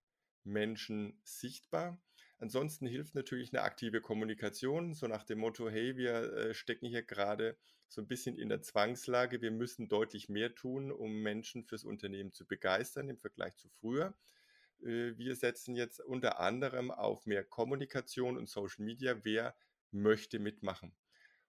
Menschen 0.44 1.20
sichtbar. 1.24 2.00
Ansonsten 2.38 2.86
hilft 2.86 3.14
natürlich 3.14 3.52
eine 3.52 3.62
aktive 3.62 4.00
Kommunikation, 4.00 4.94
so 4.94 5.06
nach 5.06 5.22
dem 5.22 5.38
Motto, 5.38 5.70
hey, 5.70 5.96
wir 5.96 6.32
äh, 6.32 6.54
stecken 6.54 6.86
hier 6.88 7.02
gerade 7.02 7.56
so 7.88 8.00
ein 8.00 8.08
bisschen 8.08 8.36
in 8.36 8.48
der 8.48 8.62
Zwangslage, 8.62 9.42
wir 9.42 9.50
müssen 9.52 9.88
deutlich 9.88 10.28
mehr 10.28 10.54
tun, 10.54 10.90
um 10.90 11.22
Menschen 11.22 11.62
fürs 11.62 11.84
Unternehmen 11.84 12.32
zu 12.32 12.46
begeistern 12.46 13.08
im 13.08 13.18
Vergleich 13.18 13.56
zu 13.56 13.68
früher. 13.68 14.14
Äh, 14.82 15.16
wir 15.16 15.36
setzen 15.36 15.74
jetzt 15.74 16.00
unter 16.00 16.40
anderem 16.40 16.90
auf 16.90 17.26
mehr 17.26 17.44
Kommunikation 17.44 18.36
und 18.36 18.48
Social 18.48 18.84
Media. 18.84 19.16
Wer 19.24 19.54
möchte 19.90 20.38
mitmachen? 20.38 20.94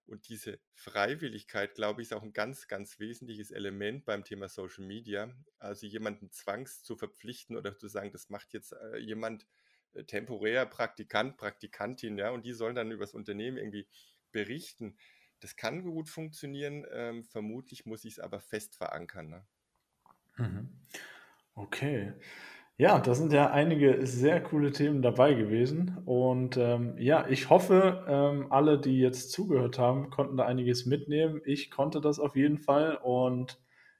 Und 0.05 0.27
diese 0.27 0.59
Freiwilligkeit, 0.73 1.75
glaube 1.75 2.01
ich, 2.01 2.09
ist 2.09 2.13
auch 2.13 2.23
ein 2.23 2.33
ganz, 2.33 2.67
ganz 2.67 2.99
wesentliches 2.99 3.51
Element 3.51 4.03
beim 4.05 4.23
Thema 4.23 4.49
Social 4.49 4.85
Media. 4.85 5.33
Also 5.59 5.87
jemanden 5.87 6.29
zwangs 6.29 6.83
zu 6.83 6.97
verpflichten 6.97 7.55
oder 7.55 7.77
zu 7.77 7.87
sagen, 7.87 8.11
das 8.11 8.29
macht 8.29 8.53
jetzt 8.53 8.73
äh, 8.73 8.97
jemand 8.97 9.47
äh, 9.93 10.03
temporär 10.03 10.65
Praktikant, 10.65 11.37
Praktikantin, 11.37 12.17
ja, 12.17 12.31
und 12.31 12.45
die 12.45 12.53
sollen 12.53 12.75
dann 12.75 12.91
über 12.91 13.05
das 13.05 13.13
Unternehmen 13.13 13.57
irgendwie 13.57 13.87
berichten. 14.31 14.97
Das 15.39 15.55
kann 15.55 15.83
gut 15.83 16.09
funktionieren, 16.09 16.85
ähm, 16.91 17.23
vermutlich 17.23 17.85
muss 17.85 18.03
ich 18.05 18.13
es 18.13 18.19
aber 18.19 18.41
fest 18.41 18.75
verankern. 18.75 19.29
Ne? 19.29 19.47
Mhm. 20.37 20.69
Okay. 21.55 22.13
Ja, 22.77 22.99
da 22.99 23.13
sind 23.13 23.31
ja 23.31 23.51
einige 23.51 24.05
sehr 24.07 24.41
coole 24.41 24.71
Themen 24.71 25.01
dabei 25.03 25.35
gewesen. 25.35 25.99
Und 26.05 26.57
ähm, 26.57 26.95
ja, 26.97 27.27
ich 27.27 27.49
hoffe, 27.51 28.03
ähm, 28.07 28.51
alle, 28.51 28.79
die 28.79 28.99
jetzt 28.99 29.31
zugehört 29.31 29.77
haben, 29.77 30.09
konnten 30.09 30.37
da 30.37 30.45
einiges 30.45 30.85
mitnehmen. 30.87 31.41
Ich 31.45 31.69
konnte 31.69 32.01
das 32.01 32.19
auf 32.19 32.35
jeden 32.35 32.57
Fall. 32.57 32.97
Und 32.97 33.59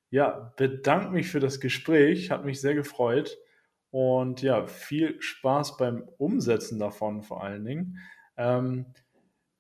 ja, 0.10 0.54
bedanke 0.58 1.12
mich 1.12 1.28
für 1.30 1.40
das 1.40 1.60
Gespräch. 1.60 2.32
Hat 2.32 2.46
mich 2.46 2.62
sehr 2.62 2.74
gefreut. 2.74 3.38
Und 3.92 4.42
ja, 4.42 4.66
viel 4.66 5.22
Spaß 5.22 5.78
beim 5.78 6.10
Umsetzen 6.18 6.80
davon 6.80 7.22
vor 7.22 7.44
allen 7.44 7.64
Dingen. 7.66 8.00
Ähm, 8.38 8.88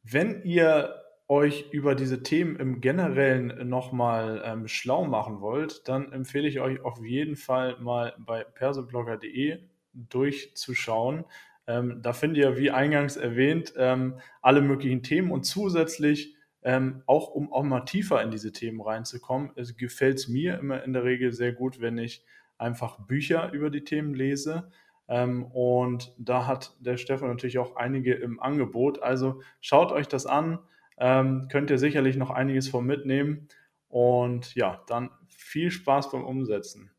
wenn 0.01 0.41
ihr 0.43 1.02
euch 1.27 1.69
über 1.71 1.95
diese 1.95 2.23
Themen 2.23 2.55
im 2.57 2.81
Generellen 2.81 3.67
nochmal 3.69 4.41
ähm, 4.45 4.67
schlau 4.67 5.05
machen 5.05 5.41
wollt, 5.41 5.87
dann 5.87 6.11
empfehle 6.11 6.47
ich 6.47 6.59
euch 6.59 6.81
auf 6.81 7.03
jeden 7.03 7.35
Fall 7.35 7.79
mal 7.79 8.13
bei 8.19 8.43
persoblogger.de 8.43 9.59
durchzuschauen. 9.93 11.25
Ähm, 11.65 12.01
da 12.01 12.13
findet 12.13 12.39
ihr, 12.39 12.57
wie 12.57 12.71
eingangs 12.71 13.15
erwähnt, 13.15 13.73
ähm, 13.77 14.19
alle 14.41 14.61
möglichen 14.61 15.01
Themen 15.01 15.31
und 15.31 15.43
zusätzlich 15.43 16.35
ähm, 16.63 17.03
auch 17.05 17.29
um 17.29 17.51
auch 17.51 17.63
mal 17.63 17.81
tiefer 17.81 18.21
in 18.21 18.31
diese 18.31 18.51
Themen 18.51 18.81
reinzukommen, 18.81 19.51
es 19.55 19.75
gefällt 19.75 20.27
mir 20.29 20.59
immer 20.59 20.83
in 20.83 20.93
der 20.93 21.03
Regel 21.03 21.33
sehr 21.33 21.51
gut, 21.51 21.81
wenn 21.81 21.97
ich 21.97 22.23
einfach 22.57 22.99
Bücher 23.05 23.51
über 23.51 23.69
die 23.69 23.83
Themen 23.83 24.13
lese. 24.13 24.71
Ähm, 25.07 25.45
und 25.45 26.13
da 26.17 26.47
hat 26.47 26.75
der 26.79 26.97
Stefan 26.97 27.29
natürlich 27.29 27.59
auch 27.59 27.75
einige 27.75 28.13
im 28.13 28.39
Angebot. 28.39 29.01
Also 29.03 29.41
schaut 29.59 29.91
euch 29.91 30.07
das 30.07 30.25
an, 30.25 30.59
ähm, 30.97 31.47
könnt 31.51 31.69
ihr 31.69 31.77
sicherlich 31.77 32.15
noch 32.15 32.29
einiges 32.31 32.69
von 32.69 32.85
mitnehmen. 32.85 33.47
Und 33.87 34.55
ja, 34.55 34.83
dann 34.87 35.09
viel 35.27 35.71
Spaß 35.71 36.11
beim 36.11 36.23
Umsetzen. 36.23 36.91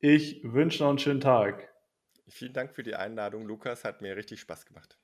Ich 0.00 0.40
wünsche 0.44 0.82
noch 0.82 0.90
einen 0.90 0.98
schönen 0.98 1.20
Tag. 1.20 1.72
Vielen 2.28 2.52
Dank 2.52 2.74
für 2.74 2.82
die 2.82 2.94
Einladung, 2.94 3.46
Lukas. 3.46 3.84
Hat 3.84 4.02
mir 4.02 4.16
richtig 4.16 4.40
Spaß 4.40 4.66
gemacht. 4.66 4.98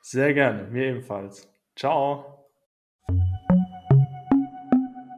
Sehr 0.00 0.34
gerne, 0.34 0.64
mir 0.64 0.86
ebenfalls. 0.86 1.48
Ciao. 1.74 2.43